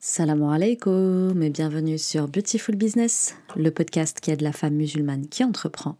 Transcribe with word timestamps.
Salam 0.00 0.44
alaikum 0.44 1.42
et 1.42 1.50
bienvenue 1.50 1.98
sur 1.98 2.28
Beautiful 2.28 2.76
Business, 2.76 3.34
le 3.56 3.72
podcast 3.72 4.20
qui 4.20 4.30
aide 4.30 4.42
la 4.42 4.52
femme 4.52 4.74
musulmane 4.74 5.26
qui 5.26 5.42
entreprend 5.42 5.98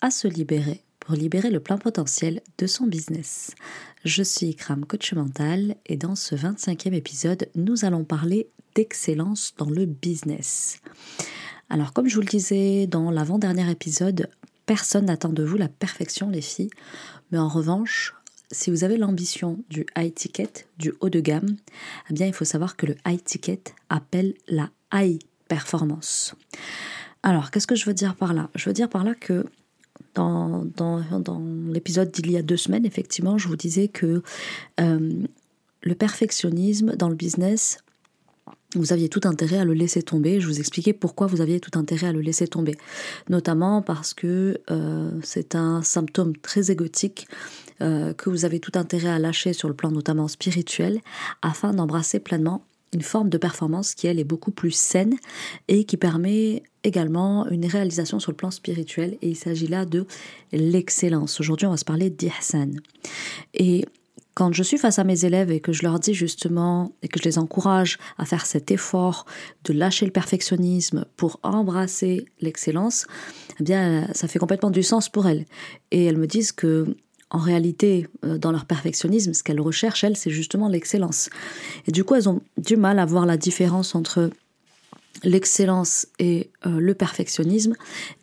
à 0.00 0.10
se 0.10 0.26
libérer 0.26 0.82
pour 0.98 1.14
libérer 1.14 1.48
le 1.50 1.60
plein 1.60 1.78
potentiel 1.78 2.42
de 2.58 2.66
son 2.66 2.88
business. 2.88 3.54
Je 4.04 4.24
suis 4.24 4.48
Ikram, 4.48 4.84
coach 4.84 5.12
mental, 5.12 5.76
et 5.86 5.96
dans 5.96 6.16
ce 6.16 6.34
25e 6.34 6.92
épisode, 6.92 7.48
nous 7.54 7.84
allons 7.84 8.02
parler 8.02 8.50
d'excellence 8.74 9.54
dans 9.56 9.70
le 9.70 9.86
business. 9.86 10.80
Alors, 11.68 11.92
comme 11.92 12.08
je 12.08 12.16
vous 12.16 12.22
le 12.22 12.26
disais 12.26 12.88
dans 12.88 13.12
l'avant-dernier 13.12 13.70
épisode, 13.70 14.28
personne 14.66 15.04
n'attend 15.04 15.32
de 15.32 15.44
vous 15.44 15.56
la 15.56 15.68
perfection, 15.68 16.30
les 16.30 16.40
filles, 16.40 16.70
mais 17.30 17.38
en 17.38 17.48
revanche, 17.48 18.12
si 18.50 18.70
vous 18.70 18.84
avez 18.84 18.96
l'ambition 18.96 19.58
du 19.68 19.86
high 19.96 20.12
ticket, 20.12 20.66
du 20.78 20.92
haut 21.00 21.08
de 21.08 21.20
gamme, 21.20 21.56
eh 22.10 22.14
bien, 22.14 22.26
il 22.26 22.32
faut 22.32 22.44
savoir 22.44 22.76
que 22.76 22.86
le 22.86 22.96
high 23.06 23.22
ticket 23.22 23.62
appelle 23.88 24.34
la 24.48 24.70
high 24.92 25.20
performance. 25.48 26.34
Alors, 27.22 27.50
qu'est-ce 27.50 27.66
que 27.66 27.76
je 27.76 27.86
veux 27.86 27.94
dire 27.94 28.16
par 28.16 28.32
là? 28.34 28.50
Je 28.54 28.68
veux 28.68 28.72
dire 28.72 28.88
par 28.88 29.04
là 29.04 29.14
que 29.14 29.46
dans, 30.14 30.64
dans, 30.76 31.02
l'épisode 31.68 32.10
d'il 32.10 32.30
y 32.30 32.36
a 32.36 32.42
deux 32.42 32.56
semaines, 32.56 32.84
effectivement, 32.84 33.38
je 33.38 33.48
vous 33.48 33.56
disais 33.56 33.88
que 33.88 34.22
euh, 34.80 35.22
le 35.82 35.94
perfectionnisme 35.94 36.96
dans 36.96 37.08
le 37.08 37.14
business, 37.14 37.78
vous 38.74 38.92
aviez 38.92 39.08
tout 39.08 39.22
intérêt 39.24 39.58
à 39.58 39.64
le 39.64 39.74
laisser 39.74 40.02
tomber. 40.02 40.40
Je 40.40 40.46
vous 40.46 40.60
expliquais 40.60 40.92
pourquoi 40.92 41.26
vous 41.26 41.40
aviez 41.40 41.60
tout 41.60 41.76
intérêt 41.78 42.08
à 42.08 42.12
le 42.12 42.20
laisser 42.20 42.46
tomber. 42.46 42.76
Notamment 43.28 43.82
parce 43.82 44.14
que 44.14 44.60
euh, 44.70 45.10
c'est 45.22 45.54
un 45.54 45.82
symptôme 45.82 46.36
très 46.36 46.70
égotique 46.70 47.26
euh, 47.82 48.12
que 48.14 48.30
vous 48.30 48.44
avez 48.44 48.60
tout 48.60 48.72
intérêt 48.74 49.08
à 49.08 49.18
lâcher 49.18 49.52
sur 49.52 49.68
le 49.68 49.74
plan 49.74 49.90
notamment 49.90 50.28
spirituel 50.28 51.00
afin 51.42 51.72
d'embrasser 51.72 52.20
pleinement 52.20 52.64
une 52.92 53.02
forme 53.02 53.28
de 53.28 53.38
performance 53.38 53.94
qui, 53.94 54.06
elle, 54.06 54.18
est 54.18 54.24
beaucoup 54.24 54.50
plus 54.50 54.72
saine 54.72 55.14
et 55.68 55.84
qui 55.84 55.96
permet 55.96 56.62
également 56.82 57.46
une 57.48 57.66
réalisation 57.66 58.18
sur 58.18 58.32
le 58.32 58.36
plan 58.36 58.50
spirituel. 58.50 59.16
Et 59.22 59.28
il 59.28 59.36
s'agit 59.36 59.68
là 59.68 59.84
de 59.84 60.06
l'excellence. 60.52 61.40
Aujourd'hui, 61.40 61.66
on 61.66 61.70
va 61.70 61.76
se 61.76 61.84
parler 61.84 62.10
d'Ihsan. 62.10 62.72
Et 63.54 63.84
quand 64.34 64.52
je 64.52 64.62
suis 64.62 64.78
face 64.78 64.98
à 64.98 65.04
mes 65.04 65.24
élèves 65.24 65.50
et 65.50 65.60
que 65.60 65.72
je 65.72 65.82
leur 65.82 65.98
dis 65.98 66.14
justement 66.14 66.92
et 67.02 67.08
que 67.08 67.18
je 67.18 67.24
les 67.24 67.38
encourage 67.38 67.98
à 68.16 68.24
faire 68.24 68.46
cet 68.46 68.70
effort 68.70 69.26
de 69.64 69.72
lâcher 69.72 70.06
le 70.06 70.12
perfectionnisme 70.12 71.04
pour 71.16 71.38
embrasser 71.42 72.26
l'excellence, 72.40 73.06
eh 73.60 73.64
bien, 73.64 74.08
ça 74.14 74.28
fait 74.28 74.38
complètement 74.38 74.70
du 74.70 74.82
sens 74.82 75.08
pour 75.08 75.26
elles. 75.26 75.44
Et 75.90 76.06
elles 76.06 76.16
me 76.16 76.26
disent 76.26 76.52
que 76.52 76.96
en 77.30 77.38
réalité, 77.38 78.08
euh, 78.24 78.38
dans 78.38 78.52
leur 78.52 78.64
perfectionnisme, 78.64 79.32
ce 79.34 79.42
qu'elles 79.42 79.60
recherchent, 79.60 80.04
elles, 80.04 80.16
c'est 80.16 80.30
justement 80.30 80.68
l'excellence. 80.68 81.30
Et 81.86 81.92
du 81.92 82.04
coup, 82.04 82.14
elles 82.14 82.28
ont 82.28 82.42
du 82.58 82.76
mal 82.76 82.98
à 82.98 83.06
voir 83.06 83.26
la 83.26 83.36
différence 83.36 83.94
entre 83.94 84.30
l'excellence 85.22 86.06
et 86.18 86.50
euh, 86.66 86.80
le 86.80 86.94
perfectionnisme, 86.94 87.74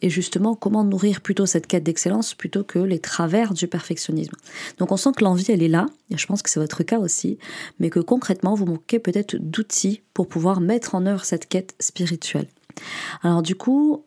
et 0.02 0.09
justement 0.09 0.55
comment 0.55 0.83
nourrir 0.83 1.22
plutôt 1.22 1.45
cette 1.45 1.67
quête 1.67 1.83
d'excellence 1.83 2.33
plutôt 2.33 2.64
que 2.64 2.80
les 2.80 2.99
travers 2.99 3.53
du 3.53 3.67
perfectionnisme. 3.67 4.36
Donc 4.80 4.91
on 4.91 4.97
sent 4.97 5.11
que 5.16 5.23
l'envie, 5.23 5.52
elle 5.52 5.61
est 5.61 5.67
là, 5.67 5.86
et 6.09 6.17
je 6.17 6.25
pense 6.25 6.42
que 6.42 6.49
c'est 6.49 6.59
votre 6.59 6.83
cas 6.83 6.99
aussi, 6.99 7.38
mais 7.80 7.89
que 7.89 7.99
concrètement, 7.99 8.55
vous 8.55 8.66
manquez 8.66 8.99
peut-être 8.99 9.36
d'outils 9.36 10.02
pour 10.14 10.27
pouvoir 10.27 10.59
mettre 10.59 10.95
en 10.95 11.05
œuvre 11.05 11.23
cette 11.23 11.47
quête 11.47 11.75
spirituelle. 11.80 12.47
Alors 13.21 13.44
du 13.44 13.55
coup, 13.55 14.03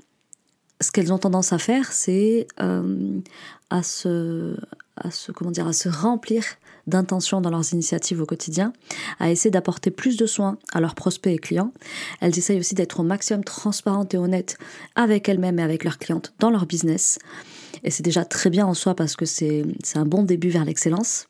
ce 0.81 0.91
qu'elles 0.91 1.13
ont 1.13 1.19
tendance 1.19 1.53
à 1.53 1.59
faire, 1.59 1.93
c'est 1.93 2.47
euh, 2.61 3.21
à 3.69 3.83
se, 3.83 4.57
à 5.01 5.11
se, 5.11 5.33
comment 5.33 5.51
dire, 5.51 5.67
à 5.67 5.73
se 5.73 5.89
remplir 5.89 6.45
d'intentions 6.87 7.41
dans 7.41 7.51
leurs 7.51 7.73
initiatives 7.73 8.21
au 8.21 8.27
quotidien, 8.27 8.73
à 9.19 9.31
essayer 9.31 9.51
d'apporter 9.51 9.91
plus 9.91 10.17
de 10.17 10.27
soins 10.27 10.59
à 10.73 10.81
leurs 10.81 10.95
prospects 10.95 11.33
et 11.33 11.39
clients. 11.39 11.73
Elles 12.21 12.37
essayent 12.39 12.59
aussi 12.59 12.75
d'être 12.75 13.01
au 13.01 13.03
maximum 13.03 13.45
transparentes 13.45 14.15
et 14.15 14.19
honnêtes 14.19 14.59
avec 14.95 15.29
elles-mêmes 15.29 15.59
et 15.59 15.63
avec 15.63 15.85
leurs 15.85 15.99
clientes 15.99 16.33
dans 16.39 16.51
leur 16.51 16.67
business. 16.67 17.19
Et 17.85 17.91
c'est 17.91 18.03
déjà 18.03 18.25
très 18.25 18.51
bien 18.51 18.67
en 18.67 18.75
soi 18.75 18.95
parce 18.95 19.17
que 19.17 19.25
c'est 19.25 19.65
un 19.95 20.07
bon 20.07 20.23
début 20.23 20.49
vers 20.49 20.65
l'excellence. 20.65 21.27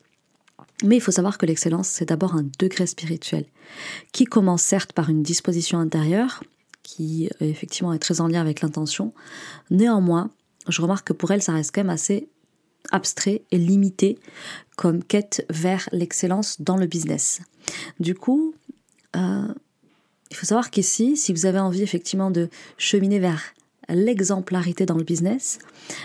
Mais 0.83 0.97
il 0.97 1.01
faut 1.01 1.11
savoir 1.11 1.37
que 1.37 1.45
l'excellence, 1.45 1.87
c'est 1.87 2.09
d'abord 2.09 2.35
un 2.35 2.45
degré 2.59 2.87
spirituel 2.87 3.45
qui 4.11 4.25
commence 4.25 4.63
certes 4.63 4.93
par 4.93 5.09
une 5.09 5.21
disposition 5.21 5.77
intérieure, 5.77 6.43
qui 6.81 7.29
euh, 7.41 7.45
effectivement 7.45 7.93
est 7.93 7.99
très 7.99 8.19
en 8.19 8.27
lien 8.27 8.41
avec 8.41 8.61
l'intention. 8.61 9.13
Néanmoins, 9.69 10.31
je 10.67 10.81
remarque 10.81 11.07
que 11.07 11.13
pour 11.13 11.31
elle, 11.31 11.43
ça 11.43 11.53
reste 11.53 11.73
quand 11.73 11.81
même 11.81 11.91
assez 11.91 12.27
abstrait 12.91 13.43
et 13.51 13.57
limité 13.57 14.17
comme 14.75 15.03
quête 15.03 15.45
vers 15.49 15.87
l'excellence 15.91 16.61
dans 16.61 16.77
le 16.77 16.87
business. 16.87 17.41
Du 17.99 18.15
coup, 18.15 18.55
euh, 19.15 19.53
il 20.29 20.37
faut 20.37 20.45
savoir 20.45 20.71
qu'ici, 20.71 21.17
si 21.17 21.33
vous 21.33 21.45
avez 21.45 21.59
envie 21.59 21.83
effectivement 21.83 22.31
de 22.31 22.49
cheminer 22.77 23.19
vers 23.19 23.53
l'exemplarité 23.89 24.85
dans 24.85 24.95
le 24.95 25.03
business, 25.03 25.59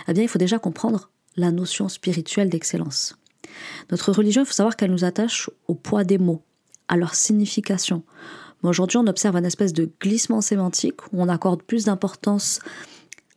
eh 0.07 0.13
bien, 0.13 0.23
il 0.23 0.29
faut 0.29 0.39
déjà 0.39 0.59
comprendre 0.59 1.09
la 1.37 1.51
notion 1.51 1.87
spirituelle 1.87 2.49
d'excellence. 2.49 3.17
Notre 3.91 4.11
religion, 4.11 4.43
il 4.43 4.45
faut 4.45 4.53
savoir 4.53 4.75
qu'elle 4.75 4.91
nous 4.91 5.05
attache 5.05 5.49
au 5.67 5.75
poids 5.75 6.03
des 6.03 6.17
mots, 6.17 6.43
à 6.87 6.97
leur 6.97 7.15
signification. 7.15 8.03
Mais 8.61 8.69
aujourd'hui, 8.69 8.97
on 8.97 9.07
observe 9.07 9.35
un 9.35 9.43
espèce 9.43 9.73
de 9.73 9.89
glissement 10.01 10.41
sémantique 10.41 11.01
où 11.13 11.21
on 11.21 11.29
accorde 11.29 11.63
plus 11.63 11.85
d'importance 11.85 12.59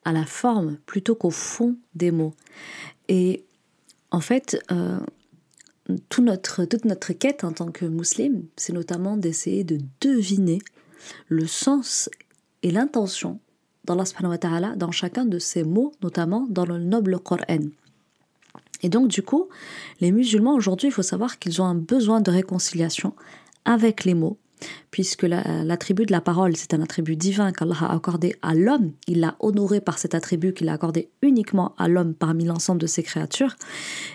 à 0.05 0.12
la 0.12 0.25
forme 0.25 0.79
plutôt 0.87 1.15
qu'au 1.15 1.31
fond 1.31 1.77
des 1.95 2.11
mots. 2.11 2.34
Et 3.10 3.44
en 4.12 4.21
fait, 4.21 4.62
euh, 4.71 5.00
toute 6.09 6.25
notre 6.25 7.12
quête 7.12 7.43
en 7.43 7.53
tant 7.53 7.71
que 7.71 7.84
musulman, 7.84 8.43
c'est 8.56 8.72
notamment 8.72 9.16
d'essayer 9.16 9.65
de 9.65 9.78
deviner 10.00 10.60
le 11.28 11.47
sens 11.47 12.09
et 12.62 12.70
l'intention 12.70 13.41
d'Allah 13.84 14.76
dans 14.76 14.93
chacun 14.93 15.25
de 15.25 15.41
ces 15.41 15.65
mots, 15.65 15.93
notamment 16.03 16.47
dans 16.49 16.65
le 16.65 16.78
noble 16.78 17.19
Coran. 17.19 17.66
Et 18.82 18.88
donc 18.88 19.09
du 19.09 19.22
coup, 19.22 19.49
les 20.00 20.12
musulmans 20.12 20.54
aujourd'hui, 20.54 20.88
il 20.88 20.93
faut 20.93 21.03
savoir 21.03 21.41
qu'ils 21.41 21.60
ont 21.60 21.65
un 21.65 21.75
besoin 21.75 22.20
de 22.20 22.31
réconciliation 22.31 23.15
avec 23.65 24.04
les 24.04 24.15
mots, 24.15 24.38
puisque 24.91 25.22
l'attribut 25.22 26.06
de 26.06 26.12
la 26.12 26.21
parole, 26.21 26.56
c'est 26.56 26.75
un 26.75 26.82
attribut 26.82 27.16
divin 27.16 27.53
qu'Allah 27.53 27.76
a 27.81 27.94
accordé 27.94 28.37
à 28.43 28.54
l'homme. 28.54 28.93
Il 29.06 29.21
l'a 29.21 29.37
honoré 29.41 29.81
par 29.81 29.98
cet 29.98 30.15
attribut 30.15 30.53
qu'il 30.53 30.69
a 30.69 30.72
accordé 30.72 31.10
uniquement 31.22 31.75
à 31.78 31.88
l'homme 31.88 32.15
parmi 32.15 32.44
l'ensemble 32.44 32.81
de 32.81 32.87
ses 32.87 33.03
créatures. 33.03 33.56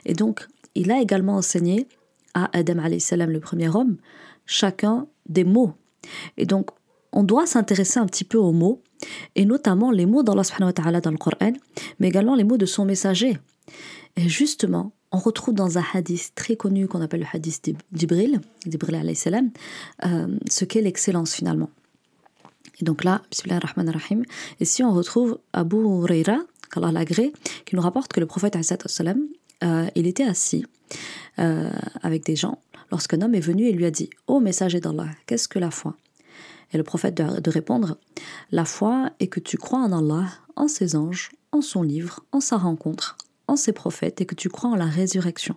Et 0.06 0.14
donc, 0.14 0.48
il 0.76 0.92
a 0.92 1.02
également 1.02 1.36
enseigné 1.36 1.88
à 2.34 2.50
Adam 2.58 2.76
le 2.76 3.40
premier 3.40 3.70
homme, 3.70 3.98
chacun 4.46 5.08
des 5.28 5.44
mots. 5.44 5.74
Et 6.38 6.46
donc, 6.46 6.70
on 7.12 7.24
doit 7.24 7.48
s'intéresser 7.48 8.00
un 8.00 8.06
petit 8.06 8.26
peu 8.26 8.38
aux 8.38 8.52
mots, 8.52 8.82
et 9.36 9.46
notamment 9.46 9.90
les 9.90 10.06
mots 10.06 10.22
d'Allah 10.22 10.44
dans 11.02 11.12
le 11.12 11.18
Coran, 11.18 11.54
mais 12.00 12.10
également 12.10 12.36
les 12.36 12.44
mots 12.44 12.58
de 12.58 12.66
son 12.66 12.86
messager. 12.86 13.38
Et 14.18 14.30
justement, 14.30 14.94
on 15.12 15.18
retrouve 15.18 15.54
dans 15.54 15.78
un 15.78 15.84
hadith 15.94 16.32
très 16.36 16.56
connu 16.56 16.88
qu'on 16.88 17.02
appelle 17.02 17.22
le 17.22 17.26
hadith 17.32 17.76
d'Ibril, 17.92 18.42
d'Ibril 18.66 18.96
alayhi 18.96 19.16
salam, 19.16 19.52
euh, 20.06 20.28
ce 20.50 20.66
qu'est 20.66 20.82
l'excellence 20.82 21.34
finalement. 21.34 21.70
Et 22.80 22.86
donc 22.86 23.04
là, 23.04 23.22
bismillah 23.32 23.58
ar-Rahman 23.58 23.90
ar-Rahim, 23.90 24.24
ici 24.60 24.84
on 24.84 24.92
retrouve 24.92 25.40
Abu 25.54 25.78
Huraira, 25.78 26.40
qu'Allah 26.72 26.92
l'agré, 26.92 27.32
qui 27.66 27.76
nous 27.76 27.82
rapporte 27.82 28.12
que 28.12 28.20
le 28.20 28.26
prophète 28.26 28.58
salam, 28.88 29.22
euh, 29.64 29.88
il 29.96 30.08
était 30.08 30.24
assis 30.24 30.66
euh, 31.40 31.70
avec 32.02 32.26
des 32.26 32.36
gens 32.36 32.60
lorsqu'un 32.92 33.22
homme 33.22 33.36
est 33.36 33.40
venu 33.40 33.68
et 33.68 33.72
lui 33.72 33.86
a 33.86 33.92
dit 33.92 34.10
Ô 34.28 34.40
messager 34.40 34.80
d'Allah, 34.80 35.08
qu'est-ce 35.28 35.48
que 35.48 35.60
la 35.60 35.72
foi? 35.72 35.96
Et 36.74 36.78
le 36.78 36.84
prophète 36.84 37.16
de 37.16 37.50
répondre 37.50 37.98
La 38.52 38.66
foi 38.66 39.12
est 39.20 39.28
que 39.28 39.40
tu 39.40 39.58
crois 39.58 39.80
en 39.80 39.94
Allah, 39.94 40.28
en 40.56 40.68
ses 40.68 40.96
anges, 40.96 41.32
en 41.52 41.62
son 41.62 41.84
livre, 41.84 42.26
en 42.32 42.42
sa 42.42 42.58
rencontre, 42.58 43.18
en 43.48 43.56
ses 43.56 43.74
prophètes 43.74 44.22
et 44.22 44.26
que 44.26 44.36
tu 44.36 44.50
crois 44.50 44.70
en 44.70 44.76
la 44.76 44.86
résurrection. 44.86 45.56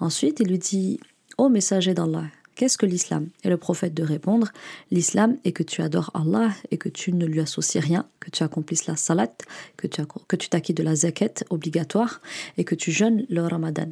Ensuite, 0.00 0.40
il 0.40 0.48
lui 0.48 0.58
dit 0.58 1.00
Ô 1.38 1.48
messager 1.48 1.94
d'Allah, 1.94 2.24
qu'est-ce 2.54 2.78
que 2.78 2.86
l'islam? 2.86 3.28
Et 3.42 3.48
le 3.48 3.56
prophète 3.56 3.94
de 3.94 4.02
répondre 4.02 4.52
L'islam 4.90 5.36
est 5.44 5.52
que 5.52 5.62
tu 5.62 5.82
adores 5.82 6.10
Allah 6.14 6.50
et 6.70 6.78
que 6.78 6.88
tu 6.88 7.12
ne 7.12 7.26
lui 7.26 7.40
associes 7.40 7.80
rien, 7.80 8.06
que 8.20 8.30
tu 8.30 8.42
accomplisses 8.42 8.86
la 8.86 8.96
salat, 8.96 9.32
que 9.76 9.86
tu, 9.86 10.02
que 10.28 10.72
de 10.72 10.82
la 10.82 10.94
zakat 10.94 11.44
obligatoire 11.50 12.20
et 12.56 12.64
que 12.64 12.74
tu 12.74 12.92
jeûnes 12.92 13.26
le 13.28 13.42
ramadan. 13.42 13.88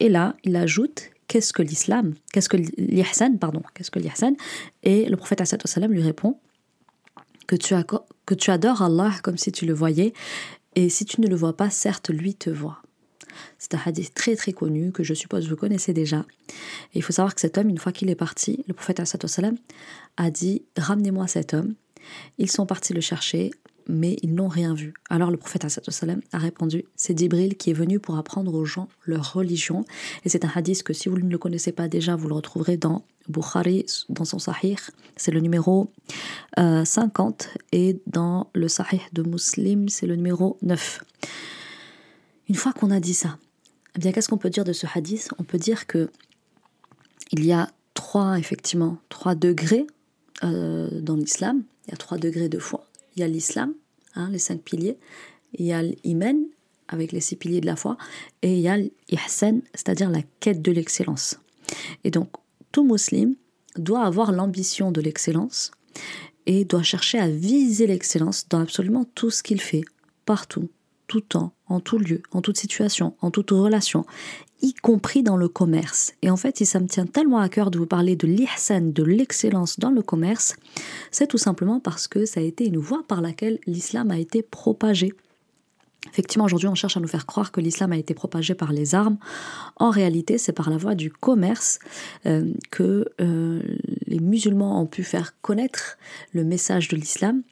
Et 0.00 0.08
là, 0.08 0.36
il 0.44 0.56
ajoute 0.56 1.10
Qu'est-ce 1.32 1.54
que 1.54 1.62
l'islam? 1.62 2.12
Qu'est-ce 2.30 2.50
que 2.50 2.58
l'ihsan 2.58 3.38
Pardon, 3.38 3.62
qu'est-ce 3.72 3.90
que 3.90 3.98
l'ihsan? 3.98 4.34
Et 4.82 5.06
le 5.08 5.16
prophète 5.16 5.40
lui 5.88 6.02
répond 6.02 6.38
que 7.46 7.56
tu, 7.56 7.74
que 8.26 8.34
tu 8.34 8.50
adores 8.50 8.82
Allah 8.82 9.12
comme 9.22 9.38
si 9.38 9.50
tu 9.50 9.64
le 9.64 9.72
voyais 9.72 10.12
et 10.74 10.88
si 10.88 11.04
tu 11.04 11.20
ne 11.20 11.26
le 11.26 11.36
vois 11.36 11.56
pas, 11.56 11.70
certes, 11.70 12.10
lui 12.10 12.34
te 12.34 12.50
voit. 12.50 12.82
C'est 13.58 13.74
un 13.74 13.80
hadith 13.84 14.14
très 14.14 14.36
très 14.36 14.52
connu 14.52 14.92
que 14.92 15.02
je 15.02 15.14
suppose 15.14 15.48
vous 15.48 15.56
connaissez 15.56 15.92
déjà. 15.92 16.24
Et 16.94 16.98
il 16.98 17.02
faut 17.02 17.12
savoir 17.12 17.34
que 17.34 17.40
cet 17.40 17.56
homme, 17.58 17.70
une 17.70 17.78
fois 17.78 17.92
qu'il 17.92 18.10
est 18.10 18.14
parti, 18.14 18.64
le 18.68 18.74
prophète 18.74 19.00
a 20.16 20.30
dit 20.30 20.62
Ramenez-moi 20.76 21.26
cet 21.26 21.54
homme. 21.54 21.74
Ils 22.38 22.50
sont 22.50 22.66
partis 22.66 22.92
le 22.92 23.00
chercher, 23.00 23.52
mais 23.88 24.16
ils 24.22 24.34
n'ont 24.34 24.48
rien 24.48 24.74
vu. 24.74 24.94
Alors 25.10 25.30
le 25.30 25.36
prophète 25.36 25.64
a 25.64 26.38
répondu 26.38 26.84
C'est 26.96 27.14
Dibril 27.14 27.56
qui 27.56 27.70
est 27.70 27.74
venu 27.74 27.98
pour 27.98 28.16
apprendre 28.16 28.54
aux 28.54 28.64
gens 28.64 28.88
leur 29.04 29.34
religion. 29.34 29.84
Et 30.24 30.28
c'est 30.28 30.44
un 30.44 30.50
hadith 30.54 30.82
que 30.82 30.92
si 30.92 31.08
vous 31.08 31.18
ne 31.18 31.30
le 31.30 31.38
connaissez 31.38 31.72
pas 31.72 31.88
déjà, 31.88 32.16
vous 32.16 32.28
le 32.28 32.34
retrouverez 32.34 32.76
dans 32.76 33.04
Bukhari 33.28 33.86
dans 34.08 34.24
son 34.24 34.38
Sahih, 34.38 34.76
c'est 35.16 35.30
le 35.30 35.40
numéro 35.40 35.90
50 36.56 37.48
euh, 37.48 37.58
et 37.72 38.00
dans 38.06 38.50
le 38.54 38.68
Sahih 38.68 39.00
de 39.12 39.22
Muslim, 39.22 39.88
c'est 39.88 40.06
le 40.06 40.16
numéro 40.16 40.58
9. 40.62 41.04
Une 42.48 42.54
fois 42.54 42.72
qu'on 42.72 42.90
a 42.90 43.00
dit 43.00 43.14
ça, 43.14 43.38
eh 43.96 43.98
bien 43.98 44.12
qu'est-ce 44.12 44.28
qu'on 44.28 44.38
peut 44.38 44.50
dire 44.50 44.64
de 44.64 44.72
ce 44.72 44.86
hadith? 44.92 45.30
On 45.38 45.44
peut 45.44 45.58
dire 45.58 45.86
que 45.86 46.10
il 47.30 47.44
y 47.44 47.52
a 47.52 47.68
trois, 47.94 48.38
effectivement, 48.38 48.98
trois 49.08 49.34
degrés 49.34 49.86
euh, 50.44 50.88
dans 51.00 51.16
l'islam. 51.16 51.62
Il 51.86 51.92
y 51.92 51.94
a 51.94 51.96
trois 51.96 52.18
degrés 52.18 52.48
de 52.48 52.58
foi. 52.58 52.86
Il 53.14 53.20
y 53.20 53.22
a 53.22 53.28
l'islam, 53.28 53.74
hein, 54.14 54.28
les 54.30 54.38
cinq 54.38 54.62
piliers. 54.62 54.98
Il 55.54 55.66
y 55.66 55.72
a 55.72 55.82
l'iman, 55.82 56.46
avec 56.88 57.12
les 57.12 57.20
six 57.20 57.36
piliers 57.36 57.60
de 57.60 57.66
la 57.66 57.76
foi. 57.76 57.96
Et 58.42 58.54
il 58.54 58.60
y 58.60 58.68
a 58.68 58.76
l'ihsan, 58.76 59.60
c'est-à-dire 59.74 60.10
la 60.10 60.22
quête 60.40 60.62
de 60.62 60.72
l'excellence. 60.72 61.38
Et 62.04 62.10
donc, 62.10 62.30
tout 62.70 62.84
musulman 62.84 63.34
doit 63.76 64.04
avoir 64.04 64.32
l'ambition 64.32 64.92
de 64.92 65.00
l'excellence 65.00 65.70
et 66.46 66.64
doit 66.64 66.82
chercher 66.82 67.18
à 67.18 67.28
viser 67.28 67.86
l'excellence 67.86 68.48
dans 68.48 68.60
absolument 68.60 69.04
tout 69.14 69.30
ce 69.30 69.42
qu'il 69.42 69.60
fait, 69.60 69.84
partout, 70.24 70.68
tout 71.06 71.20
temps, 71.20 71.52
en 71.66 71.80
tout 71.80 71.98
lieu, 71.98 72.22
en 72.32 72.40
toute 72.40 72.56
situation, 72.56 73.14
en 73.20 73.30
toute 73.30 73.50
relation, 73.50 74.04
y 74.62 74.74
compris 74.74 75.22
dans 75.22 75.36
le 75.36 75.48
commerce. 75.48 76.14
Et 76.22 76.30
en 76.30 76.36
fait, 76.36 76.58
si 76.58 76.66
ça 76.66 76.80
me 76.80 76.86
tient 76.86 77.06
tellement 77.06 77.38
à 77.38 77.48
cœur 77.48 77.70
de 77.70 77.78
vous 77.78 77.86
parler 77.86 78.16
de 78.16 78.26
l'ihsan, 78.26 78.92
de 78.92 79.02
l'excellence 79.02 79.78
dans 79.78 79.90
le 79.90 80.02
commerce, 80.02 80.56
c'est 81.10 81.26
tout 81.26 81.38
simplement 81.38 81.80
parce 81.80 82.08
que 82.08 82.24
ça 82.24 82.40
a 82.40 82.42
été 82.42 82.66
une 82.66 82.78
voie 82.78 83.02
par 83.06 83.20
laquelle 83.20 83.58
l'islam 83.66 84.10
a 84.10 84.18
été 84.18 84.42
propagé. 84.42 85.12
Effectivement, 86.10 86.44
aujourd'hui, 86.44 86.68
on 86.68 86.74
cherche 86.74 86.96
à 86.96 87.00
nous 87.00 87.08
faire 87.08 87.26
croire 87.26 87.52
que 87.52 87.60
l'islam 87.60 87.92
a 87.92 87.96
été 87.96 88.12
propagé 88.12 88.54
par 88.54 88.72
les 88.72 88.94
armes. 88.94 89.18
En 89.76 89.90
réalité, 89.90 90.36
c'est 90.36 90.52
par 90.52 90.68
la 90.68 90.76
voie 90.76 90.94
du 90.94 91.10
commerce 91.10 91.78
euh, 92.26 92.52
que 92.70 93.06
euh, 93.20 93.62
les 94.06 94.18
musulmans 94.18 94.80
ont 94.80 94.86
pu 94.86 95.04
faire 95.04 95.40
connaître 95.40 95.98
le 96.32 96.44
message 96.44 96.88
de 96.88 96.96
l'islam. 96.96 97.42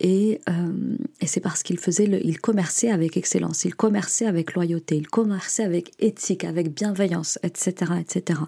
Et, 0.00 0.40
euh, 0.48 0.96
et 1.20 1.26
c'est 1.26 1.40
parce 1.40 1.62
qu'il 1.62 1.78
faisait, 1.78 2.06
le, 2.06 2.24
il 2.24 2.40
commerçait 2.40 2.90
avec 2.90 3.16
excellence, 3.16 3.64
il 3.64 3.74
commerçait 3.74 4.26
avec 4.26 4.54
loyauté, 4.54 4.96
il 4.96 5.06
commerçait 5.06 5.62
avec 5.62 5.92
éthique, 6.00 6.44
avec 6.44 6.74
bienveillance, 6.74 7.38
etc., 7.42 7.92
etc. 8.00 8.40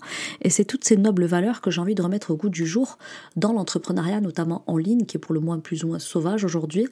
Et 0.42 0.50
c'est 0.50 0.64
toutes 0.64 0.84
ces 0.84 0.96
nobles 0.96 1.24
valeurs 1.24 1.60
que 1.60 1.70
j'ai 1.70 1.80
envie 1.80 1.94
de 1.94 2.02
remettre 2.02 2.32
au 2.32 2.36
goût 2.36 2.48
du 2.48 2.66
jour 2.66 2.98
dans 3.36 3.52
l'entrepreneuriat, 3.52 4.20
notamment 4.20 4.64
en 4.66 4.76
ligne, 4.76 5.06
qui 5.06 5.16
est 5.16 5.20
pour 5.20 5.34
le 5.34 5.40
moins 5.40 5.60
plus 5.60 5.84
ou 5.84 5.88
moins 5.88 5.98
sauvage 5.98 6.44
aujourd'hui, 6.44 6.88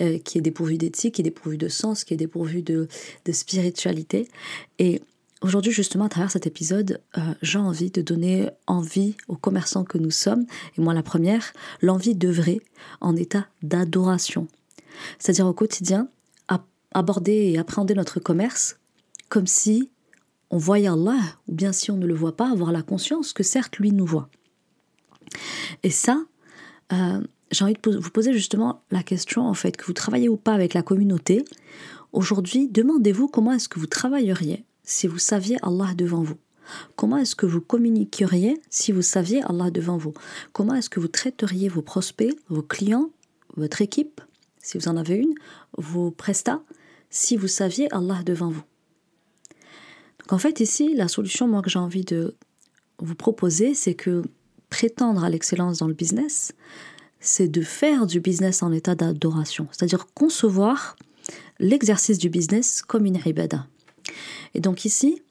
euh, 0.00 0.18
qui 0.18 0.38
est 0.38 0.42
dépourvu 0.42 0.78
d'éthique, 0.78 1.16
qui 1.16 1.22
est 1.22 1.24
dépourvu 1.24 1.58
de 1.58 1.68
sens, 1.68 2.04
qui 2.04 2.14
est 2.14 2.18
dépourvu 2.18 2.62
de, 2.62 2.88
de 3.24 3.32
spiritualité. 3.32 4.28
Et 4.78 5.02
Aujourd'hui, 5.40 5.70
justement, 5.70 6.06
à 6.06 6.08
travers 6.08 6.30
cet 6.30 6.46
épisode, 6.46 7.00
euh, 7.16 7.20
j'ai 7.42 7.58
envie 7.58 7.90
de 7.90 8.02
donner 8.02 8.50
envie 8.66 9.16
aux 9.28 9.36
commerçants 9.36 9.84
que 9.84 9.98
nous 9.98 10.10
sommes, 10.10 10.46
et 10.76 10.80
moi 10.80 10.94
la 10.94 11.04
première, 11.04 11.52
l'envie 11.80 12.16
d'œuvrer 12.16 12.60
en 13.00 13.14
état 13.14 13.46
d'adoration. 13.62 14.48
C'est-à-dire 15.18 15.46
au 15.46 15.52
quotidien, 15.52 16.08
aborder 16.92 17.52
et 17.52 17.58
appréhender 17.58 17.94
notre 17.94 18.20
commerce 18.20 18.78
comme 19.28 19.46
si 19.46 19.90
on 20.50 20.56
voyait 20.56 20.88
Allah, 20.88 21.20
ou 21.46 21.54
bien 21.54 21.72
si 21.72 21.90
on 21.90 21.96
ne 21.96 22.06
le 22.06 22.14
voit 22.14 22.36
pas, 22.36 22.50
avoir 22.50 22.72
la 22.72 22.82
conscience 22.82 23.32
que 23.32 23.42
certes, 23.42 23.76
lui 23.76 23.92
nous 23.92 24.06
voit. 24.06 24.30
Et 25.82 25.90
ça, 25.90 26.24
euh, 26.92 27.20
j'ai 27.50 27.64
envie 27.64 27.74
de 27.74 27.98
vous 27.98 28.10
poser 28.10 28.32
justement 28.32 28.82
la 28.90 29.02
question, 29.02 29.46
en 29.46 29.52
fait, 29.52 29.76
que 29.76 29.84
vous 29.84 29.92
travaillez 29.92 30.30
ou 30.30 30.38
pas 30.38 30.54
avec 30.54 30.72
la 30.72 30.82
communauté. 30.82 31.44
Aujourd'hui, 32.12 32.68
demandez-vous 32.68 33.28
comment 33.28 33.52
est-ce 33.52 33.68
que 33.68 33.78
vous 33.78 33.86
travailleriez 33.86 34.64
si 34.88 35.06
vous 35.06 35.18
saviez 35.18 35.58
Allah 35.62 35.92
devant 35.94 36.22
vous. 36.22 36.38
Comment 36.96 37.18
est-ce 37.18 37.36
que 37.36 37.46
vous 37.46 37.60
communiqueriez 37.60 38.60
si 38.70 38.90
vous 38.90 39.02
saviez 39.02 39.42
Allah 39.42 39.70
devant 39.70 39.98
vous? 39.98 40.14
Comment 40.52 40.74
est-ce 40.74 40.90
que 40.90 40.98
vous 40.98 41.08
traiteriez 41.08 41.68
vos 41.68 41.82
prospects, 41.82 42.34
vos 42.48 42.62
clients, 42.62 43.10
votre 43.56 43.82
équipe, 43.82 44.20
si 44.60 44.78
vous 44.78 44.88
en 44.88 44.96
avez 44.96 45.16
une, 45.16 45.34
vos 45.76 46.10
prestats, 46.10 46.62
si 47.10 47.36
vous 47.36 47.48
saviez 47.48 47.92
Allah 47.92 48.22
devant 48.24 48.50
vous. 48.50 48.62
Donc 50.20 50.32
en 50.32 50.38
fait 50.38 50.60
ici, 50.60 50.94
la 50.94 51.08
solution 51.08 51.46
moi 51.46 51.62
que 51.62 51.70
j'ai 51.70 51.78
envie 51.78 52.04
de 52.04 52.34
vous 52.98 53.14
proposer, 53.14 53.74
c'est 53.74 53.94
que 53.94 54.22
prétendre 54.70 55.22
à 55.22 55.30
l'excellence 55.30 55.78
dans 55.78 55.86
le 55.86 55.94
business, 55.94 56.52
c'est 57.20 57.48
de 57.48 57.62
faire 57.62 58.06
du 58.06 58.20
business 58.20 58.62
en 58.62 58.72
état 58.72 58.94
d'adoration, 58.94 59.68
c'est-à-dire 59.70 60.06
concevoir 60.14 60.96
l'exercice 61.58 62.18
du 62.18 62.28
business 62.30 62.82
comme 62.82 63.06
une 63.06 63.20
ibada, 63.24 63.66
et 64.54 64.60
donc 64.60 64.84
ici, 64.84 65.22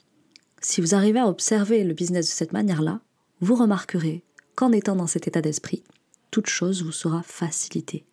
si 0.61 0.81
vous 0.81 0.95
arrivez 0.95 1.19
à 1.19 1.27
observer 1.27 1.83
le 1.83 1.93
business 1.93 2.25
de 2.25 2.31
cette 2.31 2.53
manière-là, 2.53 2.99
vous 3.41 3.55
remarquerez 3.55 4.23
qu'en 4.55 4.71
étant 4.71 4.95
dans 4.95 5.07
cet 5.07 5.27
état 5.27 5.41
d'esprit, 5.41 5.83
toute 6.31 6.47
chose 6.47 6.83
vous 6.83 6.91
sera 6.91 7.21
facilitée. 7.23 8.05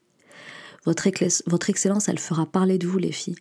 Votre, 0.85 1.07
excellence, 1.07 2.09
elle 2.09 2.19
fera 2.19 2.45
parler 2.45 2.77
de 2.77 2.87
vous, 2.87 2.99
les 2.99 3.13
filles. 3.13 3.37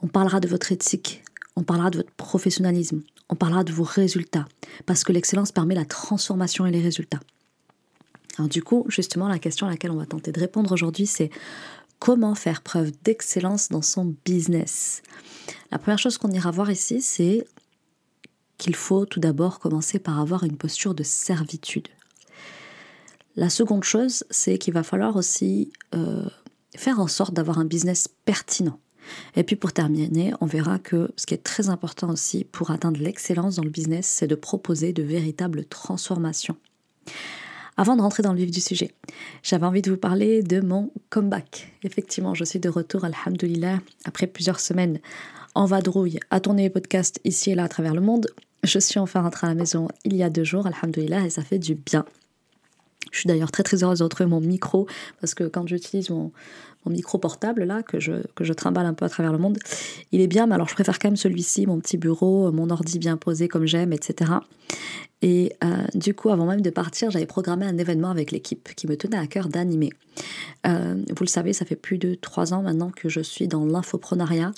On 0.00 0.06
parlera 0.06 0.38
de 0.38 0.46
votre 0.46 0.70
éthique, 0.70 1.24
on 1.56 1.64
parlera 1.64 1.90
de 1.90 1.98
votre 1.98 2.12
professionnalisme, 2.12 3.02
on 3.28 3.34
parlera 3.34 3.64
de 3.64 3.72
vos 3.72 3.82
résultats, 3.82 4.46
parce 4.86 5.02
que 5.02 5.12
l'excellence 5.12 5.50
permet 5.50 5.74
la 5.74 5.84
transformation 5.84 6.64
et 6.64 6.70
les 6.70 6.80
résultats. 6.80 7.20
Alors 8.38 8.48
du 8.48 8.62
coup, 8.62 8.86
justement, 8.88 9.28
la 9.28 9.38
question 9.38 9.66
à 9.66 9.70
laquelle 9.70 9.90
on 9.90 9.96
va 9.96 10.06
tenter 10.06 10.32
de 10.32 10.40
répondre 10.40 10.72
aujourd'hui, 10.72 11.06
c'est 11.06 11.30
comment 12.02 12.34
faire 12.34 12.62
preuve 12.62 12.90
d'excellence 13.04 13.68
dans 13.68 13.80
son 13.80 14.16
business. 14.24 15.02
La 15.70 15.78
première 15.78 16.00
chose 16.00 16.18
qu'on 16.18 16.32
ira 16.32 16.50
voir 16.50 16.68
ici, 16.68 17.00
c'est 17.00 17.46
qu'il 18.58 18.74
faut 18.74 19.06
tout 19.06 19.20
d'abord 19.20 19.60
commencer 19.60 20.00
par 20.00 20.18
avoir 20.18 20.42
une 20.42 20.56
posture 20.56 20.96
de 20.96 21.04
servitude. 21.04 21.86
La 23.36 23.48
seconde 23.48 23.84
chose, 23.84 24.24
c'est 24.30 24.58
qu'il 24.58 24.74
va 24.74 24.82
falloir 24.82 25.14
aussi 25.14 25.72
euh, 25.94 26.28
faire 26.74 26.98
en 26.98 27.06
sorte 27.06 27.34
d'avoir 27.34 27.60
un 27.60 27.64
business 27.64 28.08
pertinent. 28.24 28.80
Et 29.36 29.44
puis 29.44 29.54
pour 29.54 29.72
terminer, 29.72 30.34
on 30.40 30.46
verra 30.46 30.80
que 30.80 31.12
ce 31.16 31.24
qui 31.24 31.34
est 31.34 31.44
très 31.44 31.68
important 31.68 32.10
aussi 32.10 32.42
pour 32.42 32.72
atteindre 32.72 33.00
l'excellence 33.00 33.54
dans 33.54 33.64
le 33.64 33.70
business, 33.70 34.08
c'est 34.08 34.26
de 34.26 34.34
proposer 34.34 34.92
de 34.92 35.04
véritables 35.04 35.66
transformations. 35.66 36.56
Avant 37.76 37.96
de 37.96 38.02
rentrer 38.02 38.22
dans 38.22 38.32
le 38.32 38.38
vif 38.38 38.50
du 38.50 38.60
sujet, 38.60 38.92
j'avais 39.42 39.64
envie 39.64 39.82
de 39.82 39.90
vous 39.90 39.96
parler 39.96 40.42
de 40.42 40.60
mon 40.60 40.90
comeback. 41.08 41.72
Effectivement, 41.82 42.34
je 42.34 42.44
suis 42.44 42.58
de 42.58 42.68
retour, 42.68 43.04
alhamdoulilah, 43.04 43.78
après 44.04 44.26
plusieurs 44.26 44.60
semaines 44.60 45.00
en 45.54 45.64
vadrouille 45.66 46.20
à 46.30 46.40
tourner 46.40 46.64
les 46.64 46.70
podcasts 46.70 47.20
ici 47.24 47.50
et 47.50 47.54
là 47.54 47.64
à 47.64 47.68
travers 47.68 47.94
le 47.94 48.00
monde. 48.00 48.26
Je 48.62 48.78
suis 48.78 49.00
enfin 49.00 49.22
rentrée 49.22 49.46
à 49.46 49.50
la 49.50 49.56
maison 49.56 49.88
il 50.04 50.14
y 50.14 50.22
a 50.22 50.30
deux 50.30 50.44
jours, 50.44 50.66
alhamdoulilah, 50.66 51.26
et 51.26 51.30
ça 51.30 51.42
fait 51.42 51.58
du 51.58 51.74
bien. 51.74 52.04
Je 53.12 53.20
suis 53.20 53.28
d'ailleurs 53.28 53.52
très 53.52 53.62
très 53.62 53.84
heureuse 53.84 54.00
de 54.00 54.04
retrouver 54.04 54.28
mon 54.28 54.40
micro 54.40 54.88
parce 55.20 55.34
que 55.34 55.44
quand 55.44 55.68
j'utilise 55.68 56.10
mon, 56.10 56.32
micro 56.86 57.16
portable 57.18 57.62
là, 57.62 57.84
que 57.84 58.00
je, 58.00 58.14
que 58.34 58.42
trimballe 58.52 58.86
un 58.86 58.94
peu 58.94 59.04
à 59.04 59.08
travers 59.08 59.30
le 59.30 59.38
monde, 59.38 59.58
il 60.10 60.20
est 60.20 60.26
bien, 60.26 60.46
mais 60.46 60.56
alors 60.56 60.68
je 60.68 60.74
préfère 60.74 60.98
quand 60.98 61.08
même 61.08 61.16
celui-ci, 61.16 61.66
mon 61.66 61.78
petit 61.78 61.96
bureau, 61.96 62.50
mon 62.50 62.70
ordi 62.70 62.98
bien 62.98 63.16
posé 63.16 63.46
comme 63.46 63.66
j'aime, 63.66 63.92
etc. 63.92 64.32
Et 65.22 65.52
euh, 65.62 65.84
du 65.94 66.14
coup, 66.14 66.30
avant 66.30 66.46
même 66.46 66.60
de 66.60 66.70
partir, 66.70 67.12
j'avais 67.12 67.26
programmé 67.26 67.64
un 67.66 67.78
événement 67.78 68.10
avec 68.10 68.32
l'équipe 68.32 68.74
qui 68.74 68.88
me 68.88 68.96
tenait 68.96 69.16
à 69.18 69.28
cœur 69.28 69.48
d'animer. 69.48 69.90
Euh, 70.66 70.96
vous 71.08 71.22
le 71.22 71.28
savez, 71.28 71.52
ça 71.52 71.64
fait 71.64 71.76
plus 71.76 71.98
de 71.98 72.14
trois 72.14 72.52
ans 72.52 72.62
maintenant 72.62 72.90
que 72.90 73.08
je 73.08 73.20
suis 73.20 73.46
dans 73.46 73.64
l'infoprenariat 73.64 74.52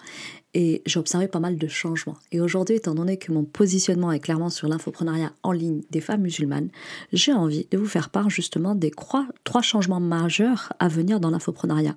et 0.54 0.82
j'ai 0.86 0.98
observé 1.00 1.28
pas 1.28 1.40
mal 1.40 1.56
de 1.56 1.68
changements. 1.68 2.16
Et 2.32 2.40
aujourd'hui, 2.40 2.76
étant 2.76 2.94
donné 2.94 3.16
que 3.16 3.32
mon 3.32 3.44
positionnement 3.44 4.12
est 4.12 4.20
clairement 4.20 4.50
sur 4.50 4.68
l'infoprenariat 4.68 5.32
en 5.42 5.52
ligne 5.52 5.82
des 5.90 6.00
femmes 6.00 6.22
musulmanes, 6.22 6.70
j'ai 7.12 7.32
envie 7.32 7.66
de 7.70 7.78
vous 7.78 7.86
faire 7.86 8.10
part 8.10 8.30
justement 8.30 8.74
des 8.74 8.90
trois 8.90 9.62
changements 9.62 10.00
majeurs 10.00 10.72
à 10.78 10.88
venir 10.88 11.20
dans 11.20 11.30
l'infoprenariat 11.30 11.96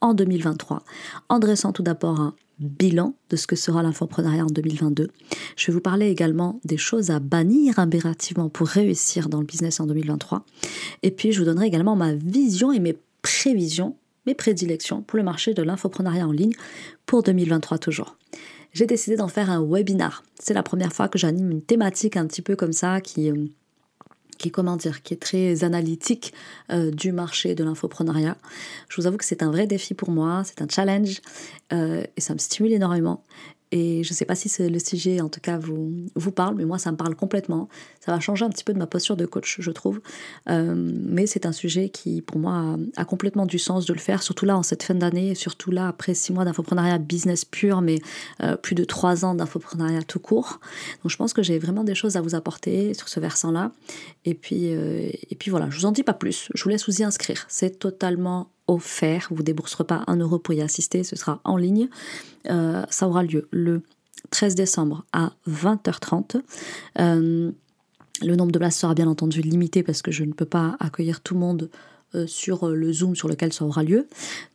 en 0.00 0.14
2023, 0.14 0.84
en 1.28 1.38
dressant 1.40 1.72
tout 1.72 1.82
d'abord 1.82 2.20
un 2.20 2.34
bilan 2.60 3.14
de 3.30 3.36
ce 3.36 3.46
que 3.46 3.56
sera 3.56 3.82
l'infoprenariat 3.82 4.44
en 4.44 4.50
2022. 4.50 5.08
Je 5.56 5.66
vais 5.66 5.72
vous 5.72 5.80
parler 5.80 6.08
également 6.08 6.60
des 6.64 6.76
choses 6.76 7.10
à 7.10 7.20
bannir 7.20 7.78
impérativement 7.78 8.48
pour 8.48 8.68
réussir 8.68 9.28
dans 9.28 9.40
le 9.40 9.46
business 9.46 9.80
en 9.80 9.86
2023. 9.86 10.44
Et 11.02 11.10
puis, 11.10 11.32
je 11.32 11.38
vous 11.38 11.44
donnerai 11.44 11.66
également 11.66 11.96
ma 11.96 12.14
vision 12.14 12.72
et 12.72 12.80
mes 12.80 12.96
prévisions 13.22 13.96
mes 14.28 14.34
prédilections 14.34 15.00
pour 15.00 15.16
le 15.16 15.22
marché 15.22 15.54
de 15.54 15.62
l'infoprenariat 15.62 16.28
en 16.28 16.32
ligne 16.32 16.52
pour 17.06 17.22
2023 17.22 17.78
toujours. 17.78 18.16
J'ai 18.74 18.84
décidé 18.84 19.16
d'en 19.16 19.28
faire 19.28 19.50
un 19.50 19.64
webinar. 19.66 20.22
C'est 20.38 20.52
la 20.52 20.62
première 20.62 20.92
fois 20.92 21.08
que 21.08 21.18
j'anime 21.18 21.50
une 21.50 21.62
thématique 21.62 22.18
un 22.18 22.26
petit 22.26 22.42
peu 22.42 22.54
comme 22.54 22.74
ça 22.74 23.00
qui 23.00 23.30
euh, 23.30 23.46
qui 24.36 24.50
comment 24.50 24.76
dire, 24.76 25.02
qui 25.02 25.14
est 25.14 25.22
très 25.28 25.64
analytique 25.64 26.34
euh, 26.70 26.90
du 26.90 27.10
marché 27.10 27.54
de 27.54 27.64
l'infoprenariat. 27.64 28.36
Je 28.90 29.00
vous 29.00 29.06
avoue 29.06 29.16
que 29.16 29.24
c'est 29.24 29.42
un 29.42 29.50
vrai 29.50 29.66
défi 29.66 29.94
pour 29.94 30.10
moi, 30.10 30.42
c'est 30.44 30.60
un 30.60 30.68
challenge 30.68 31.22
euh, 31.72 32.04
et 32.16 32.20
ça 32.20 32.34
me 32.34 32.38
stimule 32.38 32.72
énormément. 32.72 33.24
Et 33.70 34.02
je 34.04 34.12
ne 34.12 34.14
sais 34.14 34.24
pas 34.24 34.34
si 34.34 34.50
le 34.62 34.78
sujet, 34.78 35.20
en 35.20 35.28
tout 35.28 35.40
cas, 35.40 35.58
vous, 35.58 35.92
vous 36.14 36.32
parle, 36.32 36.54
mais 36.54 36.64
moi, 36.64 36.78
ça 36.78 36.90
me 36.90 36.96
parle 36.96 37.14
complètement. 37.14 37.68
Ça 38.08 38.14
va 38.14 38.20
changer 38.20 38.46
un 38.46 38.48
petit 38.48 38.64
peu 38.64 38.72
de 38.72 38.78
ma 38.78 38.86
posture 38.86 39.18
de 39.18 39.26
coach, 39.26 39.56
je 39.60 39.70
trouve. 39.70 40.00
Euh, 40.48 40.74
mais 40.74 41.26
c'est 41.26 41.44
un 41.44 41.52
sujet 41.52 41.90
qui, 41.90 42.22
pour 42.22 42.38
moi, 42.38 42.78
a, 42.96 43.04
complètement 43.04 43.44
du 43.44 43.58
sens 43.58 43.84
de 43.84 43.92
le 43.92 43.98
faire, 43.98 44.22
surtout 44.22 44.46
là 44.46 44.56
en 44.56 44.62
cette 44.62 44.82
fin 44.82 44.94
d'année, 44.94 45.34
surtout 45.34 45.70
là 45.70 45.88
après 45.88 46.14
six 46.14 46.32
mois 46.32 46.46
d'infoprenariat 46.46 46.96
business 46.96 47.44
pur, 47.44 47.82
mais 47.82 47.98
euh, 48.42 48.56
plus 48.56 48.74
de 48.74 48.84
trois 48.84 49.26
ans 49.26 49.34
d'infoprenariat 49.34 50.00
tout 50.04 50.20
court. 50.20 50.58
Donc 51.02 51.10
je 51.10 51.18
pense 51.18 51.34
que 51.34 51.42
j'ai 51.42 51.58
vraiment 51.58 51.84
des 51.84 51.94
choses 51.94 52.16
à 52.16 52.22
vous 52.22 52.34
apporter 52.34 52.94
sur 52.94 53.10
ce 53.10 53.20
versant-là. 53.20 53.72
Et 54.24 54.32
puis, 54.32 54.68
et 54.68 55.36
puis 55.38 55.50
voilà, 55.50 55.68
je 55.68 55.76
vous 55.76 55.84
en 55.84 55.92
dis 55.92 56.02
pas 56.02 56.14
plus. 56.14 56.48
Je 56.54 56.64
vous 56.64 56.70
laisse 56.70 56.88
vous 56.88 57.02
y 57.02 57.04
inscrire. 57.04 57.44
C'est 57.48 57.78
totalement 57.78 58.48
offert. 58.68 59.28
Vous 59.30 59.36
ne 59.36 59.42
débourserez 59.42 59.84
pas 59.84 60.04
un 60.06 60.16
euro 60.16 60.38
pour 60.38 60.54
y 60.54 60.62
assister. 60.62 61.04
Ce 61.04 61.14
sera 61.14 61.42
en 61.44 61.58
ligne. 61.58 61.88
ça 62.46 63.06
aura 63.06 63.22
lieu 63.22 63.48
le 63.50 63.82
13 64.30 64.54
décembre 64.54 65.04
à 65.12 65.32
20h30. 65.46 66.40
Euh, 68.22 68.26
le 68.26 68.36
nombre 68.36 68.52
de 68.52 68.58
places 68.58 68.78
sera 68.78 68.94
bien 68.94 69.08
entendu 69.08 69.40
limité 69.40 69.82
parce 69.82 70.02
que 70.02 70.10
je 70.10 70.24
ne 70.24 70.32
peux 70.32 70.46
pas 70.46 70.76
accueillir 70.80 71.20
tout 71.20 71.34
le 71.34 71.40
monde 71.40 71.70
euh, 72.14 72.26
sur 72.26 72.68
le 72.68 72.92
Zoom 72.92 73.14
sur 73.14 73.28
lequel 73.28 73.52
ça 73.52 73.64
aura 73.64 73.82
lieu. 73.82 74.06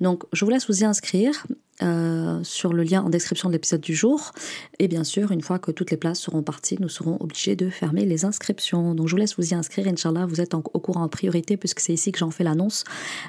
Donc 0.01 0.23
je 0.33 0.45
vous 0.45 0.51
laisse 0.51 0.67
vous 0.67 0.81
y 0.81 0.85
inscrire. 0.85 1.45
Euh, 1.81 2.43
sur 2.43 2.71
le 2.71 2.83
lien 2.83 3.01
en 3.01 3.09
description 3.09 3.49
de 3.49 3.53
l'épisode 3.53 3.81
du 3.81 3.95
jour. 3.95 4.31
Et 4.77 4.87
bien 4.87 5.03
sûr, 5.03 5.31
une 5.31 5.41
fois 5.41 5.57
que 5.57 5.71
toutes 5.71 5.89
les 5.89 5.97
places 5.97 6.19
seront 6.19 6.43
parties, 6.43 6.77
nous 6.79 6.87
serons 6.87 7.17
obligés 7.19 7.55
de 7.55 7.69
fermer 7.71 8.05
les 8.05 8.25
inscriptions. 8.25 8.93
Donc 8.93 9.07
je 9.07 9.11
vous 9.11 9.17
laisse 9.17 9.35
vous 9.37 9.51
y 9.51 9.55
inscrire, 9.55 9.87
Inch'Allah, 9.87 10.27
vous 10.27 10.39
êtes 10.39 10.53
au 10.53 10.61
courant 10.61 11.03
en 11.03 11.09
priorité 11.09 11.57
puisque 11.57 11.79
c'est 11.79 11.93
ici 11.93 12.11
que 12.11 12.19
j'en 12.19 12.29
fais 12.29 12.43
l'annonce. 12.43 12.83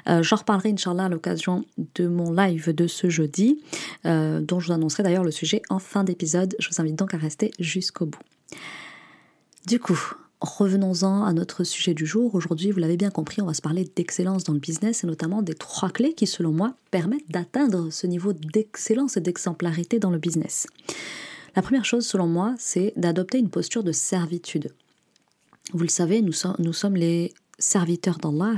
Euh, 0.07 0.21
j'en 0.21 0.35
reparlerai, 0.35 0.69
Inch'Allah, 0.69 1.05
à 1.05 1.09
l'occasion 1.09 1.65
de 1.95 2.07
mon 2.07 2.31
live 2.31 2.73
de 2.73 2.85
ce 2.85 3.09
jeudi, 3.09 3.61
euh, 4.05 4.41
dont 4.41 4.59
je 4.59 4.67
vous 4.67 4.73
annoncerai 4.73 5.01
d'ailleurs 5.01 5.23
le 5.23 5.31
sujet 5.31 5.63
en 5.69 5.79
fin 5.79 6.03
d'épisode. 6.03 6.55
Je 6.59 6.69
vous 6.69 6.79
invite 6.79 6.95
donc 6.95 7.15
à 7.15 7.17
rester 7.17 7.51
jusqu'au 7.59 8.05
bout. 8.05 8.21
Du 9.65 9.79
coup, 9.79 9.99
Revenons-en 10.45 11.23
à 11.23 11.33
notre 11.33 11.63
sujet 11.63 11.95
du 11.95 12.05
jour. 12.05 12.35
Aujourd'hui, 12.35 12.69
vous 12.69 12.77
l'avez 12.77 12.97
bien 12.97 13.09
compris, 13.09 13.41
on 13.41 13.47
va 13.47 13.55
se 13.55 13.63
parler 13.63 13.89
d'excellence 13.95 14.43
dans 14.43 14.53
le 14.53 14.59
business 14.59 15.03
et 15.03 15.07
notamment 15.07 15.41
des 15.41 15.55
trois 15.55 15.89
clés 15.89 16.13
qui, 16.13 16.27
selon 16.27 16.51
moi, 16.51 16.75
permettent 16.91 17.31
d'atteindre 17.31 17.89
ce 17.89 18.05
niveau 18.05 18.31
d'excellence 18.31 19.17
et 19.17 19.21
d'exemplarité 19.21 19.97
dans 19.97 20.11
le 20.11 20.19
business. 20.19 20.67
La 21.55 21.63
première 21.63 21.83
chose, 21.83 22.05
selon 22.05 22.27
moi, 22.27 22.53
c'est 22.59 22.93
d'adopter 22.95 23.39
une 23.39 23.49
posture 23.49 23.83
de 23.83 23.91
servitude. 23.91 24.71
Vous 25.73 25.81
le 25.81 25.89
savez, 25.89 26.21
nous, 26.21 26.33
sommes 26.33 26.95
les 26.95 27.33
serviteurs 27.57 28.19
d'Allah. 28.19 28.53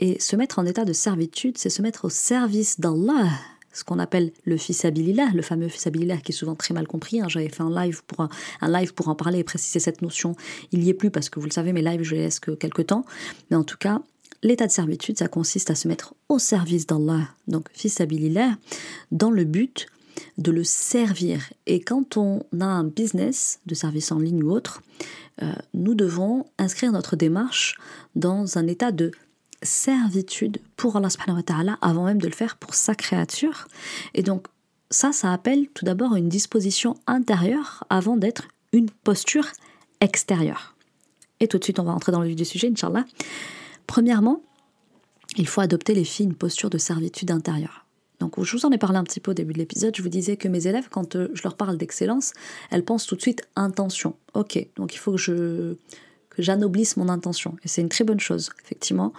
Et 0.00 0.18
se 0.20 0.36
mettre 0.36 0.58
en 0.58 0.64
état 0.64 0.86
de 0.86 0.94
servitude, 0.94 1.58
c'est 1.58 1.68
se 1.68 1.82
mettre 1.82 2.06
au 2.06 2.10
service 2.10 2.80
d'Allah 2.80 3.28
ce 3.74 3.84
qu'on 3.84 3.98
appelle 3.98 4.32
le 4.44 4.56
fisabilillah, 4.56 5.32
le 5.34 5.42
fameux 5.42 5.68
fisabilillah 5.68 6.18
qui 6.18 6.32
est 6.32 6.34
souvent 6.34 6.54
très 6.54 6.72
mal 6.72 6.86
compris. 6.86 7.20
Hein. 7.20 7.28
J'avais 7.28 7.48
fait 7.48 7.62
un 7.62 7.74
live, 7.74 8.02
pour 8.06 8.20
un, 8.20 8.28
live 8.62 8.94
pour 8.94 9.08
en 9.08 9.14
parler 9.14 9.40
et 9.40 9.44
préciser 9.44 9.80
cette 9.80 10.00
notion. 10.00 10.34
Il 10.72 10.80
n'y 10.80 10.88
est 10.88 10.94
plus 10.94 11.10
parce 11.10 11.28
que 11.28 11.40
vous 11.40 11.46
le 11.46 11.52
savez, 11.52 11.72
mes 11.72 11.82
lives, 11.82 12.02
je 12.02 12.14
les 12.14 12.22
laisse 12.22 12.40
que 12.40 12.52
quelques 12.52 12.86
temps. 12.86 13.04
Mais 13.50 13.56
en 13.56 13.64
tout 13.64 13.76
cas, 13.76 14.00
l'état 14.42 14.66
de 14.66 14.72
servitude, 14.72 15.18
ça 15.18 15.28
consiste 15.28 15.70
à 15.70 15.74
se 15.74 15.88
mettre 15.88 16.14
au 16.28 16.38
service 16.38 16.86
d'Allah, 16.86 17.28
donc 17.48 17.68
fisabilillah, 17.72 18.56
dans 19.10 19.30
le 19.30 19.44
but 19.44 19.86
de 20.38 20.52
le 20.52 20.64
servir. 20.64 21.52
Et 21.66 21.80
quand 21.80 22.16
on 22.16 22.44
a 22.60 22.64
un 22.64 22.84
business 22.84 23.60
de 23.66 23.74
service 23.74 24.12
en 24.12 24.18
ligne 24.18 24.42
ou 24.42 24.52
autre, 24.52 24.82
euh, 25.42 25.52
nous 25.72 25.94
devons 25.94 26.46
inscrire 26.58 26.92
notre 26.92 27.16
démarche 27.16 27.76
dans 28.14 28.56
un 28.56 28.66
état 28.68 28.92
de 28.92 29.10
servitude 29.64 30.58
pour 30.76 30.96
Allah 30.96 31.10
subhanahu 31.10 31.38
wa 31.38 31.42
ta'ala 31.42 31.78
avant 31.80 32.04
même 32.04 32.20
de 32.20 32.26
le 32.26 32.32
faire 32.32 32.56
pour 32.56 32.74
sa 32.74 32.94
créature. 32.94 33.66
Et 34.14 34.22
donc 34.22 34.46
ça, 34.90 35.12
ça 35.12 35.32
appelle 35.32 35.66
tout 35.74 35.84
d'abord 35.84 36.14
une 36.14 36.28
disposition 36.28 36.94
intérieure 37.06 37.84
avant 37.90 38.16
d'être 38.16 38.48
une 38.72 38.90
posture 38.90 39.46
extérieure. 40.00 40.76
Et 41.40 41.48
tout 41.48 41.58
de 41.58 41.64
suite, 41.64 41.78
on 41.78 41.84
va 41.84 41.92
entrer 41.92 42.12
dans 42.12 42.20
le 42.20 42.28
vif 42.28 42.36
du 42.36 42.44
sujet, 42.44 42.70
Inch'Allah. 42.70 43.04
Premièrement, 43.86 44.40
il 45.36 45.48
faut 45.48 45.60
adopter 45.60 45.94
les 45.94 46.04
filles 46.04 46.26
une 46.26 46.34
posture 46.34 46.70
de 46.70 46.78
servitude 46.78 47.30
intérieure. 47.30 47.84
Donc, 48.20 48.42
je 48.42 48.56
vous 48.56 48.64
en 48.64 48.70
ai 48.70 48.78
parlé 48.78 48.96
un 48.96 49.04
petit 49.04 49.20
peu 49.20 49.32
au 49.32 49.34
début 49.34 49.52
de 49.52 49.58
l'épisode. 49.58 49.94
Je 49.96 50.02
vous 50.02 50.08
disais 50.08 50.36
que 50.36 50.48
mes 50.48 50.66
élèves, 50.66 50.88
quand 50.90 51.16
euh, 51.16 51.28
je 51.34 51.42
leur 51.42 51.56
parle 51.56 51.76
d'excellence, 51.76 52.32
elles 52.70 52.84
pensent 52.84 53.06
tout 53.06 53.16
de 53.16 53.20
suite 53.20 53.42
intention. 53.56 54.16
Ok, 54.34 54.64
donc 54.76 54.94
il 54.94 54.98
faut 54.98 55.12
que 55.12 55.18
je 55.18 55.74
que 56.34 56.42
j'anoblisse 56.42 56.96
mon 56.96 57.08
intention. 57.08 57.56
Et 57.64 57.68
c'est 57.68 57.80
une 57.80 57.88
très 57.88 58.04
bonne 58.04 58.20
chose, 58.20 58.50
effectivement. 58.64 59.12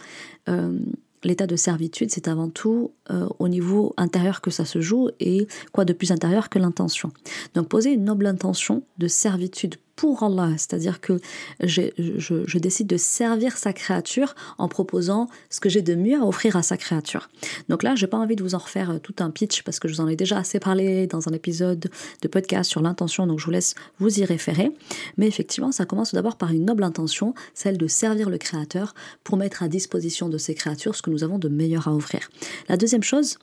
Euh, 0.50 0.78
l'état 1.24 1.48
de 1.48 1.56
servitude, 1.56 2.12
c'est 2.12 2.28
avant 2.28 2.50
tout 2.50 2.92
euh, 3.10 3.28
au 3.40 3.48
niveau 3.48 3.94
intérieur 3.98 4.42
que 4.42 4.52
ça 4.52 4.66
se 4.66 4.80
joue 4.80 5.10
et 5.20 5.48
quoi 5.72 5.86
de 5.86 5.94
plus 5.94 6.12
intérieur 6.12 6.50
que 6.50 6.60
l'intention. 6.60 7.12
Donc 7.56 7.68
poser 7.68 7.92
une 7.94 8.06
noble 8.06 8.28
intention 8.28 8.84
de 8.98 9.08
servitude 9.08 9.76
pour 9.96 10.24
Allah, 10.24 10.52
c'est-à-dire 10.58 11.00
que 11.00 11.20
je, 11.62 12.58
décide 12.58 12.88
de 12.88 12.98
servir 12.98 13.58
sa 13.58 13.74
créature 13.74 14.36
en 14.58 14.68
proposant 14.68 15.28
ce 15.50 15.60
que 15.60 15.70
j'ai 15.70 15.82
de 15.82 15.96
mieux 15.96 16.20
à 16.20 16.26
offrir 16.26 16.56
à 16.56 16.64
sa 16.64 16.78
créature. 16.78 17.30
Donc 17.70 17.84
là, 17.84 17.96
j'ai 17.96 18.08
pas 18.08 18.18
envie 18.18 18.36
de 18.36 18.44
vous 18.44 18.56
en 18.56 18.60
refaire 18.60 18.92
euh, 18.92 19.00
tout 19.00 19.16
un 19.20 19.30
pitch 19.30 19.64
parce 19.64 19.80
que 19.80 19.88
je 19.88 19.94
vous 19.94 20.02
en 20.02 20.08
ai 20.08 20.16
déjà 20.16 20.38
assez 20.38 20.60
parlé 20.60 21.08
dans 21.08 21.28
un 21.30 21.34
épisode 21.34 21.90
de 22.22 22.28
podcast 22.28 22.70
sur 22.70 22.82
l'intention, 22.82 23.28
donc 23.28 23.40
je 23.40 23.46
vous 23.46 23.52
laisse 23.52 23.76
vous 24.00 24.20
y 24.20 24.26
référer. 24.26 24.72
Mais 25.18 25.28
effectivement, 25.28 25.72
ça 25.72 25.86
commence 25.86 26.14
d'abord 26.14 26.38
par 26.38 26.52
une 26.52 26.66
noble 26.66 26.84
intention, 26.84 27.34
celle 27.54 27.78
de 27.78 27.88
servir 27.88 28.30
le 28.30 28.38
créateur 28.38 28.94
pour 29.24 29.38
mettre 29.38 29.64
à 29.64 29.68
disposition 29.68 30.30
de 30.30 30.38
ses 30.38 30.56
créatures 30.56 30.96
ce 30.96 31.02
que 31.02 31.10
nous 31.10 31.24
avons 31.24 31.40
de 31.40 31.50
meilleur 31.50 31.88
à 31.88 31.96
offrir. 31.96 32.30
La 32.68 32.78
deuxième 32.78 33.04
chose, 33.04 33.38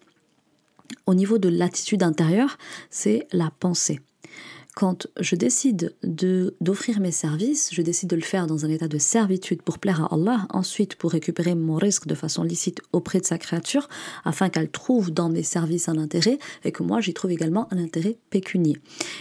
au 1.07 1.15
niveau 1.15 1.39
de 1.39 1.49
l'attitude 1.49 2.03
intérieure, 2.03 2.59
c'est 2.91 3.27
la 3.33 3.51
pensée 3.59 4.01
quand 4.75 5.07
je 5.21 5.37
décide 5.37 5.95
de 6.03 6.55
d'offrir 6.61 7.01
mes 7.01 7.11
services, 7.11 7.71
je 7.73 7.83
décide 7.83 8.09
de 8.09 8.17
le 8.17 8.23
faire 8.23 8.47
dans 8.47 8.65
un 8.65 8.71
état 8.71 8.89
de 8.89 8.99
servitude 8.99 9.63
pour 9.63 9.79
plaire 9.79 10.03
à 10.03 10.15
Allah, 10.15 10.47
ensuite 10.51 10.97
pour 10.97 11.13
récupérer 11.13 11.55
mon 11.55 11.77
risque 11.77 12.07
de 12.07 12.15
façon 12.15 12.43
licite 12.43 12.81
auprès 12.93 13.21
de 13.21 13.27
sa 13.27 13.39
créature, 13.39 13.89
afin 14.25 14.49
qu'elle 14.49 14.71
trouve 14.71 15.11
dans 15.11 15.29
mes 15.29 15.43
services 15.43 15.89
un 15.89 15.99
intérêt 15.99 16.39
et 16.65 16.73
que 16.73 16.83
moi 16.83 17.01
j'y 17.01 17.13
trouve 17.13 17.33
également 17.33 17.69
un 17.73 17.79
intérêt 17.79 18.17
pécunier. 18.31 18.79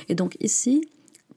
Et 0.07 0.15
donc 0.15 0.37
ici, 0.39 0.87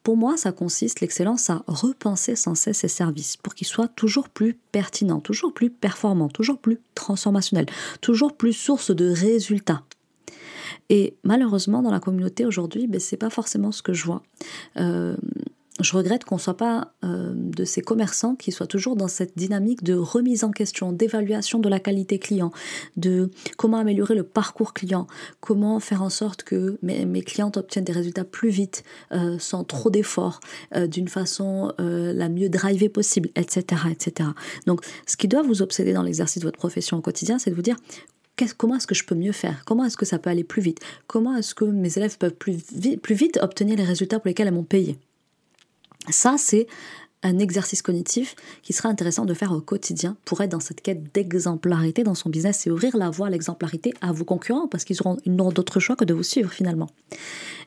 pour 0.04 0.18
moi, 0.18 0.37
ça 0.37 0.52
consiste, 0.52 1.00
l'excellence, 1.00 1.49
à 1.49 1.64
repenser 1.66 2.37
sans 2.37 2.54
cesse 2.54 2.80
ses 2.80 2.88
services 2.88 3.38
pour 3.38 3.54
qu'ils 3.54 3.66
soient 3.66 3.88
toujours 3.88 4.28
plus 4.28 4.52
pertinents, 4.71 5.21
toujours 5.21 5.54
plus 5.54 5.71
performants, 5.71 6.28
toujours 6.28 6.59
plus 6.59 6.78
transformationnels, 6.94 7.66
toujours 8.02 8.37
plus 8.37 8.52
source 8.52 8.90
de 8.90 9.09
résultats. 9.09 9.83
Et 10.88 11.16
malheureusement, 11.24 11.82
dans 11.82 11.90
la 11.90 12.00
communauté 12.00 12.44
aujourd'hui, 12.44 12.86
ben, 12.86 13.00
c'est 13.00 13.16
pas 13.16 13.30
forcément 13.30 13.72
ce 13.72 13.82
que 13.82 13.92
je 13.92 14.04
vois. 14.04 14.22
Euh, 14.78 15.16
je 15.80 15.96
regrette 15.96 16.24
qu'on 16.24 16.36
ne 16.36 16.40
soit 16.40 16.56
pas 16.56 16.92
euh, 17.02 17.32
de 17.34 17.64
ces 17.64 17.82
commerçants 17.82 18.36
qui 18.36 18.52
soient 18.52 18.68
toujours 18.68 18.94
dans 18.94 19.08
cette 19.08 19.36
dynamique 19.36 19.82
de 19.82 19.94
remise 19.94 20.44
en 20.44 20.52
question, 20.52 20.92
d'évaluation 20.92 21.58
de 21.58 21.68
la 21.68 21.80
qualité 21.80 22.20
client, 22.20 22.52
de 22.96 23.32
comment 23.56 23.78
améliorer 23.78 24.14
le 24.14 24.22
parcours 24.22 24.72
client, 24.72 25.08
comment 25.40 25.80
faire 25.80 26.02
en 26.02 26.10
sorte 26.10 26.44
que 26.44 26.78
mes, 26.82 27.04
mes 27.06 27.22
clients 27.22 27.50
obtiennent 27.56 27.84
des 27.84 27.92
résultats 27.92 28.22
plus 28.22 28.50
vite, 28.50 28.84
euh, 29.10 29.36
sans 29.40 29.64
trop 29.64 29.90
d'efforts, 29.90 30.38
d'une 30.86 31.08
façon 31.08 31.72
la 31.78 32.28
mieux 32.28 32.48
drivée 32.48 32.88
possible, 32.88 33.30
etc., 33.34 33.82
etc. 33.90 34.30
Donc, 34.66 34.84
ce 35.06 35.16
qui 35.16 35.26
doit 35.28 35.42
vous 35.42 35.62
obséder 35.62 35.92
dans 35.92 36.02
l'exercice 36.02 36.40
de 36.40 36.46
votre 36.46 36.58
profession 36.58 36.98
au 36.98 37.00
quotidien, 37.00 37.38
c'est 37.38 37.50
de 37.50 37.56
vous 37.56 37.62
dire 37.62 37.76
comment 38.56 38.76
est-ce 38.76 38.86
que 38.86 38.94
je 38.94 39.04
peux 39.04 39.14
mieux 39.14 39.32
faire? 39.32 39.64
Comment 39.64 39.84
est-ce 39.84 39.96
que 39.96 40.06
ça 40.06 40.18
peut 40.18 40.30
aller 40.30 40.44
plus 40.44 40.62
vite? 40.62 40.80
Comment 41.06 41.36
est-ce 41.36 41.54
que 41.54 41.64
mes 41.64 41.96
élèves 41.96 42.18
peuvent 42.18 42.34
plus 42.34 42.56
vite, 43.10 43.38
obtenir 43.42 43.76
les 43.76 43.84
résultats 43.84 44.18
pour 44.18 44.28
lesquels 44.28 44.48
elles 44.48 44.54
m'ont 44.54 44.64
payé? 44.64 44.98
Ça, 46.10 46.36
c'est 46.38 46.66
un 47.24 47.38
exercice 47.38 47.80
cognitif 47.80 48.36
qui 48.62 48.74
sera 48.74 48.90
intéressant 48.90 49.24
de 49.24 49.32
faire 49.32 49.50
au 49.50 49.60
quotidien 49.60 50.16
pour 50.26 50.42
être 50.42 50.50
dans 50.50 50.60
cette 50.60 50.82
quête 50.82 51.14
d'exemplarité 51.14 52.04
dans 52.04 52.14
son 52.14 52.28
business 52.28 52.66
et 52.66 52.70
ouvrir 52.70 52.96
la 52.98 53.08
voie 53.08 53.28
à 53.28 53.30
l'exemplarité 53.30 53.94
à 54.02 54.12
vos 54.12 54.24
concurrents 54.24 54.68
parce 54.68 54.84
qu'ils 54.84 55.00
auront, 55.00 55.16
d'autre 55.24 55.80
choix 55.80 55.96
que 55.96 56.04
de 56.04 56.12
vous 56.12 56.22
suivre 56.22 56.52
finalement. 56.52 56.90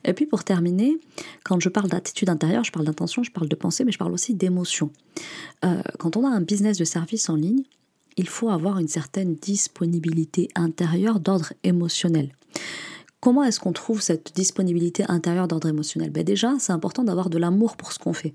Et 0.04 0.12
puis 0.12 0.26
pour 0.26 0.44
terminer, 0.44 0.96
quand 1.44 1.58
je 1.58 1.68
parle 1.68 1.88
d'attitude 1.88 2.30
intérieure, 2.30 2.62
je 2.62 2.70
parle 2.70 2.86
d'intention, 2.86 3.24
je 3.24 3.32
parle 3.32 3.48
de 3.48 3.56
pensée, 3.56 3.84
mais 3.84 3.90
je 3.90 3.98
parle 3.98 4.12
aussi 4.12 4.32
d'émotion. 4.32 4.90
Euh, 5.64 5.82
quand 5.98 6.16
on 6.16 6.24
a 6.24 6.30
un 6.30 6.40
business 6.40 6.78
de 6.78 6.84
service 6.84 7.28
en 7.28 7.34
ligne, 7.34 7.64
il 8.18 8.28
faut 8.28 8.50
avoir 8.50 8.78
une 8.78 8.88
certaine 8.88 9.34
disponibilité 9.36 10.48
intérieure 10.54 11.20
d'ordre 11.20 11.52
émotionnel. 11.64 12.34
Comment 13.20 13.44
est-ce 13.44 13.58
qu'on 13.60 13.72
trouve 13.72 14.02
cette 14.02 14.34
disponibilité 14.34 15.04
intérieure 15.08 15.48
d'ordre 15.48 15.68
émotionnel? 15.68 16.10
Ben 16.10 16.24
Déjà, 16.24 16.54
c'est 16.58 16.72
important 16.72 17.04
d'avoir 17.04 17.30
de 17.30 17.38
l'amour 17.38 17.76
pour 17.76 17.92
ce 17.92 17.98
qu'on 17.98 18.12
fait. 18.12 18.34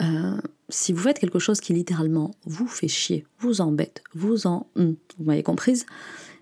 Euh, 0.00 0.36
si 0.68 0.92
vous 0.92 1.02
faites 1.02 1.18
quelque 1.18 1.38
chose 1.38 1.60
qui 1.60 1.72
littéralement 1.72 2.32
vous 2.46 2.66
fait 2.66 2.88
chier, 2.88 3.26
vous 3.38 3.60
embête, 3.60 4.02
vous 4.14 4.46
en... 4.46 4.66
Hmm, 4.74 4.94
vous 5.18 5.24
m'avez 5.24 5.42
comprise? 5.42 5.86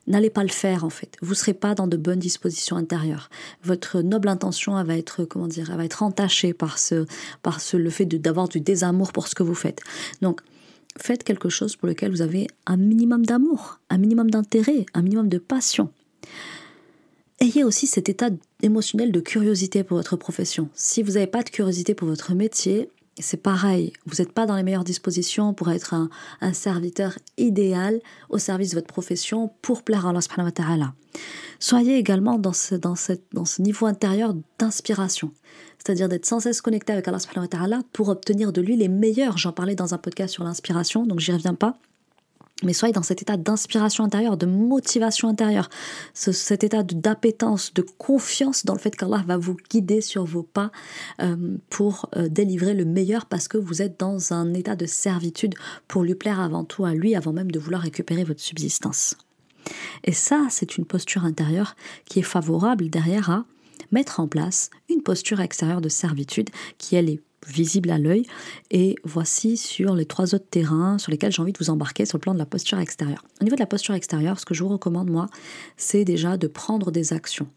N'allez 0.07 0.31
pas 0.31 0.43
le 0.43 0.49
faire 0.49 0.85
en 0.85 0.91
fait. 0.91 1.17
Vous 1.23 1.31
ne 1.31 1.37
serez 1.37 1.55
pas 1.55 1.75
dans 1.75 1.87
de 1.87 1.97
bonnes 1.97 2.19
dispositions 2.19 2.76
intérieures. 2.76 3.31
Votre 3.62 4.00
noble 4.00 4.29
intention 4.29 4.79
elle 4.79 4.87
va 4.87 4.97
être 4.97 5.25
comment 5.25 5.47
dire, 5.47 5.76
va 5.76 5.85
être 5.85 6.02
entachée 6.02 6.55
par 6.55 6.79
ce, 6.79 7.07
par 7.43 7.61
ce 7.61 7.76
le 7.76 7.91
fait 7.91 8.07
d'avoir 8.07 8.49
du 8.49 8.61
désamour 8.61 9.12
pour 9.12 9.29
ce 9.29 9.35
que 9.35 9.43
vous 9.43 9.55
faites. 9.55 9.81
Donc 10.21 10.41
faites 10.99 11.25
quelque 11.25 11.49
chose 11.49 11.77
pour 11.77 11.89
lequel 11.89 12.11
vous 12.11 12.23
avez 12.23 12.47
un 12.67 12.77
minimum 12.77 13.25
d'amour, 13.25 13.81
un 13.91 13.99
minimum 13.99 14.31
d'intérêt, 14.31 14.87
un 14.95 15.03
minimum 15.03 15.29
de 15.29 15.39
passion. 15.39 15.91
Ayez 17.41 17.65
aussi 17.65 17.87
cet 17.87 18.09
état 18.09 18.31
émotionnel 18.63 19.11
de 19.11 19.21
curiosité 19.21 19.83
pour 19.83 19.97
votre 19.97 20.17
profession. 20.17 20.69
Si 20.75 21.03
vous 21.03 21.13
n'avez 21.13 21.27
pas 21.27 21.43
de 21.43 21.51
curiosité 21.51 21.95
pour 21.95 22.07
votre 22.07 22.35
métier, 22.35 22.89
c'est 23.19 23.42
pareil, 23.42 23.92
vous 24.07 24.16
n'êtes 24.19 24.33
pas 24.33 24.47
dans 24.47 24.57
les 24.57 24.62
meilleures 24.62 24.85
dispositions 24.85 25.52
pour 25.52 25.71
être 25.71 25.95
un, 25.95 26.52
serviteur 26.52 27.19
idéal 27.37 28.00
au 28.31 28.38
service 28.38 28.71
de 28.71 28.76
votre 28.76 28.87
profession 28.87 29.52
pour 29.61 29.83
plaire 29.83 30.07
à 30.07 30.11
Allah 30.11 30.21
subhanahu 30.21 30.47
wa 30.47 30.52
ta'ala. 30.52 30.95
Soyez 31.59 31.97
également 31.97 32.38
dans 32.38 32.52
ce, 32.52 32.75
dans 32.75 32.97
ce 32.97 33.62
niveau 33.62 33.87
intérieur 33.87 34.35
d'inspiration, 34.59 35.33
c'est-à-dire 35.78 36.09
d'être 36.09 36.26
sans 36.26 36.40
cesse 36.40 36.62
connecté 36.62 36.92
avec 36.92 37.07
Allah 37.07 37.19
subhanahu 37.19 37.45
wa 37.45 37.59
ta'ala 37.59 37.83
pour 37.92 38.09
obtenir 38.09 38.52
de 38.52 38.61
lui 38.61 38.76
les 38.76 38.88
meilleurs. 38.88 39.37
J'en 39.37 39.52
parlais 39.52 39.75
dans 39.75 39.95
un 39.95 39.99
podcast 39.99 40.33
sur 40.33 40.45
l'inspiration, 40.45 41.07
donc 41.07 41.21
j'y 41.21 41.33
reviens 41.33 41.54
pas 41.54 41.78
mais 42.62 42.73
soyez 42.73 42.92
dans 42.92 43.02
cet 43.02 43.23
état 43.23 43.37
d'inspiration 43.37 44.04
intérieure, 44.04 44.37
de 44.37 44.47
motivation 44.47 45.28
intérieure, 45.28 45.69
cet 46.14 46.64
état 46.64 46.83
d'appétence, 46.83 47.75
de 47.75 47.83
confiance 47.99 48.64
dans 48.64 48.75
le 48.75 48.78
fait 48.78 48.95
qu'Allah 48.95 49.23
va 49.26 49.37
vous 49.37 49.57
guider 49.71 50.00
sur 50.00 50.25
vos 50.25 50.42
pas 50.42 50.71
euh, 51.21 51.57
pour 51.71 52.09
euh, 52.16 52.28
délivrer 52.28 52.75
le 52.75 52.85
meilleur 52.85 53.26
parce 53.26 53.49
que 53.49 53.59
vous 53.59 53.83
êtes 53.83 53.99
dans 53.99 54.33
un 54.33 54.54
état 54.54 54.76
de 54.76 54.87
servitude 54.87 55.54
pour 55.88 56.02
lui 56.02 56.14
plaire 56.14 56.40
avant 56.40 56.64
tout 56.64 56.85
à 56.85 56.95
lui, 56.95 57.14
avant 57.14 57.33
même 57.33 57.50
de 57.50 57.59
vouloir 57.59 57.83
récupérer 57.83 58.25
votre 58.25 58.40
subsistance. 58.40 59.16
Et 60.04 60.12
ça, 60.12 60.47
c'est 60.50 60.76
une 60.76 60.85
posture 60.85 61.25
intérieure 61.25 61.76
qui 62.07 62.19
est 62.19 62.23
favorable 62.23 62.90
derrière 62.90 63.31
à 63.31 63.45
mettre 63.90 64.21
en 64.21 64.28
place 64.28 64.71
une 64.88 65.02
posture 65.02 65.40
extérieure 65.40 65.81
de 65.81 65.88
servitude 65.88 66.50
qui, 66.78 66.97
elle, 66.97 67.09
est 67.09 67.21
visible 67.47 67.91
à 67.91 67.99
l'œil. 67.99 68.25
Et 68.71 68.97
voici 69.05 69.57
sur 69.57 69.95
les 69.95 70.07
trois 70.07 70.35
autres 70.35 70.49
terrains 70.51 70.99
sur 70.99 71.11
lesquels 71.11 71.33
j'ai 71.33 71.43
envie 71.43 71.53
de 71.53 71.59
vous 71.59 71.71
embarquer 71.71 72.07
sur 72.07 72.19
le 72.19 72.23
plan 72.23 72.35
de 72.35 72.39
la 72.39 72.47
posture 72.47 72.79
extérieure. 72.79 73.25
Au 73.41 73.45
niveau 73.45 73.57
de 73.57 73.61
la 73.61 73.67
posture 73.67 73.95
extérieure, 73.95 74.39
ce 74.39 74.47
que 74.47 74.55
je 74.55 74.63
vous 74.63 74.71
recommande, 74.71 75.11
moi, 75.11 75.29
c'est 75.77 76.05
déjà 76.05 76.37
de 76.37 76.47
prendre 76.47 76.91
des 76.91 77.13
actions. 77.13 77.49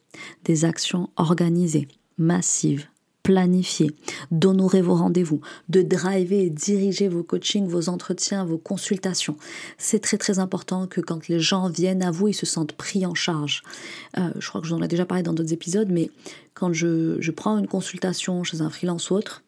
Des 0.45 0.65
actions 0.65 1.09
organisées, 1.17 1.87
massives, 2.17 2.87
planifiées, 3.25 3.95
d'honorer 4.29 4.83
vos 4.83 4.93
rendez-vous, 4.93 5.41
de 5.67 5.81
driver 5.81 6.39
et 6.39 6.51
diriger 6.51 7.07
vos 7.07 7.23
coachings, 7.23 7.67
vos 7.67 7.89
entretiens, 7.89 8.45
vos 8.45 8.59
consultations. 8.59 9.35
C'est 9.79 9.99
très 9.99 10.19
très 10.19 10.37
important 10.37 10.85
que 10.85 11.01
quand 11.01 11.27
les 11.27 11.39
gens 11.39 11.67
viennent 11.67 12.03
à 12.03 12.11
vous, 12.11 12.27
ils 12.27 12.35
se 12.35 12.45
sentent 12.45 12.73
pris 12.73 13.03
en 13.03 13.15
charge. 13.15 13.63
Euh, 14.19 14.29
je 14.37 14.47
crois 14.47 14.61
que 14.61 14.67
je 14.67 14.73
vous 14.73 14.79
en 14.79 14.83
ai 14.83 14.87
déjà 14.87 15.07
parlé 15.07 15.23
dans 15.23 15.33
d'autres 15.33 15.53
épisodes, 15.53 15.89
mais 15.89 16.11
quand 16.53 16.71
je 16.71 17.31
prends 17.31 17.57
une 17.57 17.67
consultation 17.67 18.43
chez 18.43 18.61
un 18.61 18.69
freelance 18.69 19.09
ou 19.09 19.15
autre, 19.15 19.41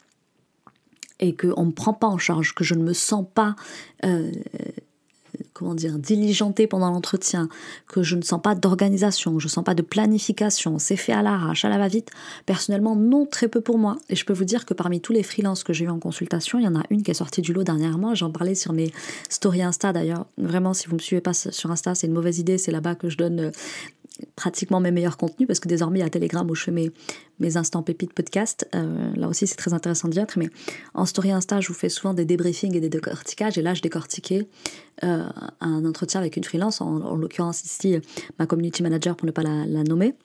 et 1.20 1.36
qu'on 1.36 1.62
ne 1.62 1.68
me 1.68 1.72
prend 1.72 1.94
pas 1.94 2.08
en 2.08 2.18
charge, 2.18 2.54
que 2.54 2.64
je 2.64 2.76
ne 2.76 2.84
me 2.84 2.94
sens 2.94 3.26
pas, 3.34 3.56
euh, 4.06 4.32
comment 5.54 5.76
dire, 5.76 5.98
diligentée 5.98 6.68
pendant 6.68 6.92
l'entretien, 6.92 7.50
que 7.88 8.04
je 8.04 8.16
ne 8.16 8.22
sens 8.22 8.42
pas 8.42 8.56
d'organisation, 8.56 9.40
je 9.40 9.48
ne 9.48 9.50
sens 9.50 9.64
pas 9.64 9.74
de 9.74 9.82
planification, 9.82 10.80
c'est 10.80 10.96
fait 10.96 11.14
à 11.14 11.22
l'arrache, 11.22 11.66
à 11.66 11.70
la 11.70 11.78
va-vite, 11.78 12.12
personnellement, 12.46 12.96
non, 12.96 13.26
très 13.26 13.48
peu 13.48 13.62
pour 13.62 13.78
moi. 13.78 13.98
Et 14.10 14.16
je 14.16 14.26
peux 14.26 14.34
vous 14.34 14.46
dire 14.46 14.66
que 14.66 14.74
parmi 14.74 15.02
tous 15.02 15.14
les 15.14 15.24
freelances 15.24 15.64
que 15.64 15.74
j'ai 15.74 15.86
eu 15.86 15.90
en 15.90 16.00
consultation, 16.00 16.60
il 16.60 16.66
y 16.66 16.68
en 16.68 16.76
a 16.76 16.84
une 16.90 17.04
qui 17.04 17.12
est 17.12 17.16
sortie 17.16 17.42
du 17.42 17.54
lot 17.54 17.64
dernièrement, 17.64 18.16
j'en 18.16 18.32
parlais 18.32 18.56
sur 18.56 18.74
mes 18.74 18.92
stories 19.30 19.64
Insta 19.64 19.94
d'ailleurs. 19.94 20.26
Vraiment, 20.38 20.74
si 20.74 20.86
vous 20.86 20.94
ne 20.94 20.98
me 20.98 21.04
suivez 21.04 21.22
pas 21.22 21.34
sur 21.34 21.72
Insta, 21.72 21.96
c'est 21.96 22.08
une 22.08 22.14
mauvaise 22.14 22.40
idée, 22.40 22.58
c'est 22.58 22.72
là-bas 22.72 22.96
que 22.96 23.10
je 23.10 23.18
donne 23.18 23.40
euh, 23.40 23.52
pratiquement 24.36 24.80
mes 24.80 24.92
meilleurs 24.92 25.18
contenus 25.18 25.48
parce 25.48 25.60
que 25.60 25.68
désormais 25.68 26.00
il 26.00 26.02
y 26.04 26.06
a 26.06 26.10
Telegram 26.10 26.50
où 26.50 26.56
je 26.56 26.64
fais 26.64 26.72
mes, 26.72 26.92
mes 27.40 27.58
instants 27.58 27.84
pépites 27.84 28.14
podcast. 28.14 28.68
Euh, 28.76 29.12
là 29.16 29.28
aussi 29.28 29.48
c'est 29.48 29.56
très 29.56 29.74
intéressant 29.74 30.08
d'y 30.08 30.20
être. 30.20 30.38
Mais 30.38 30.50
en 30.94 31.06
story 31.06 31.32
Insta, 31.32 31.60
je 31.60 31.68
vous 31.68 31.74
fais 31.74 31.90
souvent 31.90 32.14
des 32.14 32.26
débriefings 32.26 32.76
et 32.76 32.80
des 32.80 32.90
décortiquages. 32.90 33.58
Et 33.58 33.62
là, 33.62 33.74
je 33.74 33.82
décortiquais 33.82 34.48
euh, 35.04 35.28
un 35.62 35.86
entretien 35.86 36.20
avec 36.20 36.38
une 36.38 36.44
freelance, 36.44 36.82
en, 36.82 37.16
l'occurrence 37.16 37.64
ici 37.64 37.98
ma 38.40 38.46
community 38.46 38.84
manager 38.84 39.16
pour 39.16 39.26
ne 39.26 39.32
pas 39.32 39.44
la, 39.44 39.66
la 39.66 39.84
nommer. 39.84 40.16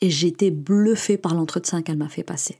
Et 0.00 0.10
j'étais 0.10 0.50
bluffée 0.50 1.18
par 1.18 1.34
l'entretien 1.34 1.82
qu'elle 1.82 1.96
m'a 1.96 2.08
fait 2.08 2.22
passer. 2.22 2.58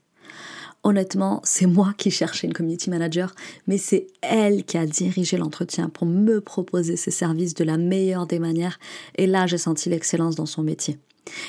Honnêtement, 0.85 1.41
c'est 1.45 1.67
moi 1.67 1.93
qui 1.99 2.11
cherchais 2.11 2.47
une 2.47 2.53
community 2.53 2.89
manager, 2.89 3.35
mais 3.67 3.79
c'est 3.79 4.07
elle 4.23 4.65
qui 4.65 4.79
a 4.79 4.87
dirigé 4.87 5.37
l'entretien 5.37 5.89
pour 5.89 6.07
me 6.07 6.41
proposer 6.41 6.97
ses 6.97 7.11
services 7.11 7.55
de 7.55 7.65
la 7.65 7.77
meilleure 7.77 8.27
des 8.27 8.39
manières. 8.39 8.79
Et 9.17 9.27
là, 9.27 9.47
j'ai 9.47 9.59
senti 9.59 9.89
l'excellence 9.89 10.37
dans 10.37 10.47
son 10.47 10.63
métier. 10.63 10.99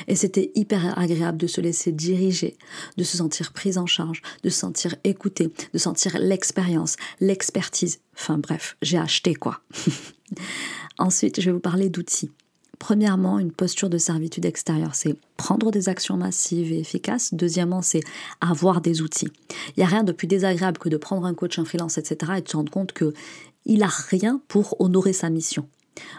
Et 0.08 0.16
c'était 0.16 0.52
hyper 0.56 0.98
agréable 0.98 1.38
de 1.38 1.48
se 1.48 1.62
laisser 1.62 1.92
diriger, 1.92 2.58
de 2.98 3.04
se 3.04 3.18
sentir 3.18 3.54
prise 3.54 3.78
en 3.78 3.86
charge, 3.86 4.22
de 4.44 4.50
se 4.50 4.60
sentir 4.60 4.96
écoutée, 5.04 5.52
de 5.74 5.78
sentir 5.78 6.18
l'expérience, 6.20 6.96
l'expertise. 7.20 8.00
Enfin 8.16 8.38
bref, 8.38 8.78
j'ai 8.82 8.98
acheté 8.98 9.36
quoi. 9.36 9.62
Ensuite, 10.98 11.40
je 11.40 11.46
vais 11.46 11.54
vous 11.54 11.62
parler 11.62 11.90
d'outils. 11.90 12.32
Premièrement, 12.80 13.40
une 13.40 13.52
posture 13.52 13.90
de 13.90 13.98
servitude 13.98 14.46
extérieure, 14.46 14.96
c'est 14.96 15.16
prendre 15.36 15.70
des 15.70 15.90
actions 15.90 16.16
massives 16.16 16.72
et 16.72 16.80
efficaces. 16.80 17.34
Deuxièmement, 17.34 17.82
c'est 17.82 18.02
avoir 18.40 18.80
des 18.80 19.02
outils. 19.02 19.28
Il 19.76 19.80
n'y 19.80 19.84
a 19.84 19.88
rien 19.88 20.04
de 20.04 20.14
plus 20.14 20.28
désagréable 20.28 20.78
que 20.78 20.90
de 20.90 20.98
prendre 20.98 21.26
un 21.26 21.34
coach, 21.34 21.60
un 21.60 21.66
freelance, 21.66 21.98
etc. 21.98 22.34
et 22.38 22.42
de 22.42 22.48
se 22.48 22.56
rendre 22.56 22.72
compte 22.72 22.94
qu'il 22.94 23.80
n'a 23.80 23.90
rien 24.10 24.42
pour 24.48 24.80
honorer 24.80 25.14
sa 25.14 25.30
mission. 25.30 25.68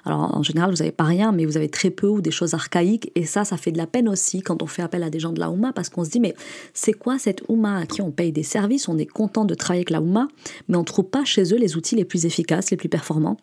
Alors 0.04 0.36
en 0.36 0.42
général, 0.42 0.70
vous 0.70 0.76
n'avez 0.76 0.92
pas 0.92 1.04
rien, 1.04 1.32
mais 1.32 1.46
vous 1.46 1.56
avez 1.56 1.70
très 1.70 1.90
peu 1.90 2.06
ou 2.06 2.20
des 2.20 2.30
choses 2.30 2.52
archaïques. 2.52 3.10
Et 3.14 3.24
ça, 3.24 3.46
ça 3.46 3.56
fait 3.56 3.72
de 3.72 3.78
la 3.78 3.86
peine 3.86 4.08
aussi 4.08 4.42
quand 4.42 4.62
on 4.62 4.66
fait 4.66 4.82
appel 4.82 5.02
à 5.02 5.08
des 5.08 5.18
gens 5.18 5.32
de 5.32 5.40
la 5.40 5.50
Ouma, 5.50 5.72
parce 5.72 5.88
qu'on 5.88 6.04
se 6.04 6.10
dit, 6.10 6.20
mais 6.20 6.34
c'est 6.74 6.92
quoi 6.92 7.18
cette 7.18 7.42
Ouma 7.48 7.78
à 7.78 7.86
qui 7.86 8.02
on 8.02 8.10
paye 8.10 8.32
des 8.32 8.42
services? 8.42 8.88
On 8.88 8.98
est 8.98 9.06
content 9.06 9.46
de 9.46 9.54
travailler 9.54 9.80
avec 9.80 9.90
la 9.90 10.02
Ouma, 10.02 10.28
mais 10.68 10.76
on 10.76 10.80
ne 10.80 10.84
trouve 10.84 11.06
pas 11.06 11.24
chez 11.24 11.54
eux 11.54 11.58
les 11.58 11.76
outils 11.76 11.96
les 11.96 12.04
plus 12.04 12.26
efficaces, 12.26 12.70
les 12.70 12.76
plus 12.76 12.90
performants. 12.90 13.38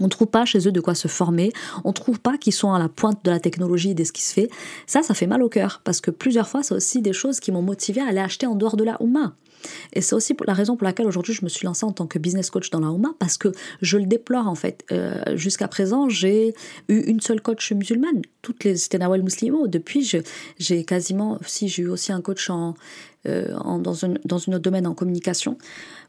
On 0.00 0.04
ne 0.04 0.08
trouve 0.08 0.28
pas 0.28 0.44
chez 0.44 0.66
eux 0.66 0.72
de 0.72 0.80
quoi 0.80 0.94
se 0.94 1.08
former, 1.08 1.52
on 1.84 1.88
ne 1.88 1.94
trouve 1.94 2.20
pas 2.20 2.36
qu'ils 2.38 2.52
sont 2.52 2.72
à 2.72 2.78
la 2.78 2.88
pointe 2.88 3.24
de 3.24 3.30
la 3.30 3.40
technologie 3.40 3.90
et 3.90 3.94
de 3.94 4.04
ce 4.04 4.12
qui 4.12 4.22
se 4.22 4.32
fait. 4.32 4.50
Ça, 4.86 5.02
ça 5.02 5.14
fait 5.14 5.26
mal 5.26 5.42
au 5.42 5.48
cœur, 5.48 5.80
parce 5.84 6.00
que 6.00 6.10
plusieurs 6.10 6.48
fois, 6.48 6.62
c'est 6.62 6.74
aussi 6.74 7.02
des 7.02 7.12
choses 7.12 7.40
qui 7.40 7.52
m'ont 7.52 7.62
motivé 7.62 8.00
à 8.00 8.06
aller 8.06 8.20
acheter 8.20 8.46
en 8.46 8.54
dehors 8.54 8.76
de 8.76 8.84
la 8.84 9.00
Ouma. 9.00 9.34
Et 9.92 10.00
c'est 10.00 10.14
aussi 10.14 10.36
la 10.46 10.52
raison 10.52 10.76
pour 10.76 10.84
laquelle 10.84 11.06
aujourd'hui 11.06 11.32
je 11.32 11.44
me 11.44 11.48
suis 11.48 11.64
lancée 11.64 11.86
en 11.86 11.92
tant 11.92 12.06
que 12.06 12.18
business 12.18 12.50
coach 12.50 12.70
dans 12.70 12.80
la 12.80 12.90
Ouma, 12.90 13.14
parce 13.18 13.38
que 13.38 13.52
je 13.80 13.96
le 13.96 14.06
déplore 14.06 14.48
en 14.48 14.54
fait. 14.54 14.84
Euh, 14.92 15.36
jusqu'à 15.36 15.68
présent, 15.68 16.08
j'ai 16.08 16.54
eu 16.88 17.00
une 17.00 17.20
seule 17.20 17.40
coach 17.40 17.72
musulmane. 17.72 18.22
Toutes 18.42 18.64
les 18.64 18.76
c'était 18.76 18.98
Nawal 18.98 19.22
Muslimo. 19.22 19.66
Depuis, 19.68 20.10
j'ai 20.58 20.84
quasiment, 20.84 21.38
si 21.46 21.68
j'ai 21.68 21.84
eu 21.84 21.88
aussi 21.88 22.12
un 22.12 22.20
coach 22.20 22.50
en, 22.50 22.74
euh, 23.26 23.54
dans, 23.78 24.04
un, 24.04 24.14
autre 24.30 24.58
domaine 24.58 24.86
en 24.86 24.94
communication. 24.94 25.58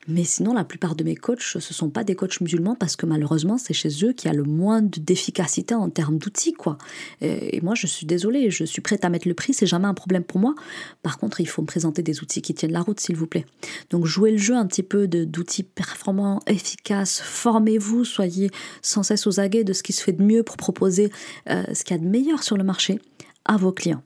Mais 0.08 0.24
sinon, 0.24 0.54
la 0.54 0.64
plupart 0.64 0.96
de 0.96 1.04
mes 1.04 1.16
coachs, 1.16 1.42
ce 1.42 1.58
ne 1.58 1.62
sont 1.62 1.90
pas 1.90 2.04
des 2.04 2.16
coachs 2.16 2.40
musulmans 2.42 2.76
parce 2.76 2.96
que 2.96 3.06
malheureusement, 3.06 3.58
c'est 3.58 3.74
chez 3.74 3.90
eux 4.04 4.14
qu'il 4.14 4.30
y 4.30 4.34
a 4.34 4.38
le 4.38 4.44
moins 4.44 4.82
d'efficacité 4.82 5.74
en 5.74 5.90
termes 5.90 6.18
d'outils. 6.18 6.54
quoi. 6.54 6.78
Et, 7.22 7.60
moi, 7.62 7.74
je 7.74 7.88
suis 7.88 8.06
désolée, 8.06 8.52
je 8.52 8.64
suis 8.66 8.82
prête 8.82 9.04
à 9.04 9.10
mettre 9.10 9.28
le 9.28 9.34
prix, 9.34 9.54
c'est 9.54 9.66
jamais 9.66 9.88
un 9.88 9.94
problème 9.94 10.24
pour 10.24 10.40
moi. 10.40 10.54
Par 11.02 11.18
contre, 11.18 11.42
il 11.42 11.48
faut 11.48 11.62
me 11.62 11.68
présenter 11.68 12.04
des 12.04 12.22
outils 12.22 12.42
qui 12.42 12.54
tiennent 12.54 12.74
la 12.74 12.82
route, 12.82 13.00
s'il 13.00 13.16
vous 13.16 13.28
plaît. 13.28 13.46
Donc, 13.90 14.06
jouez 14.06 14.32
le 14.32 14.38
jeu 14.38 14.56
un 14.56 14.68
petit 14.68 14.84
peu 14.84 15.08
d'outils 15.08 15.64
performants, 15.64 16.42
efficaces, 16.48 17.22
formez-vous, 17.22 18.06
soyez 18.06 18.52
sans 18.82 19.04
cesse 19.04 19.26
aux 19.26 19.40
aguets 19.40 19.64
de 19.64 19.74
ce 19.74 19.84
qui 19.84 19.94
se 19.94 20.04
fait 20.04 20.14
de 20.14 20.24
mieux 20.24 20.44
pour 20.44 20.58
proposer 20.58 21.12
euh, 21.50 21.64
ce 21.74 21.84
qu'il 21.84 21.96
y 21.96 22.00
a 22.00 22.04
de 22.04 22.08
meilleur 22.08 22.44
sur 22.44 22.58
le 22.58 22.64
marché 22.64 23.00
à 23.46 23.58
vos 23.58 23.72
clients. 23.72 24.04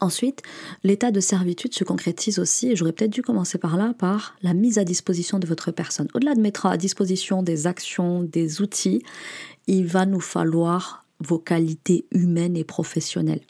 Ensuite, 0.00 0.42
l'état 0.82 1.10
de 1.10 1.20
servitude 1.20 1.74
se 1.74 1.84
concrétise 1.84 2.38
aussi, 2.38 2.70
et 2.70 2.76
j'aurais 2.76 2.92
peut-être 2.92 3.12
dû 3.12 3.22
commencer 3.22 3.58
par 3.58 3.76
là, 3.76 3.94
par 3.96 4.36
la 4.42 4.54
mise 4.54 4.78
à 4.78 4.84
disposition 4.84 5.38
de 5.38 5.46
votre 5.46 5.70
personne. 5.70 6.08
Au-delà 6.14 6.34
de 6.34 6.40
mettre 6.40 6.66
à 6.66 6.76
disposition 6.76 7.42
des 7.42 7.66
actions, 7.66 8.22
des 8.22 8.62
outils, 8.62 9.02
il 9.66 9.86
va 9.86 10.06
nous 10.06 10.20
falloir 10.20 11.04
vos 11.20 11.38
qualités 11.38 12.06
humaines 12.10 12.56
et 12.56 12.64
professionnelles. 12.64 13.42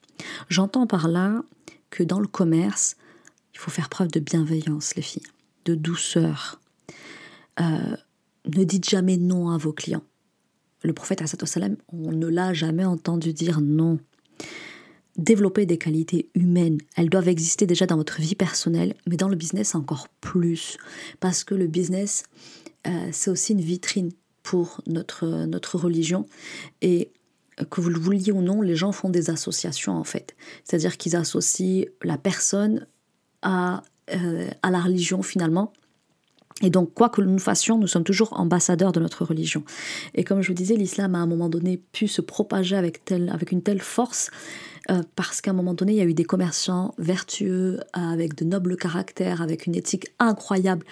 J'entends 0.49 0.87
par 0.87 1.09
là 1.09 1.42
que 1.90 2.03
dans 2.03 2.20
le 2.20 2.27
commerce, 2.27 2.97
il 3.53 3.59
faut 3.59 3.70
faire 3.70 3.88
preuve 3.88 4.09
de 4.09 4.20
bienveillance, 4.20 4.94
les 4.97 5.03
filles, 5.03 5.23
de 5.64 5.75
douceur. 5.75 6.61
Euh, 7.61 7.97
ne 8.47 8.64
dites 8.64 8.88
jamais 8.88 9.16
non 9.16 9.51
à 9.51 9.59
vos 9.59 9.73
clients. 9.73 10.03
Le 10.83 10.92
prophète, 10.92 11.23
on 11.92 12.12
ne 12.12 12.27
l'a 12.27 12.53
jamais 12.53 12.85
entendu 12.85 13.33
dire 13.33 13.61
non 13.61 13.99
développer 15.16 15.66
des 15.66 15.79
qualités 15.79 16.29
humaines. 16.35 16.79
Elles 16.96 17.09
doivent 17.09 17.29
exister 17.29 17.66
déjà 17.66 17.87
dans 17.87 17.96
votre 17.96 18.20
vie 18.20 18.35
personnelle, 18.35 18.94
mais 19.07 19.16
dans 19.16 19.29
le 19.29 19.37
business 19.37 19.74
encore 19.74 20.09
plus. 20.20 20.77
Parce 21.20 21.44
que 21.44 21.55
le 21.55 21.66
business, 21.66 22.24
euh, 22.87 23.09
c'est 23.12 23.31
aussi 23.31 23.53
une 23.53 23.61
vitrine 23.61 24.11
pour 24.42 24.81
notre, 24.87 25.46
notre 25.46 25.79
religion. 25.79 26.27
Et 26.83 27.12
que 27.70 27.81
vous 27.81 27.90
le 27.90 27.98
vouliez 27.98 28.33
ou 28.33 28.42
non, 28.42 28.61
les 28.61 28.77
gens 28.77 28.92
font 28.92 29.11
des 29.11 29.31
associations 29.31 29.96
en 29.96 30.05
fait. 30.05 30.35
C'est-à-dire 30.64 30.96
qu'ils 30.96 31.16
associent 31.16 31.85
la 32.03 32.18
personne 32.18 32.87
à, 33.42 33.83
euh, 34.12 34.48
à 34.62 34.70
la 34.70 34.81
religion 34.81 35.22
finalement. 35.22 35.72
Et 36.62 36.71
donc, 36.71 36.95
quoi 36.95 37.09
que 37.09 37.21
nous 37.21 37.38
fassions, 37.38 37.79
nous 37.79 37.88
sommes 37.88 38.05
toujours 38.05 38.38
ambassadeurs 38.38 38.93
de 38.93 39.01
notre 39.01 39.25
religion. 39.25 39.64
Et 40.14 40.23
comme 40.23 40.40
je 40.40 40.49
vous 40.49 40.55
disais, 40.55 40.77
l'islam 40.77 41.14
a 41.14 41.19
à 41.19 41.23
un 41.23 41.27
moment 41.27 41.49
donné 41.49 41.81
pu 41.93 42.07
se 42.07 42.21
propager 42.21 42.77
avec, 42.77 43.05
telle, 43.05 43.29
avec 43.31 43.51
une 43.51 43.62
telle 43.62 43.81
force 43.81 44.31
euh, 44.90 45.03
parce 45.17 45.40
qu'à 45.40 45.51
un 45.51 45.55
moment 45.55 45.75
donné, 45.75 45.93
il 45.93 45.99
y 45.99 46.01
a 46.01 46.05
eu 46.05 46.14
des 46.14 46.25
commerçants 46.25 46.95
vertueux, 46.99 47.81
avec 47.93 48.37
de 48.37 48.45
nobles 48.45 48.77
caractères, 48.77 49.43
avec 49.43 49.67
une 49.67 49.75
éthique 49.75 50.07
incroyable. 50.19 50.87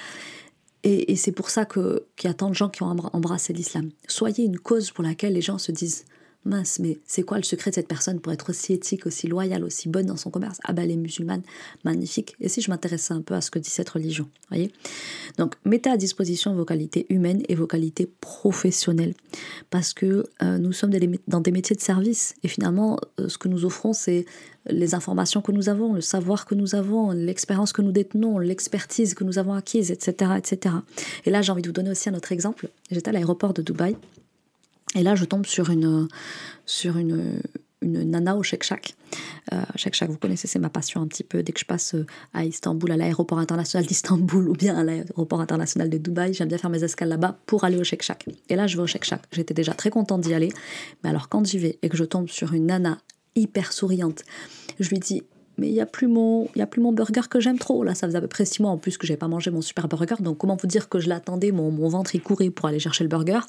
Et, 0.85 1.14
c'est 1.14 1.33
pour 1.33 1.51
ça 1.51 1.64
qu'il 1.64 2.01
y 2.25 2.27
a 2.27 2.35
tant 2.35 2.48
de 2.48 2.55
gens 2.55 2.68
qui 2.68 2.83
ont 2.83 2.96
embrassé 3.12 3.53
l'islam. 3.53 3.90
Soyez 4.09 4.44
une 4.44 4.59
cause 4.59 4.90
pour 4.90 5.05
laquelle 5.05 5.35
les 5.35 5.40
gens 5.40 5.59
se 5.59 5.70
disent 5.70 6.05
mince, 6.44 6.78
mais 6.78 6.98
c'est 7.07 7.22
quoi 7.22 7.38
le 7.38 7.42
secret 7.44 7.70
de 7.70 7.76
cette 7.76 7.88
personne 7.88 8.20
pour 8.20 8.33
être 8.33 8.50
aussi 8.50 8.72
éthique, 8.72 9.07
aussi 9.07 9.28
loyale, 9.28 9.64
aussi 9.64 9.88
bonne 9.88 10.07
dans 10.07 10.16
son 10.16 10.31
commerce? 10.31 10.59
Ah 10.64 10.72
ben, 10.72 10.83
elle 10.83 10.90
est 10.90 10.96
musulmane, 10.96 11.42
magnifique. 11.85 12.35
Et 12.40 12.48
si 12.48 12.61
je 12.61 12.70
m'intéressais 12.70 13.14
un 13.14 13.22
peu 13.22 13.35
à 13.35 13.40
ce 13.40 13.50
que 13.50 13.59
dit 13.59 13.70
cette 13.70 13.88
religion, 13.90 14.28
voyez? 14.48 14.72
Donc, 15.38 15.55
mettez 15.64 15.90
à 15.90 15.96
disposition 15.96 16.55
vos 16.55 16.64
qualités 16.64 17.07
humaines 17.09 17.42
et 17.48 17.55
vos 17.55 17.66
qualités 17.66 18.11
professionnelles, 18.20 19.14
parce 19.70 19.92
que 19.92 20.26
euh, 20.42 20.59
nous 20.59 20.72
sommes 20.72 20.92
dans 21.28 21.40
des 21.40 21.52
métiers 21.52 21.76
de 21.76 21.81
service, 21.81 22.35
et 22.42 22.48
finalement, 22.48 22.98
euh, 23.20 23.28
ce 23.28 23.38
que 23.38 23.48
nous 23.48 23.64
offrons, 23.64 23.92
c'est 23.92 24.24
les 24.66 24.94
informations 24.94 25.42
que 25.42 25.52
nous 25.52 25.68
avons, 25.68 25.92
le 25.92 26.00
savoir 26.00 26.46
que 26.46 26.55
nous 26.55 26.74
avons, 26.74 27.11
l'expérience 27.11 27.72
que 27.72 27.83
nous 27.83 27.92
détenons, 27.92 28.38
l'expertise 28.38 29.14
que 29.14 29.24
nous 29.24 29.38
avons 29.38 29.55
acquise, 29.55 29.90
etc., 29.90 30.33
etc. 30.38 30.76
Et 31.24 31.31
là, 31.31 31.42
j'ai 31.42 31.50
envie 31.52 31.62
de 31.62 31.68
vous 31.68 31.72
donner 31.72 31.90
aussi 31.90 32.09
un 32.09 32.14
autre 32.14 32.33
exemple. 32.33 32.68
J'étais 32.90 33.09
à 33.09 33.12
l'aéroport 33.12 33.55
de 33.55 33.62
Dubaï 33.62 33.96
et 34.94 35.02
là, 35.02 35.14
je 35.14 35.24
tombe 35.24 35.46
sur 35.46 35.70
une, 35.70 36.09
nana 37.83 38.37
au 38.37 38.42
Shake 38.42 38.62
Shack. 38.62 38.94
Euh, 39.52 39.62
Shake 39.76 39.94
Shack, 39.94 40.11
vous 40.11 40.18
connaissez, 40.18 40.46
c'est 40.46 40.59
ma 40.59 40.70
passion 40.70 41.00
un 41.00 41.07
petit 41.07 41.24
peu. 41.24 41.42
Dès 41.42 41.52
que 41.52 41.61
je 41.61 41.64
passe 41.64 41.94
euh, 41.94 42.07
à 42.33 42.44
Istanbul, 42.44 42.92
à 42.92 42.96
l'aéroport 42.96 43.38
international 43.38 43.87
d'Istanbul 43.87 44.48
ou 44.48 44.52
bien 44.52 44.76
à 44.76 44.85
l'aéroport 44.85 45.40
international 45.40 45.90
de 45.90 45.98
Dubaï, 45.98 46.35
j'aime 46.35 46.48
bien 46.48 46.59
faire 46.59 46.70
mes 46.70 46.85
escales 46.85 47.09
là-bas 47.09 47.38
pour 47.46 47.64
aller 47.64 47.78
au 47.78 47.85
Shake 47.85 48.02
Shack. 48.02 48.26
Et 48.48 48.57
là, 48.57 48.66
je 48.66 48.76
vais 48.76 48.83
au 48.83 48.87
Shake 48.87 49.05
Shack. 49.05 49.22
J'étais 49.33 49.55
déjà 49.55 49.72
très 49.72 49.90
contente 49.90 50.20
d'y 50.20 50.35
aller. 50.35 50.52
Mais 51.02 51.11
alors, 51.11 51.28
quand 51.28 51.44
j'y 51.44 51.59
vais 51.59 51.78
et 51.83 51.88
que 51.88 51.96
je 51.96 52.05
tombe 52.05 52.28
sur 52.28 52.52
une 52.52 52.66
nana 52.66 52.98
hyper 53.35 53.72
souriante, 53.72 54.24
je 54.78 54.88
lui 54.90 54.98
dis 54.98 55.22
mais 55.58 55.68
il 55.68 55.72
n'y 55.72 55.80
a, 55.80 55.86
plus 55.86 56.06
mon, 56.06 56.48
a 56.58 56.66
plus 56.66 56.80
mon 56.80 56.92
burger 56.92 57.22
que 57.28 57.40
j'aime 57.40 57.58
trop. 57.58 57.84
Là, 57.84 57.94
ça 57.94 58.06
faisait 58.06 58.18
à 58.18 58.20
peu 58.20 58.28
près 58.28 58.44
six 58.44 58.62
mois 58.62 58.70
en 58.70 58.78
plus 58.78 58.96
que 58.96 59.06
j'ai 59.06 59.16
pas 59.16 59.28
mangé 59.28 59.50
mon 59.50 59.60
super 59.60 59.88
burger. 59.88 60.16
Donc, 60.20 60.38
comment 60.38 60.56
vous 60.56 60.66
dire 60.66 60.88
que 60.88 60.98
je 60.98 61.08
l'attendais, 61.08 61.52
mon, 61.52 61.70
mon 61.70 61.88
ventre, 61.88 62.14
il 62.14 62.22
courait 62.22 62.50
pour 62.50 62.68
aller 62.68 62.78
chercher 62.78 63.04
le 63.04 63.08
burger? 63.08 63.40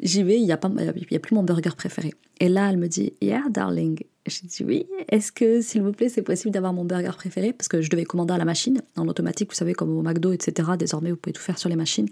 J'y 0.00 0.22
vais, 0.22 0.36
il 0.38 0.44
n'y 0.44 0.52
a, 0.52 0.58
a 0.60 1.18
plus 1.18 1.34
mon 1.34 1.42
burger 1.42 1.70
préféré. 1.76 2.12
Et 2.40 2.48
là, 2.48 2.70
elle 2.70 2.76
me 2.76 2.88
dit, 2.88 3.14
Yeah, 3.20 3.44
darling. 3.50 4.02
J'ai 4.26 4.46
dit 4.46 4.64
oui. 4.64 4.86
Est-ce 5.08 5.30
que, 5.30 5.60
s'il 5.60 5.82
vous 5.82 5.92
plaît, 5.92 6.08
c'est 6.08 6.22
possible 6.22 6.52
d'avoir 6.52 6.72
mon 6.72 6.84
burger 6.84 7.12
préféré 7.16 7.52
Parce 7.52 7.68
que 7.68 7.80
je 7.80 7.88
devais 7.88 8.04
commander 8.04 8.34
à 8.34 8.38
la 8.38 8.44
machine, 8.44 8.82
en 8.96 9.06
automatique, 9.06 9.50
vous 9.50 9.56
savez, 9.56 9.72
comme 9.72 9.96
au 9.96 10.02
McDo, 10.02 10.32
etc. 10.32 10.70
Désormais, 10.78 11.10
vous 11.10 11.16
pouvez 11.16 11.32
tout 11.32 11.42
faire 11.42 11.58
sur 11.58 11.68
les 11.68 11.76
machines. 11.76 12.08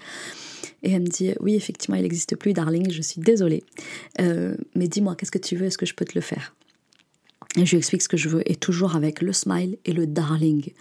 Et 0.82 0.92
elle 0.92 1.02
me 1.02 1.08
dit 1.08 1.34
Oui, 1.40 1.54
effectivement, 1.56 1.96
il 1.96 2.02
n'existe 2.02 2.36
plus, 2.36 2.52
darling, 2.52 2.90
je 2.90 3.02
suis 3.02 3.20
désolée. 3.20 3.64
Euh, 4.20 4.56
mais 4.76 4.86
dis-moi, 4.86 5.16
qu'est-ce 5.16 5.32
que 5.32 5.38
tu 5.38 5.56
veux? 5.56 5.66
Est-ce 5.66 5.78
que 5.78 5.86
je 5.86 5.94
peux 5.94 6.04
te 6.04 6.14
le 6.14 6.20
faire 6.20 6.54
et 7.56 7.66
je 7.66 7.70
lui 7.72 7.78
explique 7.78 8.02
ce 8.02 8.08
que 8.08 8.16
je 8.16 8.28
veux, 8.28 8.50
et 8.50 8.56
toujours 8.56 8.96
avec 8.96 9.22
le 9.22 9.32
smile 9.32 9.78
et 9.84 9.92
le 9.92 10.06
darling. 10.06 10.72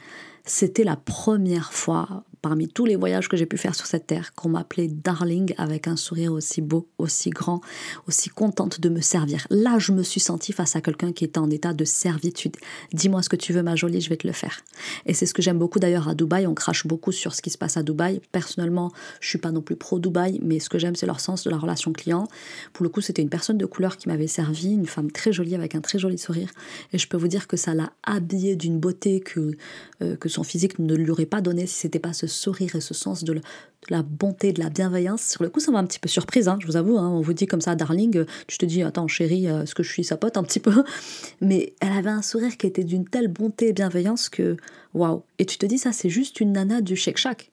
C'était 0.46 0.84
la 0.84 0.96
première 0.96 1.72
fois 1.72 2.24
parmi 2.44 2.68
tous 2.68 2.86
les 2.86 2.98
voyages 2.98 3.30
que 3.30 3.38
j'ai 3.38 3.46
pu 3.46 3.58
faire 3.58 3.74
sur 3.74 3.86
cette 3.86 4.06
terre, 4.06 4.36
qu'on 4.36 4.50
m'appelait 4.50 4.90
Darling 4.90 5.56
avec 5.58 5.88
un 5.88 5.96
sourire 5.96 6.34
aussi 6.34 6.62
beau, 6.62 6.90
aussi 6.98 7.30
grand, 7.30 7.62
aussi 8.06 8.30
contente 8.30 8.82
de 8.82 8.90
me 8.90 9.00
servir. 9.00 9.48
Là, 9.50 9.80
je 9.80 9.94
me 9.94 10.04
suis 10.04 10.20
sentie 10.20 10.52
face 10.52 10.76
à 10.76 10.82
quelqu'un 10.82 11.14
qui 11.14 11.24
était 11.24 11.40
en 11.40 11.50
état 11.50 11.74
de 11.74 11.86
servitude. 11.86 12.58
Dis-moi 12.92 13.24
ce 13.24 13.30
que 13.30 13.38
tu 13.38 13.54
veux, 13.54 13.64
ma 13.64 13.78
jolie, 13.78 14.02
je 14.02 14.10
vais 14.10 14.18
te 14.18 14.28
le 14.28 14.34
faire. 14.34 14.60
Et 15.06 15.14
c'est 15.14 15.26
ce 15.26 15.34
que 15.34 15.42
j'aime 15.42 15.58
beaucoup 15.58 15.80
d'ailleurs 15.80 16.10
à 16.10 16.16
Dubaï. 16.16 16.46
On 16.46 16.54
crache 16.54 16.86
beaucoup 16.86 17.14
sur 17.14 17.34
ce 17.34 17.42
qui 17.42 17.50
se 17.50 17.58
passe 17.58 17.78
à 17.78 17.84
Dubaï. 17.84 18.20
Personnellement, 18.34 18.92
je 19.22 19.30
suis 19.30 19.38
pas 19.38 19.52
non 19.52 19.62
plus 19.62 19.78
pro 19.78 20.00
Dubaï, 20.00 20.42
mais 20.44 20.60
ce 20.60 20.68
que 20.68 20.78
j'aime, 20.78 20.98
c'est 20.98 21.06
leur 21.06 21.22
sens 21.22 21.46
de 21.46 21.50
la 21.50 21.58
relation 21.58 21.94
client. 21.94 22.28
Pour 22.74 22.84
le 22.84 22.90
coup, 22.90 23.00
c'était 23.00 23.22
une 23.22 23.30
personne 23.30 23.58
de 23.58 23.66
couleur 23.66 23.96
qui 23.96 24.10
m'avait 24.10 24.28
servi, 24.28 24.74
une 24.74 24.86
femme 24.86 25.12
très 25.12 25.32
jolie 25.32 25.56
avec 25.56 25.76
un 25.76 25.82
très 25.82 25.98
joli 25.98 26.18
sourire. 26.18 26.50
Et 26.92 26.98
je 26.98 27.08
peux 27.08 27.18
vous 27.18 27.30
dire 27.30 27.48
que 27.48 27.56
ça 27.56 27.74
l'a 27.74 27.94
habillée 28.04 28.58
d'une 28.58 28.80
beauté 28.80 29.22
que, 29.22 29.56
euh, 30.02 30.18
que 30.18 30.28
son 30.28 30.44
physique 30.44 30.78
ne 30.80 30.94
lui 30.94 31.10
aurait 31.10 31.26
pas 31.26 31.40
donné 31.40 31.68
si 31.68 31.76
c'était 31.76 32.00
pas 32.00 32.12
ce 32.12 32.28
sourire 32.34 32.76
et 32.76 32.82
ce 32.82 32.94
sens 32.94 33.24
de, 33.24 33.42
la 33.90 34.04
bonté, 34.04 34.54
de 34.54 34.62
la 34.62 34.70
bienveillance. 34.70 35.24
Sur 35.24 35.44
le 35.44 35.50
coup, 35.50 35.60
ça 35.60 35.72
m'a 35.72 35.80
un 35.80 35.86
petit 35.86 36.00
peu 36.00 36.10
surprise, 36.10 36.48
hein, 36.48 36.58
je 36.60 36.68
vous 36.68 36.76
avoue. 36.76 36.98
Hein. 36.98 37.10
on 37.10 37.22
vous 37.22 37.34
dit 37.34 37.46
comme 37.46 37.62
ça, 37.62 37.76
darling, 37.76 38.26
tu 38.48 38.58
te 38.58 38.66
dis, 38.66 38.84
attends, 38.84 39.08
chérie, 39.08 39.48
euh, 39.48 39.64
est-ce 39.64 39.76
que 39.76 39.84
je 39.84 39.92
suis 39.92 40.04
sa 40.04 40.18
pote 40.18 40.38
un 40.38 40.44
petit 40.44 40.60
peu? 40.60 40.84
Mais 41.42 41.74
elle 41.80 41.94
avait 41.94 42.10
un 42.10 42.22
sourire 42.22 42.58
qui 42.58 42.68
était 42.68 42.84
d'une 42.84 43.06
telle 43.06 43.28
bonté 43.28 43.70
et 43.70 43.74
bienveillance 43.74 44.30
que, 44.30 44.58
waouh. 44.94 45.24
Et 45.40 45.46
tu 45.46 45.58
te 45.58 45.66
dis, 45.66 45.78
ça, 45.78 45.92
c'est 45.92 46.10
juste 46.10 46.40
une 46.42 46.54
nana 46.54 46.82
du 46.82 46.96
Shake 46.96 47.18
Shack. 47.18 47.53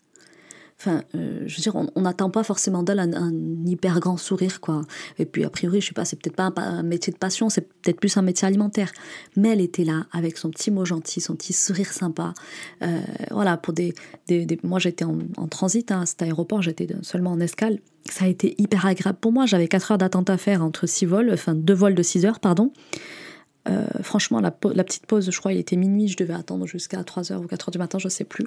Enfin, 0.81 1.03
euh, 1.15 1.43
je 1.47 1.57
veux 1.57 1.61
dire, 1.61 1.77
on 1.95 2.01
n'attend 2.01 2.31
pas 2.31 2.43
forcément 2.43 2.83
d'elle 2.83 3.01
un, 3.01 3.33
hyper 3.67 4.01
grand 4.01 4.17
sourire, 4.17 4.63
quoi. 4.63 4.81
Et 5.19 5.27
puis, 5.27 5.45
a 5.45 5.51
priori, 5.51 5.83
je 5.83 5.89
sais 5.89 5.93
pas, 5.93 6.07
c'est 6.07 6.17
peut-être 6.17 6.37
pas 6.37 6.51
un, 6.57 6.83
métier 6.83 7.13
de 7.13 7.19
passion, 7.19 7.51
c'est 7.51 7.69
peut-être 7.69 8.01
plus 8.01 8.17
un 8.17 8.23
métier 8.23 8.49
alimentaire. 8.49 8.91
Mais 9.37 9.51
elle 9.51 9.61
était 9.61 9.85
là, 9.85 10.07
avec 10.11 10.39
son 10.39 10.49
petit 10.49 10.71
mot 10.71 10.87
gentil, 10.87 11.21
son 11.21 11.37
petit 11.37 11.53
sourire 11.53 11.93
sympa. 11.93 12.33
Euh, 12.81 12.99
voilà, 13.31 13.59
pour 13.59 13.75
des, 13.75 13.93
des, 14.27 14.59
Moi, 14.63 14.79
j'étais 14.79 15.05
en, 15.05 15.19
transit 15.49 15.93
hein, 15.93 16.01
à 16.01 16.07
cet 16.07 16.23
aéroport, 16.23 16.63
j'étais 16.63 16.89
seulement 17.03 17.33
en 17.33 17.41
escale. 17.41 17.81
Ça 18.11 18.25
a 18.25 18.29
été 18.29 18.55
hyper 18.57 18.87
agréable 18.87 19.19
pour 19.21 19.33
moi. 19.33 19.45
J'avais 19.45 19.69
4 19.69 19.93
heures 19.93 19.99
d'attente 19.99 20.31
à 20.31 20.39
faire 20.39 20.65
entre 20.65 20.87
6 20.87 21.05
vols, 21.05 21.31
enfin, 21.31 21.55
deux 21.55 21.75
vols 21.75 21.95
de 21.95 22.03
6 22.03 22.25
heures, 22.25 22.41
pardon. 22.41 22.73
Euh, 23.69 23.87
franchement, 24.03 24.41
la, 24.41 24.51
petite 24.51 25.07
pause, 25.07 25.31
je 25.31 25.39
crois, 25.39 25.53
il 25.53 25.59
était 25.59 25.77
minuit, 25.77 26.09
je 26.09 26.17
devais 26.17 26.35
attendre 26.35 26.67
jusqu'à 26.67 27.03
3h 27.03 27.37
ou 27.37 27.47
4h 27.47 27.71
du 27.71 27.79
matin, 27.79 27.99
je 27.99 28.09
sais 28.09 28.25
plus. 28.25 28.47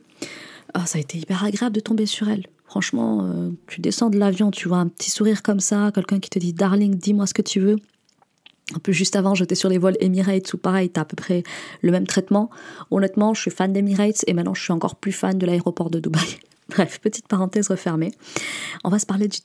Ah, 0.73 0.85
ça 0.85 0.97
a 0.97 1.01
été 1.01 1.17
hyper 1.17 1.43
agréable 1.43 1.75
de 1.75 1.79
tomber 1.79 2.05
sur 2.05 2.29
elle. 2.29 2.47
Franchement, 2.65 3.23
euh, 3.23 3.49
tu 3.67 3.81
descends 3.81 4.09
de 4.09 4.17
l'avion, 4.17 4.49
tu 4.49 4.67
vois 4.67 4.77
un 4.77 4.87
petit 4.87 5.11
sourire 5.11 5.43
comme 5.43 5.59
ça, 5.59 5.91
quelqu'un 5.93 6.19
qui 6.19 6.29
te 6.29 6.39
dit 6.39 6.53
Darling, 6.53 6.95
dis-moi 6.95 7.27
ce 7.27 7.33
que 7.33 7.43
tu 7.43 7.59
veux. 7.59 7.75
Un 8.75 8.79
peu 8.79 8.91
juste 8.91 9.15
avant, 9.15 9.35
j'étais 9.35 9.55
sur 9.55 9.69
les 9.69 9.77
vols 9.77 9.97
Emirates 9.99 10.51
où 10.53 10.57
pareil, 10.57 10.89
t'as 10.89 11.01
à 11.01 11.05
peu 11.05 11.15
près 11.15 11.43
le 11.81 11.91
même 11.91 12.07
traitement. 12.07 12.49
Honnêtement, 12.89 13.33
je 13.33 13.41
suis 13.41 13.51
fan 13.51 13.73
d'Emirates 13.73 14.23
et 14.25 14.33
maintenant 14.33 14.53
je 14.53 14.63
suis 14.63 14.71
encore 14.71 14.95
plus 14.95 15.11
fan 15.11 15.37
de 15.37 15.45
l'aéroport 15.45 15.89
de 15.89 15.99
Dubaï. 15.99 16.39
Bref, 16.69 16.99
petite 17.01 17.27
parenthèse 17.27 17.67
refermée. 17.67 18.11
On 18.83 18.89
va 18.89 18.97
se 18.99 19.05
parler 19.05 19.27
du 19.27 19.39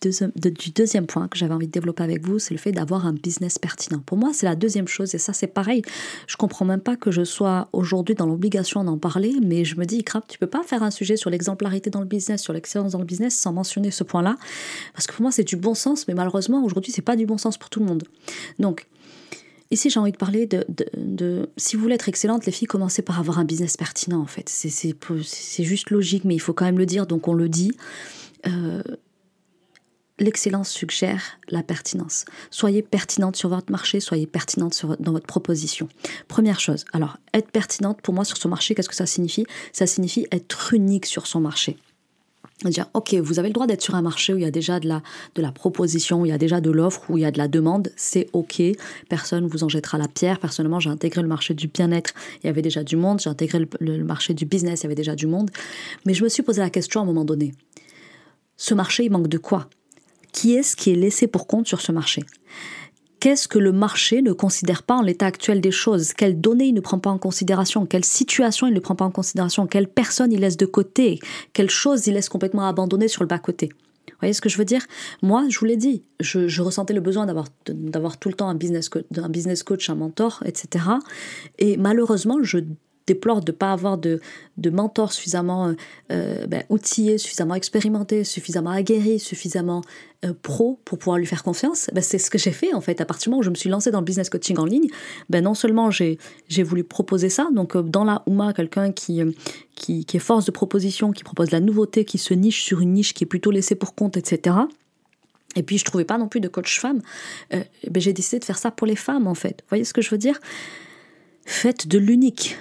deuxième, 0.71 1.07
point 1.07 1.29
que 1.29 1.37
j'avais 1.37 1.53
envie 1.53 1.67
de 1.67 1.73
développer 1.73 2.03
avec 2.03 2.25
vous, 2.25 2.39
c'est 2.39 2.55
le 2.55 2.59
fait 2.59 2.73
d'avoir 2.73 3.07
un 3.07 3.13
business 3.13 3.59
pertinent. 3.59 4.01
Pour 4.07 4.17
moi, 4.17 4.31
c'est 4.33 4.47
la 4.47 4.55
deuxième 4.55 4.89
chose, 4.89 5.15
et 5.15 5.19
ça 5.19 5.33
c'est 5.33 5.49
pareil. 5.49 5.83
Je 6.27 6.37
comprends 6.37 6.65
même 6.65 6.81
pas 6.81 6.97
que 6.97 7.11
je 7.11 7.25
sois 7.25 7.69
aujourd'hui 7.73 8.15
dans 8.15 8.27
l'obligation 8.27 8.85
d'en 8.85 8.99
parler, 8.99 9.35
mais 9.43 9.65
je 9.65 9.77
me 9.77 9.85
dis, 9.85 10.05
crap, 10.05 10.27
tu 10.29 10.39
peux 10.39 10.47
pas 10.47 10.63
faire 10.63 10.83
un 10.83 10.91
sujet 10.91 11.17
sur 11.17 11.31
l'exemplarité 11.31 11.91
dans 11.91 12.01
le 12.01 12.07
business, 12.07 12.43
sur 12.43 12.53
l'excellence 12.53 12.93
dans 12.93 13.01
le 13.01 13.05
business 13.05 13.37
sans 13.37 13.53
mentionner 13.53 13.91
ce 13.91 14.05
point-là, 14.05 14.37
parce 14.95 15.07
que 15.07 15.13
pour 15.13 15.23
moi 15.23 15.33
c'est 15.33 15.45
du 15.45 15.57
bon 15.57 15.75
sens, 15.75 16.07
mais 16.09 16.15
malheureusement 16.15 16.65
aujourd'hui 16.65 16.93
c'est 16.93 17.03
pas 17.03 17.17
du 17.17 17.27
bon 17.27 17.39
sens 17.39 17.59
pour 17.59 17.71
tout 17.71 17.81
le 17.81 17.87
monde. 17.87 18.05
Donc 18.59 18.87
Ici, 19.71 19.91
j'ai 19.91 20.01
envie 20.01 20.13
de 20.13 20.17
parler 20.17 20.47
de, 20.47 21.49
Si 21.57 21.77
vous 21.77 21.83
voulez 21.83 21.95
être 21.95 22.09
excellente, 22.09 22.47
les 22.47 22.53
filles, 22.53 22.69
commencez 22.69 23.03
par 23.03 23.19
avoir 23.19 23.39
un 23.39 23.45
business 23.45 23.77
pertinent, 23.77 24.21
en 24.21 24.27
fait. 24.27 24.49
C'est 24.49 25.65
juste 25.65 25.91
logique, 25.91 26.25
mais 26.25 26.35
il 26.35 26.41
faut 26.41 26.55
quand 26.55 26.65
même 26.65 26.79
le 26.79 26.87
dire, 26.87 27.07
donc 27.07 27.29
on 27.29 27.35
le 27.35 27.49
dit. 27.49 27.73
Euh, 28.47 28.83
l'excellence 30.19 30.71
suggère 30.71 31.39
la 31.49 31.63
pertinence. 31.63 32.25
Soyez 32.51 32.83
pertinente 32.83 33.37
sur 33.37 33.51
votre 33.51 33.71
marché, 33.71 34.01
soyez 34.01 34.27
pertinente 34.27 34.87
dans 35.01 35.13
votre 35.13 35.27
proposition. 35.27 35.89
Première 36.29 36.61
chose, 36.61 36.85
alors, 36.93 37.19
être 37.35 37.51
pertinente, 37.51 38.01
pour 38.01 38.15
moi, 38.15 38.25
sur 38.25 38.39
son 38.39 38.49
marché, 38.49 38.75
qu'est-ce 38.75 38.89
que 38.89 38.97
ça 38.97 39.07
signifie? 39.07 39.45
Ça 39.73 39.87
signifie 39.87 40.27
être 40.33 40.73
unique 40.73 41.07
sur 41.07 41.27
son 41.27 41.41
marché 41.41 41.77
dire 42.65 42.87
ok 42.95 43.15
vous 43.15 43.39
avez 43.39 43.49
le 43.49 43.55
droit 43.55 43.67
d'être 43.67 43.83
sur 43.83 43.95
un 43.95 44.03
marché 44.03 44.35
où 44.35 44.37
il 44.37 44.43
y 44.43 44.47
a 44.47 44.51
déjà 44.51 44.81
de 44.81 44.89
la 45.37 45.53
proposition 45.53 46.23
où 46.23 46.27
il 46.27 46.31
y 46.31 46.33
a 46.33 46.39
déjà 46.39 46.61
de 46.61 46.71
l'offre 46.71 47.03
où 47.09 47.17
il 47.17 47.23
y 47.23 47.25
a 47.25 47.31
de 47.31 47.39
la 47.39 47.49
demande. 47.49 47.93
C'est 47.97 48.29
ok. 48.33 48.63
Personne 49.09 49.47
vous 49.47 49.65
en 49.65 49.69
jettera 49.69 49.99
la 49.99 50.09
pierre. 50.09 50.39
Personnellement 50.41 50.81
j'ai 50.81 50.91
intégré 50.91 51.23
le 51.23 51.29
marché 51.29 51.55
du 51.55 51.69
bien-être. 51.69 52.13
Il 52.43 52.47
y 52.47 52.51
avait 52.51 52.63
déjà 52.63 52.83
du 52.83 52.97
monde. 52.97 53.21
J'ai 53.21 53.31
intégré 53.31 53.67
le, 53.81 54.05
marché 54.05 54.35
du 54.35 54.45
business. 54.45 54.81
Il 54.81 54.85
y 54.85 54.87
avait 54.87 54.95
déjà 54.95 55.15
du 55.15 55.27
monde. 55.27 55.51
Mais 56.05 56.15
je 56.15 56.25
me 56.25 56.29
suis 56.29 56.43
posé 56.43 56.61
la 56.61 56.71
question 56.71 57.01
à 57.01 57.03
un 57.05 57.07
moment 57.07 57.25
donné. 57.25 57.55
Ce 58.57 58.75
marché 58.75 59.05
il 59.05 59.11
manque 59.11 59.29
de 59.29 59.39
quoi? 59.39 59.69
Qui 60.33 60.55
est-ce 60.55 60.77
qui 60.77 60.91
est 60.91 60.97
laissé 60.97 61.27
pour 61.27 61.47
compte 61.47 61.67
sur 61.67 61.81
ce 61.81 61.93
marché? 61.93 62.23
Qu'est-ce 63.21 63.49
que 63.49 63.59
le 63.59 63.73
marché 63.73 64.23
ne 64.23 64.33
considère 64.33 64.85
pas 64.85 64.95
en 64.95 65.03
l'état 65.03 65.27
actuel 65.27 65.61
des 65.61 65.73
choses? 65.73 66.13
Quelles 66.13 66.41
données 66.41 66.67
il 66.67 66.75
ne 66.75 66.81
prend 66.81 67.01
pas 67.01 67.11
en 67.11 67.19
considération? 67.19 67.85
Quelle 67.85 68.05
situation 68.05 68.69
il 68.69 68.75
ne 68.75 68.81
prend 68.81 68.95
pas 68.95 69.05
en 69.05 69.11
considération? 69.11 69.67
Quelle 69.67 69.89
personne 69.89 70.33
il 70.33 70.41
laisse 70.41 70.57
de 70.57 70.67
côté? 70.67 71.19
Quelle 71.53 71.71
chose 71.71 72.07
il 72.07 72.15
laisse 72.15 72.29
complètement 72.29 72.67
abandonner 72.67 73.09
sur 73.09 73.23
le 73.23 73.29
bas-côté? 73.29 73.71
Vous 74.07 74.17
voyez 74.21 74.33
ce 74.33 74.41
que 74.41 74.49
je 74.49 74.57
veux 74.57 74.65
dire? 74.65 74.85
Moi, 75.23 75.47
je 75.49 75.59
vous 75.59 75.65
l'ai 75.65 75.77
dit, 75.77 76.03
je, 76.21 76.61
ressentais 76.61 76.95
le 76.95 77.01
besoin 77.01 77.27
d'avoir, 77.27 78.19
tout 78.19 78.29
le 78.29 78.35
temps 78.35 78.49
un 78.49 78.55
business 78.55 78.89
coach, 78.89 79.91
un 79.91 79.95
mentor, 79.95 80.43
etc. 80.45 80.85
Et 81.59 81.77
malheureusement, 81.77 82.39
je 82.43 82.59
déplore 83.09 83.41
de 83.41 83.53
ne 83.53 83.57
pas 83.57 83.73
avoir 83.73 83.99
de, 83.99 84.21
de 84.57 84.71
mentor 84.71 85.13
suffisamment 85.13 85.69
euh, 85.69 85.73
euh, 86.13 86.47
ben, 86.47 86.63
outillé, 86.69 87.19
suffisamment 87.19 87.55
expérimenté, 87.55 88.23
suffisamment 88.25 88.71
aguerri, 88.71 89.19
suffisamment 89.19 89.83
euh, 90.25 90.33
pro 90.41 90.79
pour 90.85 90.99
pouvoir 90.99 91.19
lui 91.19 91.27
faire 91.27 91.43
confiance, 91.43 91.91
ben, 91.93 92.03
c'est 92.03 92.19
ce 92.19 92.31
que 92.31 92.39
j'ai 92.39 92.53
fait 92.53 92.75
en 92.75 92.81
fait. 92.81 93.01
À 93.01 93.05
partir 93.05 93.25
du 93.25 93.31
moment 93.31 93.41
où 93.41 93.45
je 93.45 93.51
me 93.51 93.55
suis 93.55 93.71
lancée 93.71 93.91
dans 93.91 94.01
le 94.01 94.05
business 94.05 94.31
coaching 94.31 94.59
en 94.59 94.65
ligne, 94.65 94.89
ben, 95.31 95.43
non 95.43 95.55
seulement 95.55 95.91
j'ai 95.91 96.19
voulu 96.63 96.85
proposer 96.85 97.31
ça, 97.31 97.49
donc 97.53 97.77
dans 97.77 98.05
la 98.05 98.23
Ouma, 98.27 98.53
quelqu'un 98.53 98.93
qui, 98.93 99.21
qui, 99.75 100.05
qui 100.05 100.17
est 100.17 100.21
force 100.21 100.45
de 100.45 100.51
proposition, 100.51 101.13
qui 101.13 101.25
propose 101.25 101.49
de 101.49 101.53
la 101.53 101.61
nouveauté, 101.61 102.05
qui 102.05 102.19
se 102.19 102.35
niche 102.35 102.63
sur 102.63 102.81
une 102.81 102.93
niche 102.93 103.15
qui 103.15 103.25
est 103.25 103.27
plutôt 103.27 103.51
laissée 103.51 103.75
pour 103.75 103.95
compte, 103.95 104.17
etc. 104.17 104.57
Et 105.57 105.63
puis 105.63 105.79
je 105.79 105.85
trouvais 105.85 106.05
pas 106.05 106.19
non 106.19 106.29
plus 106.29 106.41
de 106.41 106.49
coach 106.49 106.79
femme. 106.79 107.01
ben, 107.51 107.65
j'ai 107.97 108.13
décidé 108.13 108.39
de 108.39 108.45
faire 108.45 108.59
ça 108.59 108.71
pour 108.71 108.87
les 108.87 108.97
femmes 108.97 109.27
en 109.27 109.35
fait. 109.35 109.63
Vous 109.63 109.69
voyez 109.71 109.85
ce 109.85 109.95
que 109.95 110.03
je 110.03 110.11
veux 110.11 110.19
dire? 110.19 110.39
Faites 111.47 111.89
de 111.89 111.99
l'unique. 111.99 112.59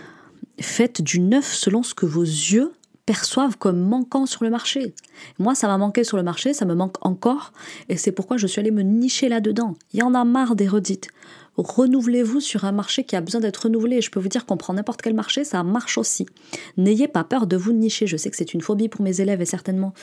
Faites 0.59 1.01
du 1.01 1.19
neuf 1.19 1.53
selon 1.53 1.83
ce 1.83 1.93
que 1.93 2.05
vos 2.05 2.23
yeux 2.23 2.71
perçoivent 3.05 3.57
comme 3.57 3.79
manquant 3.79 4.25
sur 4.25 4.43
le 4.43 4.49
marché. 4.49 4.93
Moi, 5.39 5.55
ça 5.55 5.67
m'a 5.67 5.77
manqué 5.77 6.03
sur 6.03 6.17
le 6.17 6.23
marché, 6.23 6.53
ça 6.53 6.65
me 6.65 6.75
manque 6.75 6.97
encore, 7.05 7.53
et 7.87 7.95
c'est 7.95 8.11
pourquoi 8.11 8.35
je 8.37 8.47
suis 8.47 8.59
allée 8.59 8.69
me 8.69 8.81
nicher 8.81 9.29
là-dedans. 9.29 9.75
Il 9.93 10.01
y 10.01 10.03
en 10.03 10.13
a 10.13 10.25
marre 10.25 10.55
des 10.55 10.67
redites. 10.67 11.07
Renouvelez-vous 11.55 12.41
sur 12.41 12.65
un 12.65 12.71
marché 12.71 13.03
qui 13.03 13.15
a 13.15 13.21
besoin 13.21 13.41
d'être 13.41 13.63
renouvelé. 13.63 14.01
Je 14.01 14.11
peux 14.11 14.19
vous 14.19 14.27
dire 14.27 14.45
qu'on 14.45 14.57
prend 14.57 14.73
n'importe 14.73 15.01
quel 15.01 15.15
marché, 15.15 15.43
ça 15.43 15.63
marche 15.63 15.97
aussi. 15.97 16.27
N'ayez 16.75 17.07
pas 17.07 17.23
peur 17.23 17.47
de 17.47 17.55
vous 17.55 17.71
nicher. 17.71 18.05
Je 18.05 18.17
sais 18.17 18.29
que 18.29 18.35
c'est 18.35 18.53
une 18.53 18.61
phobie 18.61 18.89
pour 18.89 19.01
mes 19.01 19.21
élèves 19.21 19.41
et 19.41 19.45
certainement 19.45 19.93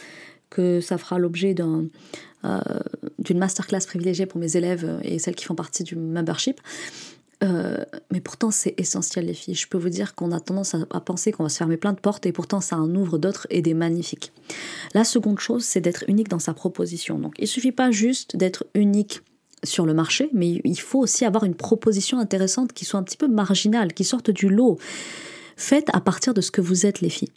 que 0.51 0.81
ça 0.81 0.99
fera 0.99 1.19
l'objet 1.19 1.55
euh, 1.61 2.61
d'une 3.19 3.39
masterclass 3.39 3.87
privilégiée 3.87 4.27
pour 4.27 4.41
mes 4.41 4.57
élèves 4.57 4.99
et 5.03 5.19
celles 5.19 5.35
qui 5.35 5.45
font 5.45 5.55
partie 5.55 5.85
du 5.85 5.95
membership. 5.95 6.61
Euh, 7.45 7.85
mais 8.11 8.21
pourtant, 8.21 8.51
c'est 8.51 8.75
essentiel, 8.79 9.27
les 9.27 9.35
filles. 9.35 9.55
Je 9.55 9.69
peux 9.69 9.79
vous 9.79 9.91
dire 9.91 10.15
qu'on 10.15 10.33
a 10.33 10.41
tendance 10.41 10.75
à, 10.75 11.01
penser 11.01 11.31
qu'on 11.31 11.43
va 11.43 11.49
se 11.49 11.59
fermer 11.59 11.77
plein 11.77 11.93
de 11.93 12.01
portes 12.01 12.27
et 12.27 12.33
pourtant, 12.33 12.61
ça 12.61 12.77
en 12.77 12.93
ouvre 12.95 13.19
d'autres 13.19 13.47
et 13.51 13.61
des 13.63 13.75
magnifiques. 13.75 14.33
La 14.95 15.05
seconde 15.05 15.41
chose, 15.41 15.65
c'est 15.65 15.81
d'être 15.81 16.05
unique 16.09 16.29
dans 16.29 16.39
sa 16.39 16.55
proposition. 16.55 17.19
Donc, 17.19 17.35
il 17.39 17.47
suffit 17.47 17.73
pas 17.73 17.91
juste 17.91 18.37
d'être 18.37 18.67
unique 18.75 19.21
sur 19.63 19.87
le 19.87 19.95
marché, 19.95 20.31
mais 20.33 20.61
il 20.65 20.81
faut 20.81 21.01
aussi 21.01 21.25
avoir 21.25 21.45
une 21.45 21.55
proposition 21.55 22.19
intéressante 22.19 22.73
qui 22.73 22.85
soit 22.85 23.01
un 23.01 23.03
petit 23.03 23.17
peu 23.17 23.29
marginale, 23.29 23.93
qui 23.93 24.05
sorte 24.05 24.31
du 24.31 24.49
lot. 24.49 24.79
Faites 25.57 25.89
à 25.93 26.01
partir 26.01 26.35
de 26.35 26.41
ce 26.41 26.51
que 26.51 26.61
vous 26.61 26.87
êtes, 26.87 27.01
les 27.01 27.11
filles. 27.11 27.33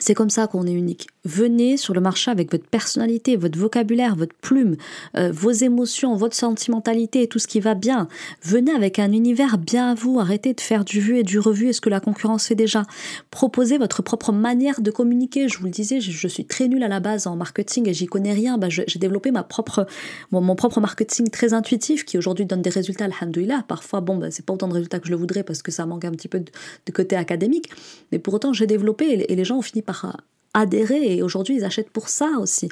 C'est 0.00 0.14
comme 0.14 0.30
ça 0.30 0.46
qu'on 0.46 0.66
est 0.66 0.72
unique. 0.72 1.08
Venez 1.24 1.78
sur 1.78 1.94
le 1.94 2.02
marché 2.02 2.30
avec 2.30 2.52
votre 2.52 2.66
personnalité, 2.66 3.36
votre 3.36 3.58
vocabulaire, 3.58 4.14
votre 4.14 4.34
plume, 4.34 4.76
euh, 5.16 5.32
vos 5.32 5.52
émotions, 5.52 6.16
votre 6.16 6.36
sentimentalité 6.36 7.22
et 7.22 7.28
tout 7.28 7.38
ce 7.38 7.46
qui 7.46 7.60
va 7.60 7.74
bien. 7.74 8.08
Venez 8.42 8.72
avec 8.72 8.98
un 8.98 9.10
univers 9.10 9.56
bien 9.56 9.92
à 9.92 9.94
vous. 9.94 10.20
Arrêtez 10.20 10.52
de 10.52 10.60
faire 10.60 10.84
du 10.84 11.00
vu 11.00 11.18
et 11.18 11.22
du 11.22 11.38
revu 11.38 11.68
et 11.68 11.72
ce 11.72 11.80
que 11.80 11.88
la 11.88 12.00
concurrence 12.00 12.48
fait 12.48 12.54
déjà? 12.54 12.82
Proposez 13.30 13.78
votre 13.78 14.02
propre 14.02 14.32
manière 14.32 14.82
de 14.82 14.90
communiquer. 14.90 15.48
Je 15.48 15.56
vous 15.58 15.64
le 15.64 15.70
disais, 15.70 15.98
je, 15.98 16.28
suis 16.28 16.44
très 16.44 16.68
nulle 16.68 16.82
à 16.82 16.88
la 16.88 17.00
base 17.00 17.26
en 17.26 17.36
marketing 17.36 17.88
et 17.88 17.94
j'y 17.94 18.04
connais 18.04 18.34
rien. 18.34 18.58
Bah, 18.58 18.68
j'ai 18.68 18.98
développé 18.98 19.30
ma 19.30 19.44
propre, 19.44 19.86
mon, 20.30 20.54
propre 20.54 20.80
marketing 20.80 21.30
très 21.30 21.54
intuitif 21.54 22.04
qui 22.04 22.18
aujourd'hui 22.18 22.44
donne 22.44 22.60
des 22.60 22.68
résultats, 22.68 23.06
alhamdoulilah. 23.06 23.64
Parfois, 23.66 24.02
bon, 24.02 24.18
bah, 24.18 24.30
c'est 24.30 24.44
pas 24.44 24.52
autant 24.52 24.68
de 24.68 24.74
résultats 24.74 25.00
que 25.00 25.06
je 25.06 25.12
le 25.12 25.16
voudrais 25.16 25.42
parce 25.42 25.62
que 25.62 25.72
ça 25.72 25.86
manque 25.86 26.04
un 26.04 26.12
petit 26.12 26.28
peu 26.28 26.40
de, 26.40 26.92
côté 26.92 27.16
académique. 27.16 27.70
Mais 28.12 28.18
pour 28.18 28.34
autant, 28.34 28.52
j'ai 28.52 28.66
développé 28.66 29.06
et, 29.06 29.32
et 29.32 29.36
les 29.36 29.44
gens 29.46 29.56
ont 29.56 29.62
fini 29.62 29.80
par 29.80 30.04
adhérer 30.54 31.16
et 31.16 31.22
aujourd'hui 31.22 31.56
ils 31.56 31.64
achètent 31.64 31.90
pour 31.90 32.08
ça 32.08 32.30
aussi. 32.40 32.68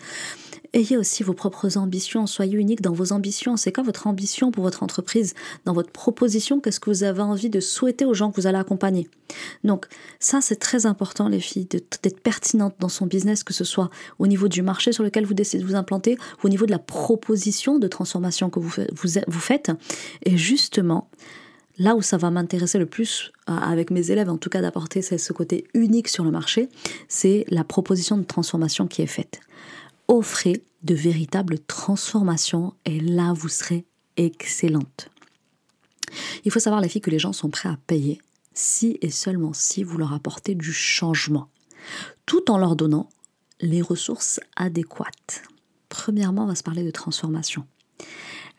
Ayez 0.74 0.96
aussi 0.96 1.22
vos 1.22 1.34
propres 1.34 1.76
ambitions, 1.76 2.26
soyez 2.26 2.54
unique 2.54 2.80
dans 2.80 2.94
vos 2.94 3.12
ambitions. 3.12 3.58
C'est 3.58 3.72
quoi 3.72 3.84
votre 3.84 4.06
ambition 4.06 4.50
pour 4.50 4.64
votre 4.64 4.82
entreprise? 4.82 5.34
Dans 5.66 5.74
votre 5.74 5.90
proposition, 5.90 6.60
qu'est-ce 6.60 6.80
que 6.80 6.88
vous 6.88 7.02
avez 7.02 7.20
envie 7.20 7.50
de 7.50 7.60
souhaiter 7.60 8.06
aux 8.06 8.14
gens 8.14 8.30
que 8.30 8.40
vous 8.40 8.46
allez 8.46 8.56
accompagner? 8.56 9.06
Donc 9.64 9.86
ça, 10.18 10.40
c'est 10.40 10.56
très 10.56 10.86
important, 10.86 11.28
les 11.28 11.40
filles, 11.40 11.66
d'être 11.66 12.20
pertinente 12.22 12.74
dans 12.78 12.88
son 12.88 13.04
business, 13.04 13.44
que 13.44 13.52
ce 13.52 13.64
soit 13.64 13.90
au 14.18 14.26
niveau 14.26 14.48
du 14.48 14.62
marché 14.62 14.92
sur 14.92 15.04
lequel 15.04 15.26
vous 15.26 15.34
décidez 15.34 15.62
de 15.62 15.68
vous 15.68 15.74
implanter 15.74 16.16
au 16.42 16.48
niveau 16.48 16.64
de 16.64 16.70
la 16.70 16.78
proposition 16.78 17.78
de 17.78 17.86
transformation 17.86 18.48
que 18.48 18.58
vous, 18.58 18.70
vous, 18.70 19.08
vous 19.26 19.40
faites. 19.40 19.72
Et 20.24 20.38
justement, 20.38 21.10
là 21.78 21.94
où 21.94 22.02
ça 22.02 22.16
va 22.16 22.30
m'intéresser 22.30 22.78
le 22.78 22.86
plus 22.86 23.32
euh, 23.48 23.52
avec 23.52 23.90
mes 23.90 24.10
élèves, 24.10 24.28
en 24.28 24.38
tout 24.38 24.50
cas 24.50 24.60
d'apporter 24.60 25.02
ce 25.02 25.32
côté 25.32 25.66
unique 25.74 26.08
sur 26.08 26.24
le 26.24 26.30
marché, 26.30 26.68
c'est 27.08 27.44
la 27.48 27.64
proposition 27.64 28.16
de 28.16 28.24
transformation 28.24 28.86
qui 28.86 29.02
est 29.02 29.06
faite. 29.06 29.40
Offrez 30.08 30.62
de 30.82 30.94
véritables 30.94 31.58
transformations 31.60 32.74
et 32.84 33.00
là 33.00 33.32
vous 33.34 33.48
serez 33.48 33.84
excellente. 34.16 35.08
Il 36.44 36.50
faut 36.50 36.60
savoir, 36.60 36.82
les 36.82 36.88
filles, 36.88 37.00
que 37.00 37.10
les 37.10 37.18
gens 37.18 37.32
sont 37.32 37.50
prêts 37.50 37.68
à 37.68 37.78
payer 37.86 38.20
si 38.54 38.98
et 39.00 39.10
seulement 39.10 39.52
si 39.52 39.82
vous 39.82 39.96
leur 39.96 40.12
apportez 40.12 40.54
du 40.54 40.72
changement, 40.72 41.48
tout 42.26 42.50
en 42.50 42.58
leur 42.58 42.76
donnant 42.76 43.08
les 43.60 43.80
ressources 43.80 44.40
adéquates. 44.56 45.42
Premièrement, 45.88 46.44
on 46.44 46.48
va 46.48 46.54
se 46.54 46.62
parler 46.62 46.84
de 46.84 46.90
transformation. 46.90 47.66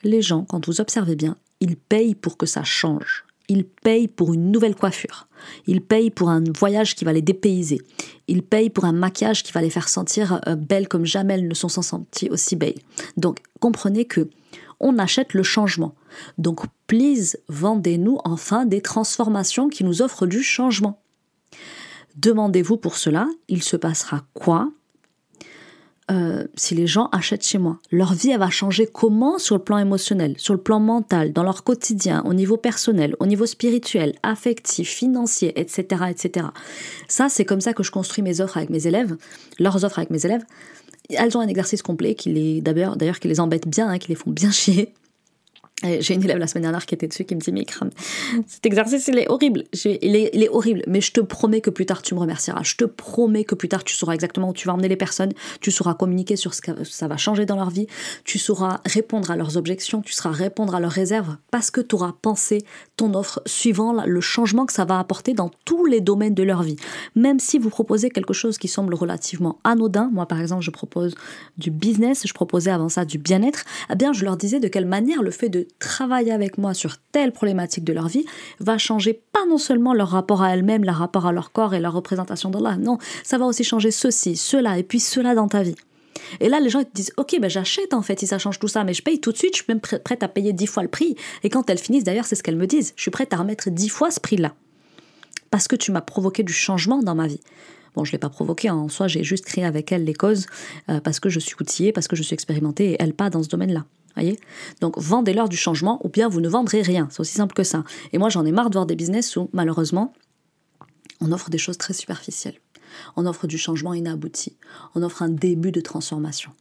Les 0.03 0.21
gens, 0.21 0.45
quand 0.45 0.65
vous 0.67 0.81
observez 0.81 1.15
bien, 1.15 1.37
ils 1.63 1.77
payent 1.77 2.13
pour 2.13 2.35
que 2.35 2.45
ça 2.45 2.65
change. 2.65 3.23
Ils 3.47 3.63
payent 3.63 4.09
pour 4.09 4.33
une 4.33 4.51
nouvelle 4.51 4.75
coiffure. 4.75 5.27
Ils 5.65 5.81
payent 5.81 6.11
pour 6.11 6.29
un 6.29 6.43
voyage 6.57 6.93
qui 6.93 7.05
va 7.05 7.13
les 7.13 7.21
dépayser. 7.21 7.79
Ils 8.27 8.43
payent 8.43 8.69
pour 8.69 8.83
un 8.83 8.91
maquillage 8.91 9.43
qui 9.43 9.53
va 9.53 9.61
les 9.61 9.69
faire 9.69 9.87
sentir 9.87 10.41
euh, 10.47 10.55
belles 10.55 10.89
comme 10.89 11.05
jamais 11.05 11.35
elles 11.35 11.47
ne 11.47 11.53
sont 11.53 11.69
senties 11.69 12.29
aussi 12.29 12.57
belles. 12.57 12.81
Donc 13.15 13.39
comprenez 13.61 14.03
que 14.03 14.29
on 14.81 14.99
achète 14.99 15.33
le 15.33 15.43
changement. 15.43 15.95
Donc 16.37 16.65
please, 16.87 17.37
vendez-nous 17.47 18.17
enfin 18.25 18.65
des 18.65 18.81
transformations 18.81 19.69
qui 19.69 19.85
nous 19.85 20.01
offrent 20.01 20.27
du 20.27 20.43
changement. 20.43 21.01
Demandez-vous 22.17 22.75
pour 22.75 22.97
cela, 22.97 23.29
il 23.47 23.63
se 23.63 23.77
passera 23.77 24.25
quoi? 24.33 24.69
Euh, 26.11 26.43
si 26.55 26.75
les 26.75 26.85
gens 26.85 27.07
achètent 27.11 27.47
chez 27.47 27.57
moi. 27.57 27.79
Leur 27.91 28.13
vie, 28.13 28.31
elle 28.31 28.39
va 28.39 28.49
changer 28.49 28.87
comment 28.87 29.37
sur 29.37 29.55
le 29.55 29.63
plan 29.63 29.77
émotionnel, 29.77 30.35
sur 30.37 30.53
le 30.53 30.59
plan 30.59 30.79
mental, 30.79 31.31
dans 31.31 31.43
leur 31.43 31.63
quotidien, 31.63 32.23
au 32.25 32.33
niveau 32.33 32.57
personnel, 32.57 33.15
au 33.19 33.25
niveau 33.25 33.45
spirituel, 33.45 34.13
affectif, 34.21 34.89
financier, 34.89 35.57
etc., 35.59 36.03
etc. 36.09 36.47
Ça, 37.07 37.29
c'est 37.29 37.45
comme 37.45 37.61
ça 37.61 37.73
que 37.73 37.83
je 37.83 37.91
construis 37.91 38.21
mes 38.23 38.41
offres 38.41 38.57
avec 38.57 38.69
mes 38.69 38.85
élèves, 38.85 39.15
leurs 39.59 39.85
offres 39.85 39.99
avec 39.99 40.09
mes 40.09 40.25
élèves. 40.25 40.43
Elles 41.09 41.37
ont 41.37 41.41
un 41.41 41.47
exercice 41.47 41.81
complet 41.81 42.15
qui 42.15 42.33
les, 42.33 42.61
d'ailleurs, 42.61 42.97
d'ailleurs, 42.97 43.19
qui 43.19 43.27
les 43.27 43.39
embête 43.39 43.67
bien, 43.67 43.89
hein, 43.89 43.97
qui 43.97 44.09
les 44.09 44.15
font 44.15 44.31
bien 44.31 44.51
chier. 44.51 44.93
J'ai 45.83 46.13
une 46.13 46.23
élève 46.23 46.37
la 46.37 46.47
semaine 46.47 46.63
dernière 46.63 46.85
qui 46.85 46.95
était 46.95 47.07
dessus 47.07 47.25
qui 47.25 47.35
me 47.35 47.41
dit 47.41 47.51
mais 47.51 47.65
crame, 47.65 47.89
cet 48.47 48.65
exercice 48.65 49.07
il 49.07 49.17
est 49.17 49.29
horrible, 49.29 49.63
il 49.85 50.15
est, 50.15 50.29
il 50.33 50.43
est, 50.43 50.49
horrible, 50.49 50.83
mais 50.87 51.01
je 51.01 51.11
te 51.11 51.19
promets 51.19 51.61
que 51.61 51.69
plus 51.69 51.85
tard 51.85 52.01
tu 52.01 52.15
me 52.15 52.19
remercieras, 52.19 52.63
je 52.63 52.75
te 52.75 52.85
promets 52.85 53.43
que 53.43 53.55
plus 53.55 53.67
tard 53.67 53.83
tu 53.83 53.95
sauras 53.95 54.13
exactement 54.13 54.49
où 54.49 54.53
tu 54.53 54.67
vas 54.67 54.73
emmener 54.73 54.87
les 54.87 54.95
personnes, 54.95 55.33
tu 55.59 55.71
sauras 55.71 55.93
communiquer 55.93 56.35
sur 56.35 56.53
ce 56.53 56.61
que 56.61 56.83
ça 56.83 57.07
va 57.07 57.17
changer 57.17 57.45
dans 57.45 57.55
leur 57.55 57.69
vie, 57.69 57.87
tu 58.23 58.39
sauras 58.39 58.79
répondre 58.85 59.31
à 59.31 59.35
leurs 59.35 59.57
objections, 59.57 60.01
tu 60.01 60.13
sauras 60.13 60.31
répondre 60.31 60.73
à 60.75 60.79
leurs 60.79 60.91
réserves 60.91 61.37
parce 61.51 61.69
que 61.69 61.81
tu 61.81 61.95
auras 61.95 62.13
pensé 62.21 62.63
ton 62.95 63.13
offre 63.13 63.41
suivant 63.45 64.05
le 64.05 64.21
changement 64.21 64.65
que 64.65 64.73
ça 64.73 64.85
va 64.85 64.99
apporter 64.99 65.33
dans 65.33 65.51
tous 65.65 65.85
les 65.85 66.01
domaines 66.01 66.33
de 66.33 66.43
leur 66.43 66.63
vie. 66.63 66.77
Même 67.15 67.39
si 67.39 67.59
vous 67.59 67.69
proposez 67.69 68.09
quelque 68.09 68.33
chose 68.33 68.57
qui 68.57 68.67
semble 68.67 68.93
relativement 68.93 69.59
anodin, 69.63 70.09
moi 70.13 70.27
par 70.27 70.39
exemple 70.39 70.63
je 70.63 70.71
propose 70.71 71.15
du 71.57 71.71
business, 71.71 72.25
je 72.25 72.33
proposais 72.33 72.71
avant 72.71 72.89
ça 72.89 73.05
du 73.05 73.17
bien-être, 73.17 73.65
eh 73.91 73.95
bien 73.95 74.13
je 74.13 74.23
leur 74.23 74.37
disais 74.37 74.59
de 74.59 74.67
quelle 74.67 74.85
manière 74.85 75.21
le 75.21 75.31
fait 75.31 75.49
de 75.49 75.67
travailler 75.79 76.31
avec 76.31 76.57
moi 76.57 76.73
sur 76.73 76.97
telle 77.11 77.31
problématique 77.31 77.83
de 77.83 77.93
leur 77.93 78.07
vie 78.07 78.25
va 78.59 78.77
changer 78.77 79.21
pas 79.31 79.45
non 79.47 79.57
seulement 79.57 79.93
leur 79.93 80.09
rapport 80.09 80.41
à 80.41 80.53
elles-mêmes, 80.53 80.83
leur 80.83 80.95
rapport 80.95 81.25
à 81.25 81.31
leur 81.31 81.51
corps 81.51 81.73
et 81.73 81.79
leur 81.79 81.93
représentation 81.93 82.49
d'Allah, 82.49 82.77
non, 82.77 82.97
ça 83.23 83.37
va 83.37 83.45
aussi 83.45 83.63
changer 83.63 83.91
ceci, 83.91 84.35
cela 84.35 84.77
et 84.77 84.83
puis 84.83 84.99
cela 84.99 85.35
dans 85.35 85.47
ta 85.47 85.63
vie. 85.63 85.75
Et 86.39 86.49
là, 86.49 86.59
les 86.59 86.69
gens 86.69 86.83
te 86.83 86.89
disent, 86.93 87.11
ok, 87.17 87.37
ben 87.39 87.49
j'achète 87.49 87.93
en 87.93 88.01
fait 88.01 88.19
si 88.19 88.27
ça 88.27 88.37
change 88.37 88.59
tout 88.59 88.67
ça, 88.67 88.83
mais 88.83 88.93
je 88.93 89.01
paye 89.01 89.19
tout 89.19 89.31
de 89.31 89.37
suite, 89.37 89.55
je 89.55 89.63
suis 89.63 89.71
même 89.71 89.81
prête 89.81 90.23
à 90.23 90.27
payer 90.27 90.53
dix 90.53 90.67
fois 90.67 90.83
le 90.83 90.89
prix. 90.89 91.15
Et 91.43 91.49
quand 91.49 91.69
elles 91.69 91.77
finissent, 91.77 92.03
d'ailleurs, 92.03 92.25
c'est 92.25 92.35
ce 92.35 92.43
qu'elles 92.43 92.57
me 92.57 92.67
disent, 92.67 92.93
je 92.95 93.01
suis 93.01 93.11
prête 93.11 93.33
à 93.33 93.37
remettre 93.37 93.69
dix 93.69 93.89
fois 93.89 94.11
ce 94.11 94.19
prix-là. 94.19 94.53
Parce 95.51 95.67
que 95.67 95.75
tu 95.75 95.91
m'as 95.91 96.01
provoqué 96.01 96.43
du 96.43 96.53
changement 96.53 97.03
dans 97.03 97.15
ma 97.15 97.27
vie. 97.27 97.41
Bon, 97.95 98.03
je 98.03 98.09
ne 98.09 98.13
l'ai 98.13 98.19
pas 98.19 98.29
provoqué, 98.29 98.69
hein. 98.69 98.75
en 98.75 98.89
soi, 98.89 99.07
j'ai 99.07 99.23
juste 99.23 99.45
créé 99.45 99.65
avec 99.65 99.91
elles 99.91 100.03
les 100.03 100.15
causes, 100.15 100.47
euh, 100.89 100.99
parce 100.99 101.19
que 101.19 101.29
je 101.29 101.39
suis 101.39 101.55
outillée, 101.59 101.91
parce 101.91 102.07
que 102.07 102.15
je 102.15 102.23
suis 102.23 102.33
expérimentée, 102.33 102.91
et 102.91 102.97
elles 102.99 103.13
pas 103.13 103.29
dans 103.29 103.43
ce 103.43 103.49
domaine-là. 103.49 103.85
Voyez? 104.15 104.39
Donc 104.81 104.97
vendez-leur 104.97 105.49
du 105.49 105.57
changement 105.57 105.99
ou 106.05 106.09
bien 106.09 106.29
vous 106.29 106.41
ne 106.41 106.49
vendrez 106.49 106.81
rien. 106.81 107.07
C'est 107.11 107.19
aussi 107.19 107.33
simple 107.33 107.53
que 107.53 107.63
ça. 107.63 107.83
Et 108.11 108.17
moi 108.17 108.29
j'en 108.29 108.45
ai 108.45 108.51
marre 108.51 108.69
de 108.69 108.75
voir 108.75 108.85
des 108.85 108.95
business 108.95 109.35
où 109.35 109.49
malheureusement 109.53 110.13
on 111.21 111.31
offre 111.31 111.49
des 111.49 111.57
choses 111.57 111.77
très 111.77 111.93
superficielles. 111.93 112.59
On 113.15 113.25
offre 113.25 113.47
du 113.47 113.57
changement 113.57 113.93
inabouti. 113.93 114.57
On 114.95 115.01
offre 115.03 115.23
un 115.23 115.29
début 115.29 115.71
de 115.71 115.81
transformation. 115.81 116.51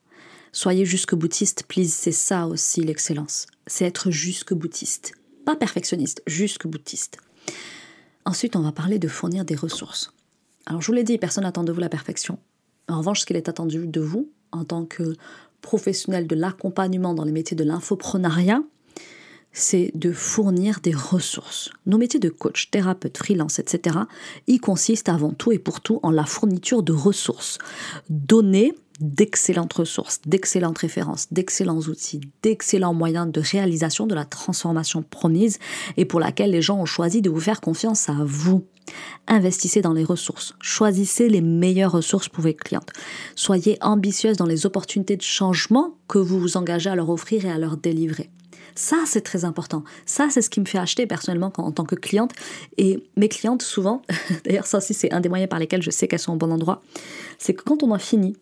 Soyez 0.53 0.85
jusque 0.85 1.15
boutiste, 1.15 1.65
please, 1.67 1.89
c'est 1.89 2.13
ça 2.13 2.47
aussi 2.47 2.83
l'excellence. 2.83 3.47
C'est 3.67 3.87
être 3.87 4.11
jusque 4.11 4.53
boutiste. 4.53 5.15
Pas 5.47 5.57
perfectionniste, 5.57 6.23
jusque 6.27 6.67
boutiste. 6.67 7.19
Ensuite, 8.25 8.55
on 8.55 8.61
va 8.61 8.71
parler 8.71 8.99
de 8.99 9.09
fournir 9.09 9.45
des 9.45 9.57
ressources. 9.57 10.13
Alors, 10.67 10.81
je 10.81 10.87
vous 10.87 10.93
l'ai 10.93 11.05
dit, 11.05 11.19
personne 11.19 11.45
n'attend 11.45 11.65
de 11.65 11.73
vous 11.73 11.81
la 11.81 11.89
perfection. 11.89 12.39
En 12.89 12.99
revanche, 12.99 13.21
ce 13.21 13.27
qu'il 13.27 13.37
est 13.37 13.49
attendu 13.49 13.87
de 13.87 14.01
vous, 14.01 14.31
en 14.53 14.65
tant 14.65 14.85
que 14.85 15.17
professionnel 15.63 16.27
de 16.27 16.35
l'accompagnement 16.35 17.15
dans 17.15 17.25
les 17.25 17.33
métiers 17.33 17.57
de 17.57 17.65
l'infoprenariat, 17.65 18.63
c'est 19.53 19.91
de 19.95 20.13
fournir 20.13 20.81
des 20.83 20.95
ressources. 20.95 21.71
Nos 21.87 21.99
métiers 21.99 22.21
de 22.21 22.31
coach, 22.31 22.71
thérapeute, 22.71 23.19
freelance, 23.19 23.59
etc., 23.59 23.97
y 24.47 24.59
consistent 24.59 25.09
avant 25.11 25.33
tout 25.33 25.53
et 25.53 25.59
pour 25.59 25.81
tout 25.81 26.01
en 26.03 26.11
la 26.11 26.25
fourniture 26.25 26.83
de 26.83 26.93
ressources. 26.93 27.59
Donner 28.09 28.75
d'excellentes 29.03 29.73
ressources, 29.73 30.21
d'excellentes 30.27 30.79
références, 30.79 31.27
d'excellents 31.33 31.81
outils, 31.81 32.21
d'excellents 32.43 32.95
moyens 32.95 33.31
de 33.31 33.41
réalisation 33.41 34.07
de 34.07 34.15
la 34.15 34.25
transformation 34.25 35.03
promise 35.03 35.59
et 35.97 36.05
pour 36.05 36.21
laquelle 36.21 36.51
les 36.51 36.63
gens 36.63 36.79
ont 36.79 36.87
choisi 36.87 37.21
de 37.21 37.31
vous 37.31 37.41
faire 37.41 37.61
confiance 37.61 38.09
à 38.09 38.17
vous. 38.25 38.65
Investissez 39.29 39.81
dans 39.81 39.93
les 39.93 40.05
ressources. 40.05 40.55
Choisissez 40.61 41.29
les 41.29 41.41
meilleures 41.41 41.93
ressources 41.93 42.29
pour 42.29 42.43
vos 42.45 42.53
clientes. 42.53 42.91
Soyez 43.37 43.79
ambitieuse 43.81 44.37
dans 44.37 44.47
les 44.47 44.67
opportunités 44.67 45.17
de 45.17 45.23
changement 45.23 45.95
que 46.09 46.19
vous 46.19 46.41
vous 46.41 46.57
engagez 46.57 46.91
à 46.91 46.97
leur 46.97 47.11
offrir 47.11 47.45
et 47.45 47.51
à 47.51 47.59
leur 47.59 47.77
délivrer. 47.77 48.31
Ça, 48.75 48.99
c'est 49.07 49.21
très 49.21 49.45
important. 49.45 49.85
Ça, 50.07 50.29
c'est 50.31 50.43
ce 50.43 50.51
qui 50.51 50.61
me 50.61 50.65
fait 50.65 50.79
acheter 50.79 51.07
personnellement 51.07 51.53
en 51.59 51.73
tant 51.73 51.85
que 51.85 51.95
cliente. 51.95 52.33
Et 52.79 53.03
mes 53.17 53.29
clientes, 53.29 53.63
souvent, 53.63 54.03
d'ailleurs, 54.45 54.67
ça 54.67 54.79
aussi, 54.79 54.95
c'est 54.95 55.13
un 55.13 55.21
des 55.21 55.29
moyens 55.29 55.49
par 55.49 55.59
lesquels 55.59 55.83
je 55.83 55.91
sais 55.91 56.09
qu'elles 56.09 56.19
sont 56.19 56.33
au 56.33 56.37
bon 56.37 56.51
endroit, 56.51 56.83
c'est 57.39 57.55
que 57.55 57.63
quand 57.63 57.83
on 57.83 57.93
a 57.93 57.99
fini 57.99 58.37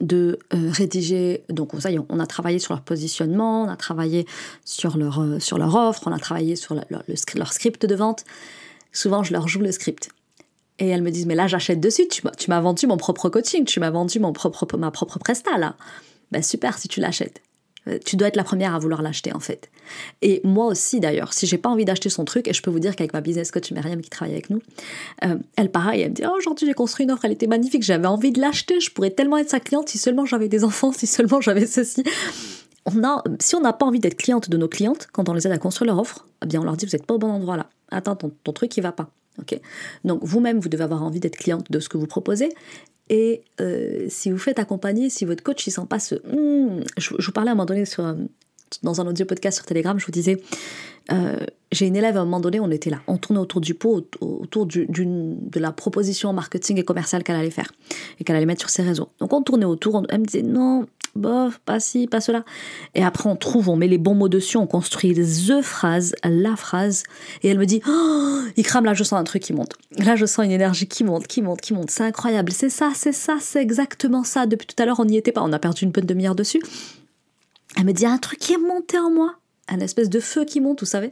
de 0.00 0.38
euh, 0.54 0.70
rédiger, 0.70 1.44
donc 1.48 1.72
ça 1.78 1.90
y 1.90 1.96
est, 1.96 2.00
on 2.08 2.20
a 2.20 2.26
travaillé 2.26 2.58
sur 2.58 2.74
leur 2.74 2.82
positionnement, 2.82 3.64
on 3.64 3.68
a 3.68 3.76
travaillé 3.76 4.26
sur 4.64 4.96
leur, 4.96 5.20
euh, 5.20 5.38
sur 5.38 5.58
leur 5.58 5.74
offre, 5.74 6.02
on 6.06 6.12
a 6.12 6.18
travaillé 6.18 6.56
sur 6.56 6.74
leur 6.74 7.52
script 7.52 7.86
de 7.86 7.94
vente. 7.94 8.24
Souvent, 8.92 9.22
je 9.22 9.32
leur 9.32 9.46
joue 9.46 9.60
le 9.60 9.72
script. 9.72 10.10
Et 10.78 10.88
elles 10.88 11.02
me 11.02 11.10
disent, 11.10 11.26
mais 11.26 11.34
là, 11.34 11.46
j'achète 11.46 11.80
dessus, 11.80 12.08
tu 12.08 12.22
m'as 12.24 12.60
vendu 12.60 12.86
mon 12.86 12.96
propre 12.96 13.28
coaching, 13.28 13.64
tu 13.64 13.80
m'as 13.80 13.90
vendu 13.90 14.18
mon 14.18 14.32
propre, 14.32 14.76
ma 14.78 14.90
propre 14.90 15.18
presta, 15.18 15.58
là. 15.58 15.76
Ben 16.32 16.42
super 16.42 16.78
si 16.78 16.88
tu 16.88 17.00
l'achètes. 17.00 17.42
Euh, 17.88 17.98
tu 18.04 18.16
dois 18.16 18.28
être 18.28 18.36
la 18.36 18.44
première 18.44 18.74
à 18.74 18.78
vouloir 18.78 19.02
l'acheter 19.02 19.32
en 19.32 19.40
fait. 19.40 19.70
Et 20.22 20.40
moi 20.44 20.66
aussi 20.66 21.00
d'ailleurs, 21.00 21.32
si 21.32 21.46
j'ai 21.46 21.58
pas 21.58 21.68
envie 21.68 21.84
d'acheter 21.84 22.10
son 22.10 22.24
truc, 22.24 22.48
et 22.48 22.52
je 22.52 22.62
peux 22.62 22.70
vous 22.70 22.78
dire 22.78 22.94
qu'avec 22.94 23.12
ma 23.12 23.20
business 23.20 23.50
coach 23.50 23.70
Myriam 23.72 24.00
qui 24.00 24.10
travaille 24.10 24.34
avec 24.34 24.50
nous, 24.50 24.60
euh, 25.24 25.36
elle 25.56 25.70
pareil, 25.70 26.02
elle 26.02 26.10
me 26.10 26.14
dit 26.14 26.22
oh, 26.26 26.34
aujourd'hui 26.36 26.66
j'ai 26.66 26.74
construit 26.74 27.04
une 27.04 27.12
offre, 27.12 27.24
elle 27.24 27.32
était 27.32 27.46
magnifique, 27.46 27.82
j'avais 27.82 28.06
envie 28.06 28.32
de 28.32 28.40
l'acheter, 28.40 28.80
je 28.80 28.90
pourrais 28.90 29.10
tellement 29.10 29.38
être 29.38 29.50
sa 29.50 29.60
cliente 29.60 29.88
si 29.88 29.98
seulement 29.98 30.26
j'avais 30.26 30.48
des 30.48 30.64
enfants, 30.64 30.92
si 30.92 31.06
seulement 31.06 31.40
j'avais 31.40 31.66
ceci. 31.66 32.04
On 32.86 33.04
a, 33.04 33.22
si 33.40 33.54
on 33.56 33.60
n'a 33.60 33.72
pas 33.72 33.86
envie 33.86 34.00
d'être 34.00 34.16
cliente 34.16 34.48
de 34.48 34.56
nos 34.56 34.68
clientes 34.68 35.08
quand 35.12 35.28
on 35.28 35.34
les 35.34 35.46
aide 35.46 35.52
à 35.52 35.58
construire 35.58 35.92
leur 35.92 36.00
offre, 36.00 36.26
eh 36.42 36.46
bien 36.46 36.60
on 36.60 36.64
leur 36.64 36.76
dit 36.76 36.86
vous 36.86 36.92
n'êtes 36.92 37.06
pas 37.06 37.14
au 37.14 37.18
bon 37.18 37.30
endroit 37.30 37.56
là. 37.56 37.68
Attends, 37.90 38.16
ton, 38.16 38.52
truc 38.52 38.76
il 38.76 38.82
va 38.82 38.92
pas. 38.92 39.10
ok? 39.38 39.58
Donc 40.04 40.20
vous-même 40.22 40.60
vous 40.60 40.68
devez 40.68 40.84
avoir 40.84 41.02
envie 41.02 41.20
d'être 41.20 41.36
cliente 41.36 41.70
de 41.70 41.80
ce 41.80 41.88
que 41.88 41.98
vous 41.98 42.06
proposez 42.06 42.50
et 43.10 43.42
euh, 43.60 44.06
si 44.08 44.30
vous 44.30 44.38
faites 44.38 44.60
accompagner, 44.60 45.10
si 45.10 45.24
votre 45.24 45.42
coach 45.42 45.66
il 45.66 45.72
sent 45.72 45.86
pas 45.88 45.98
ce... 45.98 46.14
Hmm, 46.14 46.84
je, 46.96 47.10
vous 47.18 47.32
parlais 47.32 47.50
à 47.50 47.52
un 47.52 47.56
moment 47.56 47.66
donné 47.66 47.84
sur, 47.84 48.14
dans 48.84 49.00
un 49.00 49.06
audio 49.08 49.26
podcast 49.26 49.56
sur 49.56 49.66
Telegram, 49.66 49.98
je 49.98 50.06
vous 50.06 50.12
disais, 50.12 50.40
euh, 51.12 51.36
j'ai 51.72 51.86
une 51.86 51.96
élève 51.96 52.16
à 52.16 52.20
un 52.20 52.24
moment 52.24 52.38
donné, 52.38 52.60
on 52.60 52.70
était 52.70 52.88
là, 52.88 53.02
on 53.08 53.16
tournait 53.16 53.40
autour 53.40 53.60
du 53.60 53.74
pot, 53.74 54.06
autour 54.20 54.64
de 54.66 55.60
la 55.60 55.72
proposition 55.72 56.32
marketing 56.32 56.78
et 56.78 56.84
commerciale 56.84 57.24
qu'elle 57.24 57.36
allait 57.36 57.50
faire 57.50 57.72
et 58.20 58.24
qu'elle 58.24 58.36
allait 58.36 58.46
mettre 58.46 58.60
sur 58.60 58.70
ses 58.70 58.82
réseaux. 58.82 59.08
Donc 59.18 59.32
on 59.32 59.42
tournait 59.42 59.64
autour, 59.64 60.04
elle 60.08 60.20
me 60.20 60.24
disait 60.24 60.42
non, 60.42 60.86
bof, 61.14 61.58
pas 61.60 61.80
ci, 61.80 62.06
pas 62.06 62.20
cela. 62.20 62.44
Et 62.94 63.04
après, 63.04 63.28
on 63.28 63.36
trouve, 63.36 63.68
on 63.68 63.76
met 63.76 63.88
les 63.88 63.98
bons 63.98 64.14
mots 64.14 64.28
dessus, 64.28 64.56
on 64.56 64.66
construit 64.66 65.14
the 65.14 65.62
phrase, 65.62 66.14
la 66.24 66.56
phrase. 66.56 67.04
Et 67.42 67.48
elle 67.48 67.58
me 67.58 67.66
dit, 67.66 67.80
oh, 67.88 68.40
il 68.56 68.64
crame, 68.64 68.84
là, 68.84 68.94
je 68.94 69.04
sens 69.04 69.18
un 69.18 69.24
truc 69.24 69.42
qui 69.42 69.52
monte. 69.52 69.74
Là, 69.98 70.16
je 70.16 70.26
sens 70.26 70.44
une 70.44 70.50
énergie 70.50 70.86
qui 70.86 71.04
monte, 71.04 71.26
qui 71.26 71.42
monte, 71.42 71.60
qui 71.60 71.74
monte. 71.74 71.90
C'est 71.90 72.04
incroyable. 72.04 72.52
C'est 72.52 72.70
ça, 72.70 72.92
c'est 72.94 73.12
ça, 73.12 73.38
c'est 73.40 73.62
exactement 73.62 74.24
ça. 74.24 74.46
Depuis 74.46 74.66
tout 74.66 74.80
à 74.82 74.86
l'heure, 74.86 75.00
on 75.00 75.04
n'y 75.04 75.16
était 75.16 75.32
pas. 75.32 75.42
On 75.42 75.52
a 75.52 75.58
perdu 75.58 75.84
une 75.84 75.90
bonne 75.90 76.06
demi-heure 76.06 76.34
dessus. 76.34 76.62
Elle 77.76 77.84
me 77.84 77.92
dit, 77.92 78.06
un 78.06 78.18
truc 78.18 78.38
qui 78.38 78.52
est 78.52 78.58
monté 78.58 78.98
en 78.98 79.10
moi. 79.10 79.34
Un 79.68 79.80
espèce 79.80 80.08
de 80.10 80.20
feu 80.20 80.44
qui 80.44 80.60
monte, 80.60 80.80
vous 80.80 80.86
savez. 80.86 81.10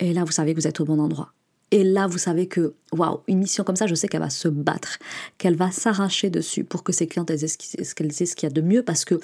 Et 0.00 0.12
là, 0.12 0.24
vous 0.24 0.32
savez 0.32 0.54
que 0.54 0.60
vous 0.60 0.66
êtes 0.66 0.80
au 0.80 0.84
bon 0.84 0.98
endroit. 0.98 1.32
Et 1.72 1.84
là, 1.84 2.06
vous 2.06 2.18
savez 2.18 2.46
que, 2.46 2.74
waouh, 2.92 3.20
une 3.28 3.38
mission 3.38 3.64
comme 3.64 3.76
ça, 3.76 3.86
je 3.86 3.94
sais 3.94 4.06
qu'elle 4.06 4.20
va 4.20 4.28
se 4.28 4.46
battre, 4.46 4.98
qu'elle 5.38 5.56
va 5.56 5.70
s'arracher 5.70 6.28
dessus 6.28 6.64
pour 6.64 6.84
que 6.84 6.92
ses 6.92 7.06
clientes 7.06 7.30
aient 7.30 7.48
ce 7.48 7.56
qu'il 7.56 8.42
y 8.42 8.46
a 8.46 8.50
de 8.50 8.60
mieux, 8.60 8.82
parce 8.82 9.06
que 9.06 9.18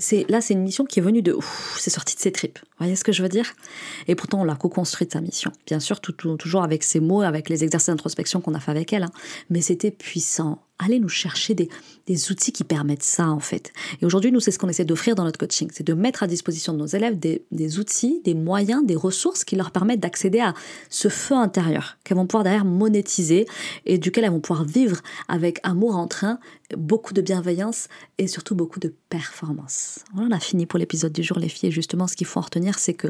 c'est 0.00 0.26
là, 0.28 0.40
c'est 0.40 0.54
une 0.54 0.62
mission 0.62 0.84
qui 0.84 0.98
est 0.98 1.02
venue 1.02 1.22
de, 1.22 1.36
c'est 1.78 1.90
sorti 1.90 2.16
de 2.16 2.20
ses 2.20 2.32
tripes. 2.32 2.58
Vous 2.58 2.78
voyez 2.78 2.96
ce 2.96 3.04
que 3.04 3.12
je 3.12 3.22
veux 3.22 3.28
dire? 3.28 3.54
Et 4.08 4.16
pourtant, 4.16 4.40
on 4.40 4.44
l'a 4.44 4.56
co-construite 4.56 5.12
sa 5.12 5.20
mission. 5.20 5.52
Bien 5.64 5.78
sûr, 5.78 6.00
toujours 6.00 6.64
avec 6.64 6.82
ses 6.82 6.98
mots, 6.98 7.22
avec 7.22 7.48
les 7.48 7.62
exercices 7.62 7.90
d'introspection 7.90 8.40
qu'on 8.40 8.54
a 8.54 8.60
fait 8.60 8.72
avec 8.72 8.92
elle, 8.92 9.04
hein. 9.04 9.12
mais 9.48 9.60
c'était 9.60 9.92
puissant 9.92 10.60
allez 10.82 11.00
nous 11.00 11.08
chercher 11.08 11.54
des, 11.54 11.68
outils 12.30 12.52
qui 12.52 12.64
permettent 12.64 13.02
ça 13.02 13.28
en 13.28 13.40
fait. 13.40 13.72
Et 14.00 14.04
aujourd'hui, 14.04 14.30
nous, 14.32 14.40
c'est 14.40 14.50
ce 14.50 14.58
qu'on 14.58 14.68
essaie 14.68 14.84
d'offrir 14.84 15.14
dans 15.14 15.24
notre 15.24 15.38
coaching, 15.38 15.70
c'est 15.72 15.86
de 15.86 15.94
mettre 15.94 16.22
à 16.22 16.26
disposition 16.26 16.72
de 16.72 16.78
nos 16.78 16.86
élèves 16.86 17.18
des, 17.18 17.78
outils, 17.78 18.20
des 18.24 18.34
moyens, 18.34 18.84
des 18.84 18.96
ressources 18.96 19.44
qui 19.44 19.56
leur 19.56 19.70
permettent 19.70 20.00
d'accéder 20.00 20.40
à 20.40 20.54
ce 20.90 21.08
feu 21.08 21.34
intérieur, 21.34 21.96
qu'elles 22.04 22.16
vont 22.16 22.26
pouvoir 22.26 22.44
derrière 22.44 22.64
monétiser 22.64 23.46
et 23.86 23.98
duquel 23.98 24.24
elles 24.24 24.30
vont 24.30 24.40
pouvoir 24.40 24.64
vivre 24.64 25.00
avec 25.28 25.58
amour 25.62 25.96
en 25.96 26.06
train, 26.06 26.38
beaucoup 26.76 27.14
de 27.14 27.22
bienveillance 27.22 27.88
et 28.18 28.26
surtout 28.26 28.54
beaucoup 28.54 28.80
de 28.80 28.94
performance. 29.08 30.00
Voilà, 30.12 30.28
on 30.30 30.36
a 30.36 30.40
fini 30.40 30.66
pour 30.66 30.78
l'épisode 30.78 31.12
du 31.12 31.22
jour 31.22 31.38
les 31.38 31.48
filles 31.48 31.70
et 31.70 31.72
justement 31.72 32.06
ce 32.06 32.16
qu'il 32.16 32.26
faut 32.26 32.40
en 32.40 32.42
retenir, 32.42 32.78
c'est 32.78 32.94
que 32.94 33.08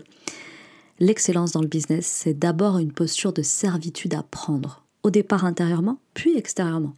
L'excellence 1.02 1.50
dans 1.50 1.62
le 1.62 1.66
business, 1.66 2.06
c'est 2.06 2.38
d'abord 2.38 2.78
une 2.78 2.92
posture 2.92 3.32
de 3.32 3.42
servitude 3.42 4.14
à 4.14 4.22
prendre 4.22 4.81
au 5.02 5.10
départ 5.10 5.44
intérieurement, 5.44 5.98
puis 6.14 6.36
extérieurement. 6.36 6.94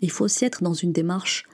Il 0.00 0.10
faut 0.10 0.24
aussi 0.24 0.44
être 0.44 0.62
dans 0.62 0.74
une 0.74 0.92
démarche 0.92 1.44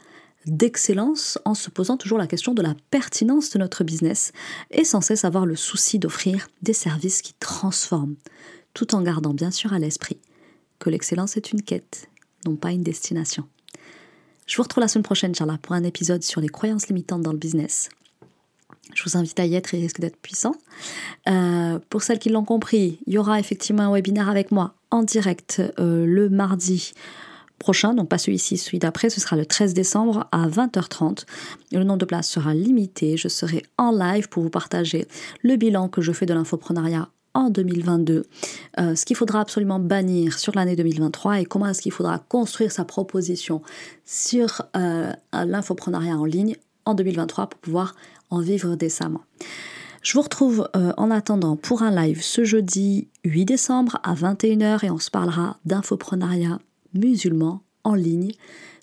d'excellence 0.46 1.38
en 1.44 1.54
se 1.54 1.70
posant 1.70 1.96
toujours 1.96 2.18
la 2.18 2.26
question 2.26 2.54
de 2.54 2.62
la 2.62 2.74
pertinence 2.90 3.50
de 3.50 3.58
notre 3.58 3.84
business 3.84 4.32
et 4.70 4.84
sans 4.84 5.00
cesse 5.00 5.24
avoir 5.24 5.46
le 5.46 5.56
souci 5.56 5.98
d'offrir 5.98 6.48
des 6.62 6.72
services 6.72 7.22
qui 7.22 7.34
transforment, 7.34 8.16
tout 8.74 8.94
en 8.94 9.02
gardant 9.02 9.34
bien 9.34 9.50
sûr 9.50 9.72
à 9.72 9.78
l'esprit 9.78 10.18
que 10.78 10.90
l'excellence 10.90 11.36
est 11.36 11.52
une 11.52 11.62
quête, 11.62 12.08
non 12.46 12.56
pas 12.56 12.70
une 12.70 12.82
destination. 12.82 13.44
Je 14.46 14.56
vous 14.56 14.62
retrouve 14.62 14.80
la 14.80 14.88
semaine 14.88 15.02
prochaine, 15.02 15.34
Charla, 15.34 15.58
pour 15.58 15.74
un 15.74 15.84
épisode 15.84 16.22
sur 16.22 16.40
les 16.40 16.48
croyances 16.48 16.88
limitantes 16.88 17.22
dans 17.22 17.32
le 17.32 17.38
business. 17.38 17.90
Je 18.94 19.02
vous 19.04 19.18
invite 19.18 19.38
à 19.38 19.44
y 19.44 19.54
être, 19.54 19.74
il 19.74 19.82
risque 19.82 20.00
d'être 20.00 20.16
puissant. 20.16 20.54
Euh, 21.28 21.78
pour 21.90 22.02
celles 22.02 22.18
qui 22.18 22.30
l'ont 22.30 22.44
compris, 22.44 23.00
il 23.06 23.12
y 23.12 23.18
aura 23.18 23.38
effectivement 23.38 23.82
un 23.82 23.92
webinaire 23.92 24.30
avec 24.30 24.50
moi 24.50 24.77
en 24.90 25.02
direct 25.02 25.62
euh, 25.78 26.06
le 26.06 26.28
mardi 26.28 26.92
prochain, 27.58 27.94
donc 27.94 28.08
pas 28.08 28.18
celui-ci, 28.18 28.56
celui 28.56 28.78
d'après, 28.78 29.10
ce 29.10 29.20
sera 29.20 29.36
le 29.36 29.44
13 29.44 29.74
décembre 29.74 30.28
à 30.30 30.48
20h30. 30.48 31.24
Le 31.72 31.82
nombre 31.82 31.98
de 31.98 32.04
places 32.04 32.28
sera 32.28 32.54
limité. 32.54 33.16
Je 33.16 33.28
serai 33.28 33.64
en 33.78 33.90
live 33.90 34.28
pour 34.28 34.42
vous 34.42 34.50
partager 34.50 35.08
le 35.42 35.56
bilan 35.56 35.88
que 35.88 36.00
je 36.00 36.12
fais 36.12 36.26
de 36.26 36.34
l'infoprenariat 36.34 37.08
en 37.34 37.50
2022, 37.50 38.24
euh, 38.80 38.94
ce 38.94 39.04
qu'il 39.04 39.14
faudra 39.14 39.40
absolument 39.40 39.78
bannir 39.78 40.38
sur 40.38 40.54
l'année 40.56 40.76
2023 40.76 41.40
et 41.40 41.44
comment 41.44 41.66
est-ce 41.66 41.82
qu'il 41.82 41.92
faudra 41.92 42.18
construire 42.18 42.72
sa 42.72 42.84
proposition 42.84 43.62
sur 44.04 44.62
l'infoprenariat 45.32 46.16
en 46.16 46.24
ligne 46.24 46.56
en 46.84 46.94
2023 46.94 47.48
pour 47.48 47.60
pouvoir 47.60 47.94
en 48.30 48.40
vivre 48.40 48.74
décemment. 48.76 49.20
Je 50.02 50.14
vous 50.14 50.22
retrouve 50.22 50.68
euh, 50.76 50.92
en 50.96 51.10
attendant 51.10 51.56
pour 51.56 51.82
un 51.82 51.90
live 51.90 52.22
ce 52.22 52.44
jeudi 52.44 53.08
8 53.24 53.44
décembre 53.44 53.98
à 54.04 54.14
21h 54.14 54.84
et 54.84 54.90
on 54.90 54.98
se 54.98 55.10
parlera 55.10 55.58
d'infoprenariat 55.64 56.60
musulman 56.94 57.62
en 57.84 57.94
ligne 57.94 58.32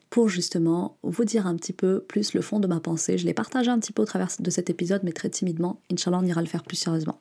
pour 0.09 0.29
justement 0.29 0.97
vous 1.03 1.25
dire 1.25 1.47
un 1.47 1.55
petit 1.55 1.73
peu 1.73 2.01
plus 2.01 2.33
le 2.33 2.41
fond 2.41 2.59
de 2.59 2.67
ma 2.67 2.79
pensée. 2.79 3.17
Je 3.17 3.25
l'ai 3.25 3.33
partagé 3.33 3.71
un 3.71 3.79
petit 3.79 3.93
peu 3.93 4.01
au 4.01 4.05
travers 4.05 4.29
de 4.39 4.49
cet 4.49 4.69
épisode, 4.69 5.01
mais 5.03 5.13
très 5.13 5.29
timidement. 5.29 5.79
Inch'Allah, 5.91 6.19
on 6.21 6.25
ira 6.25 6.41
le 6.41 6.47
faire 6.47 6.63
plus 6.63 6.77
sérieusement. 6.77 7.19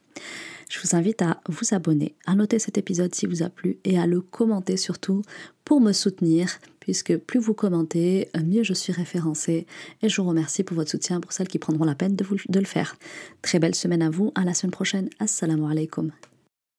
Je 0.68 0.80
vous 0.80 0.96
invite 0.96 1.22
à 1.22 1.40
vous 1.48 1.74
abonner, 1.74 2.14
à 2.26 2.34
noter 2.34 2.58
cet 2.58 2.78
épisode 2.78 3.14
si 3.14 3.26
vous 3.26 3.42
a 3.42 3.48
plu 3.48 3.78
et 3.84 3.98
à 3.98 4.06
le 4.06 4.20
commenter 4.20 4.76
surtout 4.76 5.22
pour 5.64 5.80
me 5.80 5.92
soutenir, 5.92 6.58
puisque 6.84 7.16
plus 7.16 7.40
vous 7.40 7.54
commentez, 7.54 8.28
mieux 8.44 8.62
je 8.62 8.74
suis 8.74 8.92
référencée. 8.92 9.66
Et 10.02 10.10
je 10.10 10.20
vous 10.20 10.28
remercie 10.28 10.64
pour 10.64 10.76
votre 10.76 10.90
soutien, 10.90 11.18
pour 11.18 11.32
celles 11.32 11.48
qui 11.48 11.58
prendront 11.58 11.86
la 11.86 11.94
peine 11.94 12.14
de, 12.14 12.58
le 12.58 12.66
faire. 12.66 12.96
Très 13.40 13.58
belle 13.58 13.74
semaine 13.74 14.02
à 14.02 14.10
vous, 14.10 14.32
à 14.34 14.44
la 14.44 14.52
semaine 14.52 14.70
prochaine. 14.70 15.08
Assalamu 15.18 15.64
alaikum. 15.70 16.12